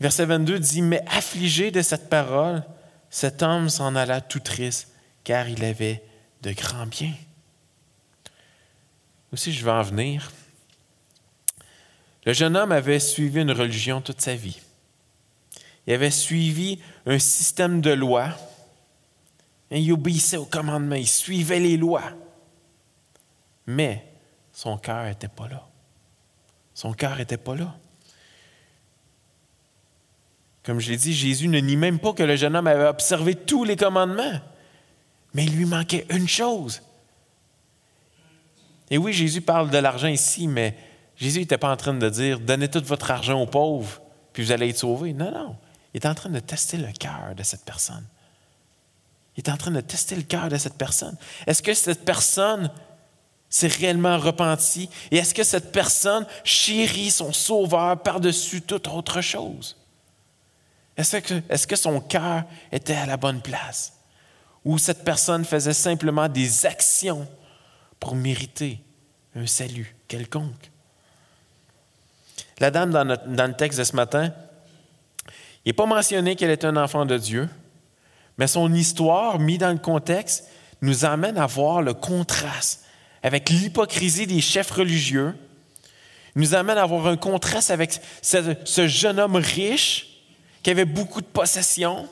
Verset 0.00 0.26
22 0.26 0.58
dit, 0.58 0.82
mais 0.82 1.04
affligé 1.06 1.70
de 1.70 1.80
cette 1.80 2.10
parole, 2.10 2.64
cet 3.10 3.44
homme 3.44 3.70
s'en 3.70 3.94
alla 3.94 4.20
tout 4.20 4.40
triste, 4.40 4.88
car 5.22 5.48
il 5.48 5.64
avait 5.64 6.02
de 6.42 6.50
grands 6.50 6.86
biens. 6.86 7.14
Aussi, 9.32 9.52
je 9.52 9.64
vais 9.64 9.70
en 9.70 9.82
venir. 9.82 10.32
Le 12.26 12.32
jeune 12.32 12.56
homme 12.56 12.72
avait 12.72 12.98
suivi 12.98 13.40
une 13.40 13.52
religion 13.52 14.00
toute 14.00 14.20
sa 14.20 14.34
vie. 14.34 14.60
Il 15.86 15.92
avait 15.92 16.10
suivi 16.10 16.80
un 17.06 17.20
système 17.20 17.80
de 17.80 17.92
lois. 17.92 18.30
Il 19.70 19.92
obéissait 19.92 20.38
aux 20.38 20.44
commandements, 20.44 20.96
il 20.96 21.06
suivait 21.06 21.60
les 21.60 21.76
lois. 21.76 22.02
Mais 23.66 24.06
son 24.52 24.76
cœur 24.78 25.04
n'était 25.04 25.28
pas 25.28 25.48
là. 25.48 25.66
Son 26.74 26.92
cœur 26.92 27.16
n'était 27.16 27.36
pas 27.36 27.54
là. 27.54 27.74
Comme 30.64 30.80
je 30.80 30.90
l'ai 30.90 30.96
dit, 30.96 31.12
Jésus 31.12 31.48
ne 31.48 31.58
nie 31.58 31.76
même 31.76 31.98
pas 31.98 32.12
que 32.12 32.22
le 32.22 32.36
jeune 32.36 32.56
homme 32.56 32.66
avait 32.66 32.86
observé 32.86 33.34
tous 33.34 33.64
les 33.64 33.76
commandements, 33.76 34.40
mais 35.34 35.44
il 35.44 35.56
lui 35.56 35.66
manquait 35.66 36.06
une 36.08 36.26
chose. 36.26 36.82
Et 38.90 38.98
oui, 38.98 39.12
Jésus 39.12 39.42
parle 39.42 39.70
de 39.70 39.78
l'argent 39.78 40.08
ici, 40.08 40.48
mais 40.48 40.76
Jésus 41.16 41.40
n'était 41.40 41.58
pas 41.58 41.70
en 41.70 41.76
train 41.76 41.94
de 41.94 42.08
dire 42.08 42.40
donnez 42.40 42.68
tout 42.68 42.82
votre 42.84 43.10
argent 43.10 43.40
aux 43.40 43.46
pauvres, 43.46 44.00
puis 44.32 44.42
vous 44.42 44.52
allez 44.52 44.70
être 44.70 44.78
sauvés. 44.78 45.12
Non, 45.12 45.30
non. 45.30 45.56
Il 45.92 45.98
est 45.98 46.06
en 46.06 46.14
train 46.14 46.30
de 46.30 46.40
tester 46.40 46.76
le 46.76 46.92
cœur 46.92 47.34
de 47.36 47.42
cette 47.42 47.64
personne. 47.64 48.04
Il 49.36 49.44
est 49.44 49.50
en 49.50 49.56
train 49.56 49.70
de 49.70 49.80
tester 49.80 50.16
le 50.16 50.22
cœur 50.22 50.48
de 50.48 50.56
cette 50.56 50.74
personne. 50.74 51.16
Est-ce 51.46 51.62
que 51.62 51.74
cette 51.74 52.04
personne 52.04 52.70
s'est 53.54 53.68
réellement 53.68 54.18
repentie? 54.18 54.90
Et 55.12 55.18
est-ce 55.18 55.32
que 55.32 55.44
cette 55.44 55.70
personne 55.70 56.26
chérit 56.42 57.12
son 57.12 57.32
sauveur 57.32 58.02
par-dessus 58.02 58.62
toute 58.62 58.88
autre 58.88 59.20
chose? 59.20 59.76
Est-ce 60.96 61.66
que, 61.68 61.76
son 61.76 62.00
cœur 62.00 62.42
était 62.72 62.96
à 62.96 63.06
la 63.06 63.16
bonne 63.16 63.40
place? 63.40 63.92
Ou 64.64 64.76
cette 64.78 65.04
personne 65.04 65.44
faisait 65.44 65.72
simplement 65.72 66.28
des 66.28 66.66
actions 66.66 67.28
pour 68.00 68.16
mériter 68.16 68.80
un 69.36 69.46
salut 69.46 69.94
quelconque? 70.08 70.72
La 72.58 72.72
dame 72.72 72.90
dans, 72.90 73.04
dans 73.04 73.46
le 73.46 73.54
texte 73.54 73.78
de 73.78 73.84
ce 73.84 73.94
matin, 73.94 74.32
il 75.64 75.68
n'est 75.68 75.72
pas 75.74 75.86
mentionné 75.86 76.34
qu'elle 76.34 76.50
est 76.50 76.64
un 76.64 76.76
enfant 76.76 77.06
de 77.06 77.18
Dieu, 77.18 77.48
mais 78.36 78.48
son 78.48 78.74
histoire, 78.74 79.38
mise 79.38 79.58
dans 79.58 79.70
le 79.70 79.78
contexte, 79.78 80.48
nous 80.82 81.04
amène 81.04 81.38
à 81.38 81.46
voir 81.46 81.82
le 81.82 81.94
contraste 81.94 82.80
avec 83.24 83.48
l'hypocrisie 83.48 84.26
des 84.26 84.42
chefs 84.42 84.70
religieux, 84.70 85.34
nous 86.36 86.54
amène 86.54 86.76
à 86.76 86.84
voir 86.84 87.06
un 87.06 87.16
contraste 87.16 87.70
avec 87.70 87.98
ce, 88.20 88.54
ce 88.64 88.86
jeune 88.86 89.18
homme 89.18 89.36
riche 89.36 90.20
qui 90.62 90.70
avait 90.70 90.84
beaucoup 90.84 91.22
de 91.22 91.26
possessions. 91.26 92.08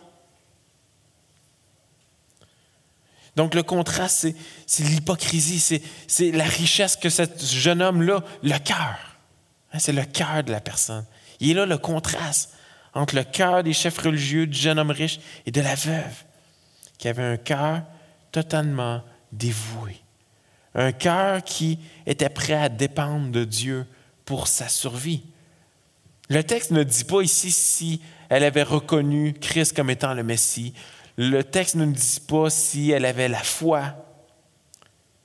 Donc 3.37 3.55
le 3.55 3.63
contraste, 3.63 4.27
c'est 4.67 4.83
l'hypocrisie, 4.85 5.81
c'est 6.07 6.33
la 6.33 6.45
richesse 6.45 6.97
que 6.97 7.11
ce 7.11 7.25
jeune 7.39 7.83
homme-là, 7.83 8.25
le 8.43 8.59
cœur. 8.59 8.97
Hein, 9.73 9.79
c'est 9.79 9.93
le 9.93 10.05
cœur 10.05 10.43
de 10.45 10.51
la 10.51 10.61
personne. 10.61 11.05
Il 11.41 11.51
est 11.51 11.55
là 11.55 11.67
le 11.67 11.79
contraste 11.79 12.55
entre 12.95 13.17
le 13.17 13.25
cœur 13.25 13.63
des 13.63 13.73
chefs 13.75 13.99
religieux, 13.99 14.47
du 14.47 14.59
jeune 14.59 14.79
homme 14.79 14.91
riche 14.91 15.21
et 15.45 15.51
de 15.51 15.61
la 15.61 15.75
veuve, 15.75 16.25
qui 16.97 17.09
avait 17.09 17.23
un 17.23 17.37
cœur 17.37 17.83
totalement 18.31 19.03
dévoué. 19.31 20.03
Un 20.75 20.93
cœur 20.93 21.43
qui 21.45 21.79
était 22.07 22.29
prêt 22.29 22.55
à 22.55 22.69
dépendre 22.69 23.31
de 23.31 23.45
Dieu 23.45 23.87
pour 24.25 24.49
sa 24.49 24.69
survie. 24.69 25.23
Le 26.29 26.43
texte 26.43 26.71
ne 26.71 26.83
dit 26.83 27.05
pas 27.05 27.21
ici 27.21 27.51
si 27.51 28.01
elle 28.29 28.45
avait 28.45 28.63
reconnu 28.63 29.35
Christ 29.35 29.77
comme 29.77 29.91
étant 29.91 30.15
le 30.15 30.23
Messie. 30.23 30.73
Le 31.19 31.43
texte 31.45 31.75
ne 31.75 31.85
dit 31.85 32.21
pas 32.27 32.49
si 32.49 32.91
elle 32.91 33.05
avait 33.05 33.29
la 33.29 33.43
foi. 33.43 33.95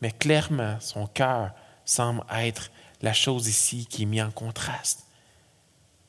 Mais 0.01 0.11
clairement, 0.11 0.77
son 0.81 1.07
cœur 1.07 1.51
semble 1.85 2.23
être 2.35 2.71
la 3.01 3.13
chose 3.13 3.47
ici 3.47 3.85
qui 3.85 4.03
est 4.03 4.05
mise 4.05 4.23
en 4.23 4.31
contraste. 4.31 5.05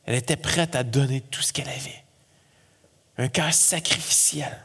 Elle 0.04 0.16
était 0.16 0.36
prête 0.36 0.74
à 0.74 0.82
donner 0.82 1.20
tout 1.20 1.42
ce 1.42 1.52
qu'elle 1.52 1.68
avait. 1.68 2.04
Un 3.18 3.28
cœur 3.28 3.52
sacrificiel. 3.52 4.56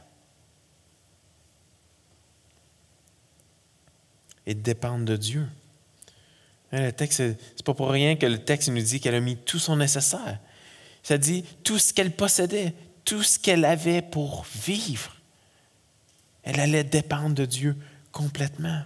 Et 4.46 4.54
dépendre 4.54 5.06
de 5.06 5.16
Dieu. 5.16 5.48
Hein, 6.72 6.86
le 6.86 6.92
texte, 6.92 7.18
c'est 7.18 7.64
pas 7.64 7.74
pour 7.74 7.90
rien 7.90 8.16
que 8.16 8.26
le 8.26 8.40
texte 8.40 8.70
nous 8.70 8.82
dit 8.82 9.00
qu'elle 9.00 9.16
a 9.16 9.20
mis 9.20 9.38
tout 9.38 9.60
son 9.60 9.76
nécessaire. 9.76 10.40
Ça 11.04 11.18
dit 11.18 11.44
tout 11.64 11.78
ce 11.78 11.94
qu'elle 11.94 12.12
possédait, 12.12 12.74
tout 13.06 13.24
ce 13.24 13.38
qu'elle 13.40 13.66
avait 13.66 14.02
pour 14.02 14.46
vivre. 14.56 15.16
Elle 16.44 16.60
allait 16.60 16.84
dépendre 16.84 17.36
de 17.36 17.46
Dieu 17.46 17.76
complètement. 18.12 18.82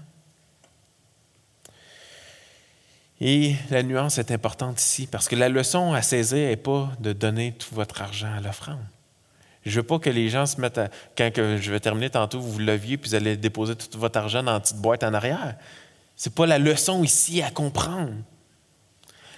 Et 3.19 3.55
la 3.71 3.81
nuance 3.81 4.19
est 4.19 4.31
importante 4.31 4.79
ici, 4.79 5.07
parce 5.07 5.27
que 5.27 5.35
la 5.35 5.49
leçon 5.49 5.93
à 5.93 6.01
saisir 6.01 6.49
n'est 6.49 6.55
pas 6.55 6.91
de 6.99 7.13
donner 7.13 7.53
tout 7.53 7.73
votre 7.73 8.01
argent 8.01 8.31
à 8.31 8.41
l'offrande. 8.41 8.85
Je 9.67 9.75
veux 9.75 9.83
pas 9.85 9.99
que 9.99 10.09
les 10.09 10.29
gens 10.29 10.45
se 10.45 10.59
mettent 10.61 10.77
à. 10.77 10.89
Quand 11.17 11.29
je 11.35 11.71
vais 11.71 11.79
terminer 11.79 12.09
tantôt, 12.09 12.39
vous 12.39 12.53
vous 12.53 12.59
leviez 12.59 12.97
puis 12.97 13.09
vous 13.09 13.15
allez 13.15 13.35
déposer 13.35 13.75
tout 13.75 13.99
votre 13.99 14.17
argent 14.17 14.41
dans 14.41 14.55
une 14.55 14.61
petite 14.61 14.77
boîte 14.77 15.03
en 15.03 15.13
arrière. 15.13 15.55
Ce 16.15 16.29
n'est 16.29 16.35
pas 16.35 16.45
la 16.45 16.57
leçon 16.57 17.03
ici 17.03 17.41
à 17.41 17.51
comprendre. 17.51 18.13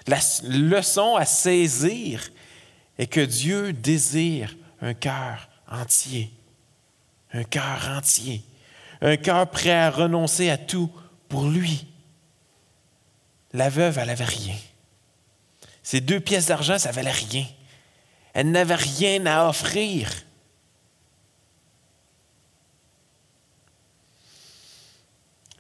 La 0.08 0.20
leçon 0.44 1.16
à 1.16 1.26
saisir 1.26 2.30
est 2.98 3.08
que 3.08 3.22
Dieu 3.22 3.74
désire 3.74 4.56
un 4.82 4.94
cœur 4.94 5.50
entier. 5.68 6.32
Un 7.34 7.44
cœur 7.44 7.90
entier. 7.98 8.44
Un 9.02 9.18
cœur 9.18 9.50
prêt 9.50 9.72
à 9.72 9.90
renoncer 9.90 10.50
à 10.50 10.58
tout 10.58 10.92
pour 11.28 11.48
lui. 11.48 11.88
La 13.54 13.70
veuve, 13.70 13.98
elle 13.98 14.08
n'avait 14.08 14.26
rien. 14.26 14.56
Ces 15.82 16.02
deux 16.02 16.20
pièces 16.20 16.48
d'argent, 16.48 16.78
ça 16.78 16.92
valait 16.92 17.12
rien. 17.12 17.46
Elle 18.34 18.52
n'avait 18.52 18.76
rien 18.76 19.26
à 19.26 19.48
offrir. 19.48 20.12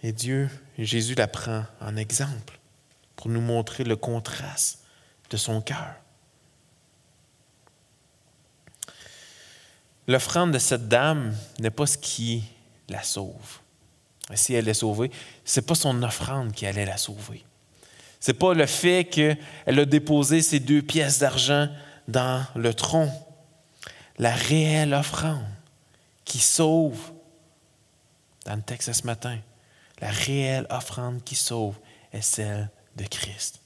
Et 0.01 0.11
Dieu, 0.13 0.49
Jésus 0.77 1.15
la 1.15 1.27
prend 1.27 1.65
en 1.81 1.97
exemple 1.97 2.59
pour 3.15 3.29
nous 3.29 3.41
montrer 3.41 3.83
le 3.83 3.95
contraste 3.95 4.83
de 5.29 5.37
son 5.37 5.61
cœur. 5.61 5.95
L'offrande 10.07 10.53
de 10.53 10.59
cette 10.59 10.87
dame 10.87 11.35
n'est 11.59 11.69
pas 11.69 11.85
ce 11.85 11.97
qui 11.97 12.43
la 12.87 13.03
sauve. 13.03 13.59
Si 14.33 14.53
elle 14.53 14.67
est 14.67 14.73
sauvée, 14.73 15.11
ce 15.43 15.59
n'est 15.59 15.65
pas 15.65 15.75
son 15.75 16.01
offrande 16.01 16.51
qui 16.53 16.65
allait 16.65 16.85
la 16.85 16.97
sauver. 16.97 17.43
Ce 18.19 18.31
n'est 18.31 18.37
pas 18.37 18.53
le 18.53 18.65
fait 18.65 19.05
qu'elle 19.05 19.79
a 19.79 19.85
déposé 19.85 20.41
ces 20.41 20.59
deux 20.59 20.81
pièces 20.81 21.19
d'argent 21.19 21.67
dans 22.09 22.45
le 22.55 22.73
tronc. 22.73 23.11
La 24.17 24.33
réelle 24.33 24.93
offrande 24.93 25.45
qui 26.25 26.39
sauve, 26.39 26.99
dans 28.45 28.55
le 28.55 28.61
texte 28.61 28.89
de 28.89 28.93
ce 28.93 29.05
matin, 29.05 29.37
la 30.01 30.09
réelle 30.09 30.67
offrande 30.69 31.23
qui 31.23 31.35
sauve 31.35 31.75
est 32.11 32.21
celle 32.21 32.69
de 32.95 33.05
Christ. 33.05 33.61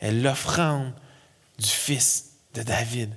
est 0.00 0.12
l'offrande 0.12 0.92
du 1.58 1.68
Fils 1.68 2.32
de 2.54 2.62
David. 2.62 3.14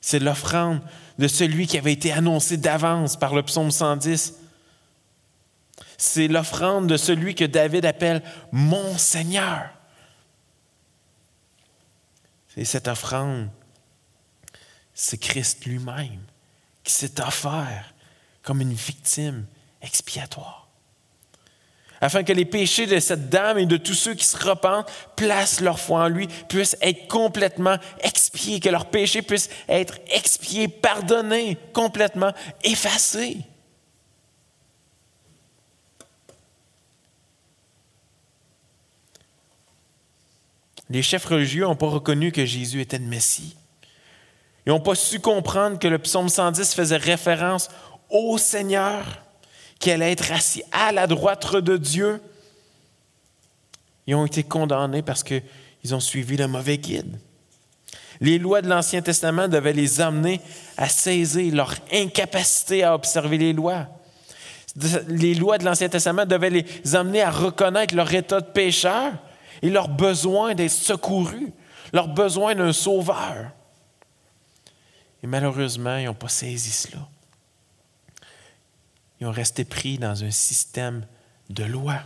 C'est 0.00 0.20
l'offrande 0.20 0.80
de 1.18 1.28
celui 1.28 1.66
qui 1.66 1.78
avait 1.78 1.92
été 1.92 2.12
annoncé 2.12 2.56
d'avance 2.56 3.16
par 3.16 3.34
le 3.34 3.42
psaume 3.42 3.70
110 3.70 4.34
c'est 6.02 6.26
l'offrande 6.26 6.88
de 6.88 6.96
celui 6.96 7.36
que 7.36 7.44
David 7.44 7.84
appelle 7.84 8.22
mon 8.50 8.98
Seigneur. 8.98 9.70
Et 12.56 12.64
cette 12.64 12.88
offrande, 12.88 13.48
c'est 14.94 15.18
Christ 15.18 15.64
lui-même 15.64 16.20
qui 16.84 16.92
s'est 16.92 17.20
offert 17.20 17.94
comme 18.42 18.60
une 18.60 18.74
victime 18.74 19.46
expiatoire. 19.80 20.68
Afin 22.00 22.24
que 22.24 22.32
les 22.32 22.44
péchés 22.44 22.86
de 22.86 22.98
cette 22.98 23.28
dame 23.28 23.58
et 23.58 23.66
de 23.66 23.76
tous 23.76 23.94
ceux 23.94 24.14
qui 24.14 24.24
se 24.24 24.36
repentent, 24.36 24.90
placent 25.14 25.60
leur 25.60 25.78
foi 25.78 26.02
en 26.02 26.08
lui, 26.08 26.26
puissent 26.48 26.76
être 26.82 27.06
complètement 27.06 27.76
expiés, 28.00 28.58
que 28.58 28.68
leurs 28.68 28.86
péchés 28.86 29.22
puissent 29.22 29.50
être 29.68 29.94
expiés, 30.08 30.66
pardonnés, 30.66 31.56
complètement 31.72 32.32
effacés. 32.64 33.38
Les 40.90 41.02
chefs 41.02 41.24
religieux 41.24 41.62
n'ont 41.62 41.76
pas 41.76 41.88
reconnu 41.88 42.32
que 42.32 42.44
Jésus 42.44 42.80
était 42.80 42.98
le 42.98 43.06
Messie. 43.06 43.56
Ils 44.66 44.70
n'ont 44.70 44.80
pas 44.80 44.94
su 44.94 45.20
comprendre 45.20 45.78
que 45.78 45.88
le 45.88 45.98
psaume 45.98 46.28
110 46.28 46.74
faisait 46.74 46.96
référence 46.96 47.68
au 48.10 48.38
Seigneur, 48.38 49.04
qui 49.78 49.90
allait 49.90 50.12
être 50.12 50.30
assis 50.32 50.62
à 50.70 50.92
la 50.92 51.06
droite 51.06 51.56
de 51.56 51.76
Dieu. 51.76 52.20
Ils 54.06 54.14
ont 54.14 54.26
été 54.26 54.42
condamnés 54.42 55.02
parce 55.02 55.24
qu'ils 55.24 55.94
ont 55.94 56.00
suivi 56.00 56.36
le 56.36 56.46
mauvais 56.46 56.78
guide. 56.78 57.18
Les 58.20 58.38
lois 58.38 58.62
de 58.62 58.68
l'Ancien 58.68 59.02
Testament 59.02 59.48
devaient 59.48 59.72
les 59.72 60.00
amener 60.00 60.40
à 60.76 60.88
saisir 60.88 61.52
leur 61.54 61.74
incapacité 61.92 62.84
à 62.84 62.94
observer 62.94 63.38
les 63.38 63.52
lois. 63.52 63.88
Les 65.08 65.34
lois 65.34 65.58
de 65.58 65.64
l'Ancien 65.64 65.88
Testament 65.88 66.24
devaient 66.24 66.50
les 66.50 66.94
amener 66.94 67.22
à 67.22 67.30
reconnaître 67.30 67.96
leur 67.96 68.12
état 68.14 68.40
de 68.40 68.46
pécheur 68.46 69.12
et 69.62 69.70
leur 69.70 69.88
besoin 69.88 70.54
d'être 70.54 70.70
secourus, 70.70 71.52
leur 71.92 72.08
besoin 72.08 72.54
d'un 72.54 72.72
sauveur. 72.72 73.50
Et 75.22 75.26
malheureusement, 75.26 75.96
ils 75.96 76.06
n'ont 76.06 76.14
pas 76.14 76.28
saisi 76.28 76.70
cela. 76.70 77.08
Ils 79.20 79.26
ont 79.26 79.32
resté 79.32 79.64
pris 79.64 79.98
dans 79.98 80.24
un 80.24 80.30
système 80.30 81.06
de 81.48 81.64
loi. 81.64 82.02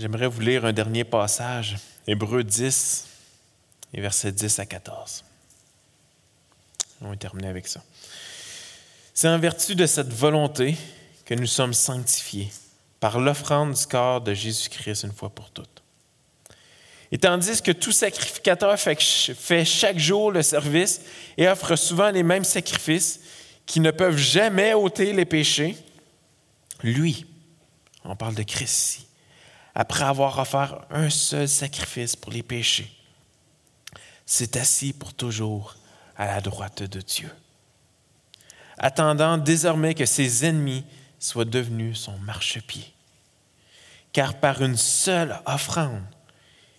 j'aimerais 0.00 0.26
vous 0.26 0.40
lire 0.40 0.64
un 0.64 0.72
dernier 0.72 1.04
passage, 1.04 1.76
Hébreu 2.06 2.42
10, 2.42 3.06
et 3.92 4.00
versets 4.00 4.32
10 4.32 4.58
à 4.58 4.66
14. 4.66 5.24
On 7.02 7.10
va 7.10 7.16
terminer 7.16 7.48
avec 7.48 7.68
ça. 7.68 7.82
C'est 9.20 9.28
en 9.28 9.38
vertu 9.38 9.74
de 9.74 9.84
cette 9.84 10.14
volonté 10.14 10.78
que 11.26 11.34
nous 11.34 11.46
sommes 11.46 11.74
sanctifiés 11.74 12.50
par 13.00 13.20
l'offrande 13.20 13.74
du 13.74 13.86
corps 13.86 14.22
de 14.22 14.32
Jésus-Christ 14.32 15.02
une 15.02 15.12
fois 15.12 15.28
pour 15.28 15.50
toutes. 15.50 15.82
Et 17.12 17.18
tandis 17.18 17.60
que 17.60 17.70
tout 17.70 17.92
sacrificateur 17.92 18.80
fait 18.80 19.64
chaque 19.66 19.98
jour 19.98 20.32
le 20.32 20.40
service 20.40 21.02
et 21.36 21.46
offre 21.46 21.76
souvent 21.76 22.10
les 22.10 22.22
mêmes 22.22 22.44
sacrifices 22.44 23.20
qui 23.66 23.80
ne 23.80 23.90
peuvent 23.90 24.16
jamais 24.16 24.72
ôter 24.72 25.12
les 25.12 25.26
péchés, 25.26 25.76
lui, 26.82 27.26
on 28.04 28.16
parle 28.16 28.36
de 28.36 28.42
Christ 28.42 28.78
ici, 28.78 29.06
après 29.74 30.04
avoir 30.04 30.38
offert 30.38 30.86
un 30.88 31.10
seul 31.10 31.46
sacrifice 31.46 32.16
pour 32.16 32.32
les 32.32 32.42
péchés, 32.42 32.90
s'est 34.24 34.56
assis 34.56 34.94
pour 34.94 35.12
toujours 35.12 35.76
à 36.16 36.24
la 36.24 36.40
droite 36.40 36.84
de 36.84 37.02
Dieu, 37.02 37.28
attendant 38.80 39.36
désormais 39.38 39.94
que 39.94 40.06
ses 40.06 40.44
ennemis 40.46 40.84
soient 41.18 41.44
devenus 41.44 41.98
son 42.00 42.18
marchepied. 42.18 42.92
Car 44.12 44.40
par 44.40 44.62
une 44.62 44.78
seule 44.78 45.38
offrande, 45.46 46.02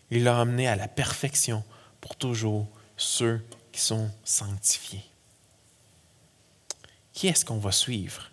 il 0.10 0.24
l'a 0.24 0.40
amené 0.40 0.68
à 0.68 0.76
la 0.76 0.88
perfection 0.88 1.64
pour 2.02 2.16
toujours 2.16 2.68
ceux 2.98 3.46
qui 3.72 3.80
sont 3.80 4.12
sanctifiés. 4.26 5.06
Qui 7.14 7.28
est-ce 7.28 7.46
qu'on 7.46 7.60
va 7.60 7.72
suivre? 7.72 8.32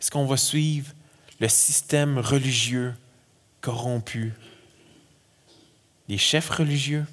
Est-ce 0.00 0.10
qu'on 0.10 0.26
va 0.26 0.36
suivre 0.36 0.92
le 1.40 1.48
système 1.48 2.18
religieux 2.18 2.94
corrompu? 3.60 4.32
Des 6.08 6.18
chefs 6.18 6.50
religieux? 6.50 7.06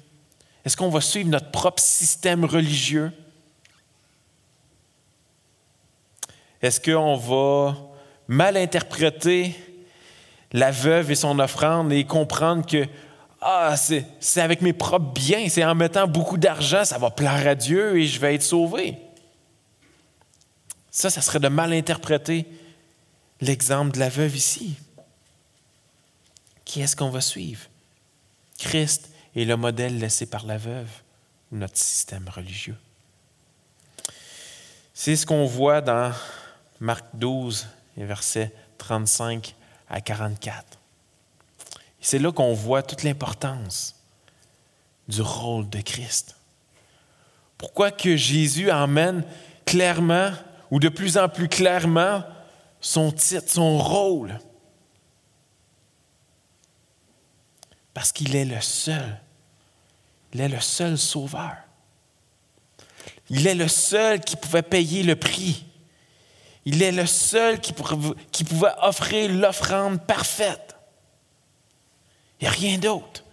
Est-ce 0.64 0.76
qu'on 0.76 0.90
va 0.90 1.00
suivre 1.00 1.28
notre 1.28 1.50
propre 1.50 1.82
système 1.82 2.44
religieux? 2.44 3.12
Est-ce 6.62 6.80
qu'on 6.80 7.16
va 7.16 7.76
mal 8.28 8.56
interpréter 8.56 9.54
la 10.52 10.70
veuve 10.70 11.10
et 11.10 11.14
son 11.16 11.38
offrande 11.38 11.92
et 11.92 12.04
comprendre 12.04 12.64
que 12.64 12.86
ah, 13.40 13.74
c'est 13.76 14.40
avec 14.40 14.62
mes 14.62 14.72
propres 14.72 15.12
biens, 15.12 15.48
c'est 15.48 15.64
en 15.64 15.74
mettant 15.74 16.06
beaucoup 16.06 16.38
d'argent, 16.38 16.84
ça 16.84 16.98
va 16.98 17.10
plaire 17.10 17.46
à 17.48 17.56
Dieu 17.56 17.98
et 17.98 18.06
je 18.06 18.20
vais 18.20 18.36
être 18.36 18.42
sauvé? 18.44 18.96
Ça, 20.92 21.10
ça 21.10 21.20
serait 21.20 21.40
de 21.40 21.48
mal 21.48 21.72
interpréter 21.72 22.46
l'exemple 23.40 23.90
de 23.92 23.98
la 23.98 24.08
veuve 24.08 24.36
ici. 24.36 24.76
Qui 26.64 26.82
est-ce 26.82 26.94
qu'on 26.94 27.10
va 27.10 27.20
suivre? 27.20 27.66
Christ 28.58 29.10
est 29.34 29.44
le 29.44 29.56
modèle 29.56 29.98
laissé 29.98 30.26
par 30.26 30.46
la 30.46 30.58
veuve 30.58 30.90
notre 31.50 31.76
système 31.76 32.28
religieux. 32.28 32.76
C'est 34.94 35.16
ce 35.16 35.26
qu'on 35.26 35.46
voit 35.46 35.80
dans 35.80 36.12
Marc 36.82 37.04
12, 37.14 37.68
versets 37.96 38.52
35 38.78 39.54
à 39.88 40.00
44. 40.00 40.80
C'est 42.00 42.18
là 42.18 42.32
qu'on 42.32 42.54
voit 42.54 42.82
toute 42.82 43.04
l'importance 43.04 43.94
du 45.06 45.22
rôle 45.22 45.70
de 45.70 45.80
Christ. 45.80 46.34
Pourquoi 47.56 47.92
que 47.92 48.16
Jésus 48.16 48.68
emmène 48.72 49.24
clairement 49.64 50.32
ou 50.72 50.80
de 50.80 50.88
plus 50.88 51.18
en 51.18 51.28
plus 51.28 51.48
clairement 51.48 52.24
son 52.80 53.12
titre, 53.12 53.48
son 53.48 53.78
rôle? 53.78 54.40
Parce 57.94 58.10
qu'il 58.10 58.34
est 58.34 58.44
le 58.44 58.60
seul. 58.60 59.20
Il 60.34 60.40
est 60.40 60.48
le 60.48 60.60
seul 60.60 60.98
sauveur. 60.98 61.54
Il 63.30 63.46
est 63.46 63.54
le 63.54 63.68
seul 63.68 64.18
qui 64.18 64.34
pouvait 64.34 64.62
payer 64.62 65.04
le 65.04 65.14
prix. 65.14 65.64
Il 66.64 66.82
est 66.82 66.92
le 66.92 67.06
seul 67.06 67.60
qui, 67.60 67.72
pouvait 67.72 68.74
offrir 68.82 69.32
l'offrande 69.32 70.04
parfaite. 70.06 70.76
Il 72.40 72.44
n'y 72.44 72.48
a 72.48 72.52
rien 72.52 72.78
d'autre. 72.78 73.24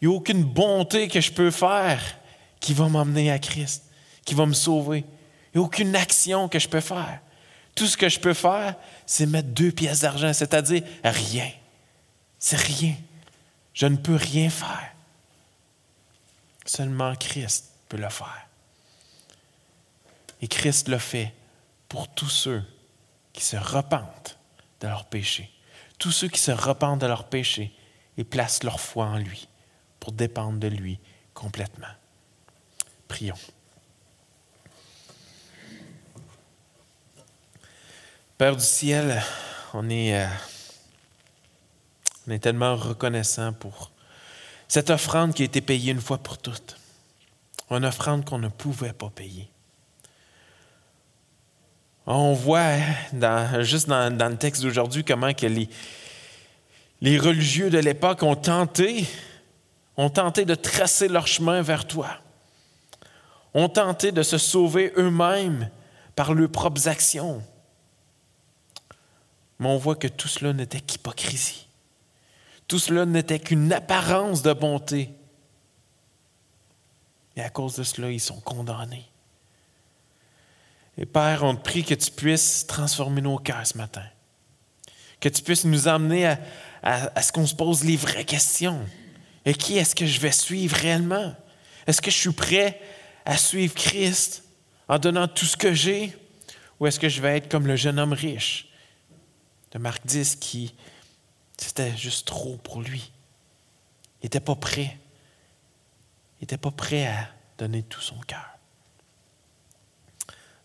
Il 0.00 0.08
n'y 0.08 0.14
a 0.14 0.16
aucune 0.16 0.42
bonté 0.42 1.08
que 1.08 1.20
je 1.20 1.30
peux 1.30 1.50
faire 1.50 2.02
qui 2.60 2.72
va 2.72 2.88
m'emmener 2.88 3.30
à 3.30 3.38
Christ, 3.38 3.84
qui 4.24 4.34
va 4.34 4.46
me 4.46 4.54
sauver. 4.54 5.04
Il 5.52 5.58
n'y 5.58 5.62
a 5.62 5.66
aucune 5.66 5.94
action 5.94 6.48
que 6.48 6.58
je 6.58 6.68
peux 6.68 6.80
faire. 6.80 7.20
Tout 7.74 7.86
ce 7.86 7.96
que 7.96 8.08
je 8.08 8.20
peux 8.20 8.34
faire, 8.34 8.74
c'est 9.06 9.26
mettre 9.26 9.48
deux 9.48 9.70
pièces 9.70 10.00
d'argent, 10.00 10.32
c'est-à-dire 10.32 10.82
rien. 11.04 11.50
C'est 12.38 12.58
rien. 12.58 12.94
Je 13.74 13.86
ne 13.86 13.96
peux 13.96 14.16
rien 14.16 14.50
faire. 14.50 14.92
Seulement 16.64 17.14
Christ 17.16 17.70
peut 17.88 17.96
le 17.96 18.08
faire. 18.08 18.48
Et 20.40 20.48
Christ 20.48 20.88
le 20.88 20.98
fait 20.98 21.32
pour 21.92 22.08
tous 22.08 22.30
ceux 22.30 22.64
qui 23.34 23.44
se 23.44 23.56
repentent 23.56 24.38
de 24.80 24.88
leurs 24.88 25.04
péchés 25.04 25.52
tous 26.02 26.10
ceux 26.10 26.26
qui 26.26 26.40
se 26.40 26.50
repentent 26.50 27.00
de 27.00 27.06
leurs 27.06 27.28
péchés 27.28 27.72
et 28.18 28.24
placent 28.24 28.64
leur 28.64 28.80
foi 28.80 29.06
en 29.06 29.18
lui 29.18 29.46
pour 30.00 30.10
dépendre 30.10 30.58
de 30.58 30.66
lui 30.66 30.98
complètement. 31.32 31.94
Prions. 33.06 33.38
Père 38.36 38.56
du 38.56 38.64
ciel, 38.64 39.22
on 39.74 39.88
est, 39.88 40.20
euh, 40.20 40.26
on 42.26 42.32
est 42.32 42.40
tellement 42.40 42.74
reconnaissant 42.74 43.52
pour 43.52 43.92
cette 44.66 44.90
offrande 44.90 45.34
qui 45.34 45.42
a 45.42 45.44
été 45.44 45.60
payée 45.60 45.92
une 45.92 46.00
fois 46.00 46.18
pour 46.18 46.38
toutes. 46.38 46.78
Une 47.70 47.84
offrande 47.84 48.24
qu'on 48.24 48.40
ne 48.40 48.48
pouvait 48.48 48.92
pas 48.92 49.10
payer. 49.10 49.51
On 52.06 52.32
voit 52.32 52.76
juste 53.60 53.88
dans, 53.88 54.30
le 54.30 54.36
texte 54.36 54.62
d'aujourd'hui 54.62 55.04
comment 55.04 55.32
que 55.32 55.46
les, 55.46 55.68
les 57.00 57.18
religieux 57.18 57.70
de 57.70 57.78
l'époque 57.78 58.22
ont 58.22 58.34
tenté, 58.34 59.06
ont 59.96 60.10
tenté 60.10 60.44
de 60.44 60.54
tracer 60.54 61.08
leur 61.08 61.26
chemin 61.26 61.62
vers 61.62 61.86
toi, 61.86 62.08
ont 63.54 63.68
tenté 63.68 64.10
de 64.10 64.22
se 64.22 64.38
sauver 64.38 64.92
eux-mêmes 64.96 65.70
par 66.16 66.34
leurs 66.34 66.50
propres 66.50 66.88
actions. 66.88 67.42
Mais 69.58 69.68
on 69.68 69.76
voit 69.76 69.94
que 69.96 70.08
tout 70.08 70.28
cela 70.28 70.52
n'était 70.52 70.80
qu'hypocrisie. 70.80 71.68
Tout 72.66 72.80
cela 72.80 73.06
n'était 73.06 73.38
qu'une 73.38 73.72
apparence 73.72 74.42
de 74.42 74.52
bonté. 74.52 75.10
Et 77.36 77.42
à 77.42 77.48
cause 77.48 77.76
de 77.76 77.84
cela, 77.84 78.10
ils 78.10 78.20
sont 78.20 78.40
condamnés. 78.40 79.11
Et 80.98 81.06
Père, 81.06 81.42
on 81.42 81.56
te 81.56 81.62
prie 81.62 81.84
que 81.84 81.94
tu 81.94 82.10
puisses 82.10 82.66
transformer 82.66 83.20
nos 83.20 83.38
cœurs 83.38 83.66
ce 83.66 83.78
matin. 83.78 84.04
Que 85.20 85.28
tu 85.28 85.42
puisses 85.42 85.64
nous 85.64 85.88
amener 85.88 86.34
à, 86.82 87.22
ce 87.22 87.32
qu'on 87.32 87.46
se 87.46 87.54
pose 87.54 87.84
les 87.84 87.96
vraies 87.96 88.24
questions. 88.24 88.84
Et 89.44 89.54
qui 89.54 89.78
est-ce 89.78 89.94
que 89.94 90.06
je 90.06 90.20
vais 90.20 90.32
suivre 90.32 90.76
réellement? 90.76 91.34
Est-ce 91.86 92.02
que 92.02 92.10
je 92.10 92.16
suis 92.16 92.32
prêt 92.32 92.80
à 93.24 93.36
suivre 93.36 93.74
Christ 93.74 94.44
en 94.88 94.98
donnant 94.98 95.28
tout 95.28 95.46
ce 95.46 95.56
que 95.56 95.72
j'ai? 95.72 96.16
Ou 96.78 96.86
est-ce 96.86 97.00
que 97.00 97.08
je 97.08 97.22
vais 97.22 97.38
être 97.38 97.48
comme 97.48 97.66
le 97.66 97.76
jeune 97.76 97.98
homme 97.98 98.12
riche 98.12 98.68
de 99.70 99.78
Marc 99.78 100.06
10 100.06 100.36
qui, 100.36 100.74
c'était 101.56 101.96
juste 101.96 102.26
trop 102.26 102.56
pour 102.58 102.82
lui? 102.82 103.12
Il 104.20 104.26
n'était 104.26 104.40
pas 104.40 104.56
prêt. 104.56 104.98
Il 106.38 106.42
n'était 106.42 106.58
pas 106.58 106.70
prêt 106.70 107.06
à 107.06 107.28
donner 107.58 107.82
tout 107.82 108.00
son 108.00 108.18
cœur. 108.20 108.51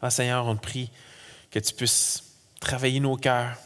Ah, 0.01 0.09
Seigneur, 0.09 0.45
on 0.45 0.55
te 0.55 0.61
prie 0.61 0.91
que 1.49 1.59
tu 1.59 1.73
puisses 1.73 2.23
travailler 2.59 2.99
nos 2.99 3.17
cœurs, 3.17 3.57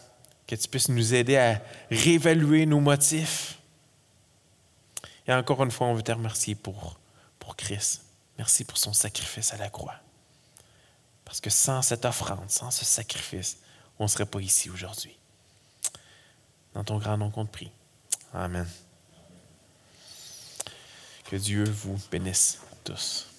que 0.48 0.56
tu 0.56 0.68
puisses 0.68 0.90
nous 0.90 1.14
aider 1.14 1.38
à 1.38 1.62
réévaluer 1.90 2.66
nos 2.66 2.80
motifs. 2.80 3.58
Et 5.28 5.34
encore 5.34 5.64
une 5.64 5.72
fois, 5.72 5.88
on 5.88 5.94
veut 5.94 6.04
te 6.04 6.12
remercier 6.12 6.56
pour, 6.56 7.00
pour 7.40 7.56
Christ. 7.56 8.02
Merci 8.38 8.64
pour 8.64 8.78
son 8.78 8.94
sacrifice 8.94 9.54
à 9.54 9.58
la 9.58 9.70
croix. 9.70 9.96
Parce 11.26 11.40
que 11.40 11.50
sans 11.50 11.82
cette 11.82 12.06
offrande, 12.06 12.50
sans 12.50 12.72
ce 12.72 12.84
sacrifice, 12.86 13.58
on 14.00 14.04
ne 14.04 14.10
serait 14.10 14.26
pas 14.26 14.40
ici 14.40 14.70
aujourd'hui. 14.70 15.18
Dans 16.74 16.84
ton 16.84 16.98
grand 16.98 17.18
nom 17.18 17.30
qu'on 17.30 17.46
te 17.46 17.52
prie. 17.52 17.72
Amen. 18.34 18.68
Que 21.26 21.36
Dieu 21.36 21.64
vous 21.64 22.00
bénisse 22.10 22.60
tous. 22.84 23.31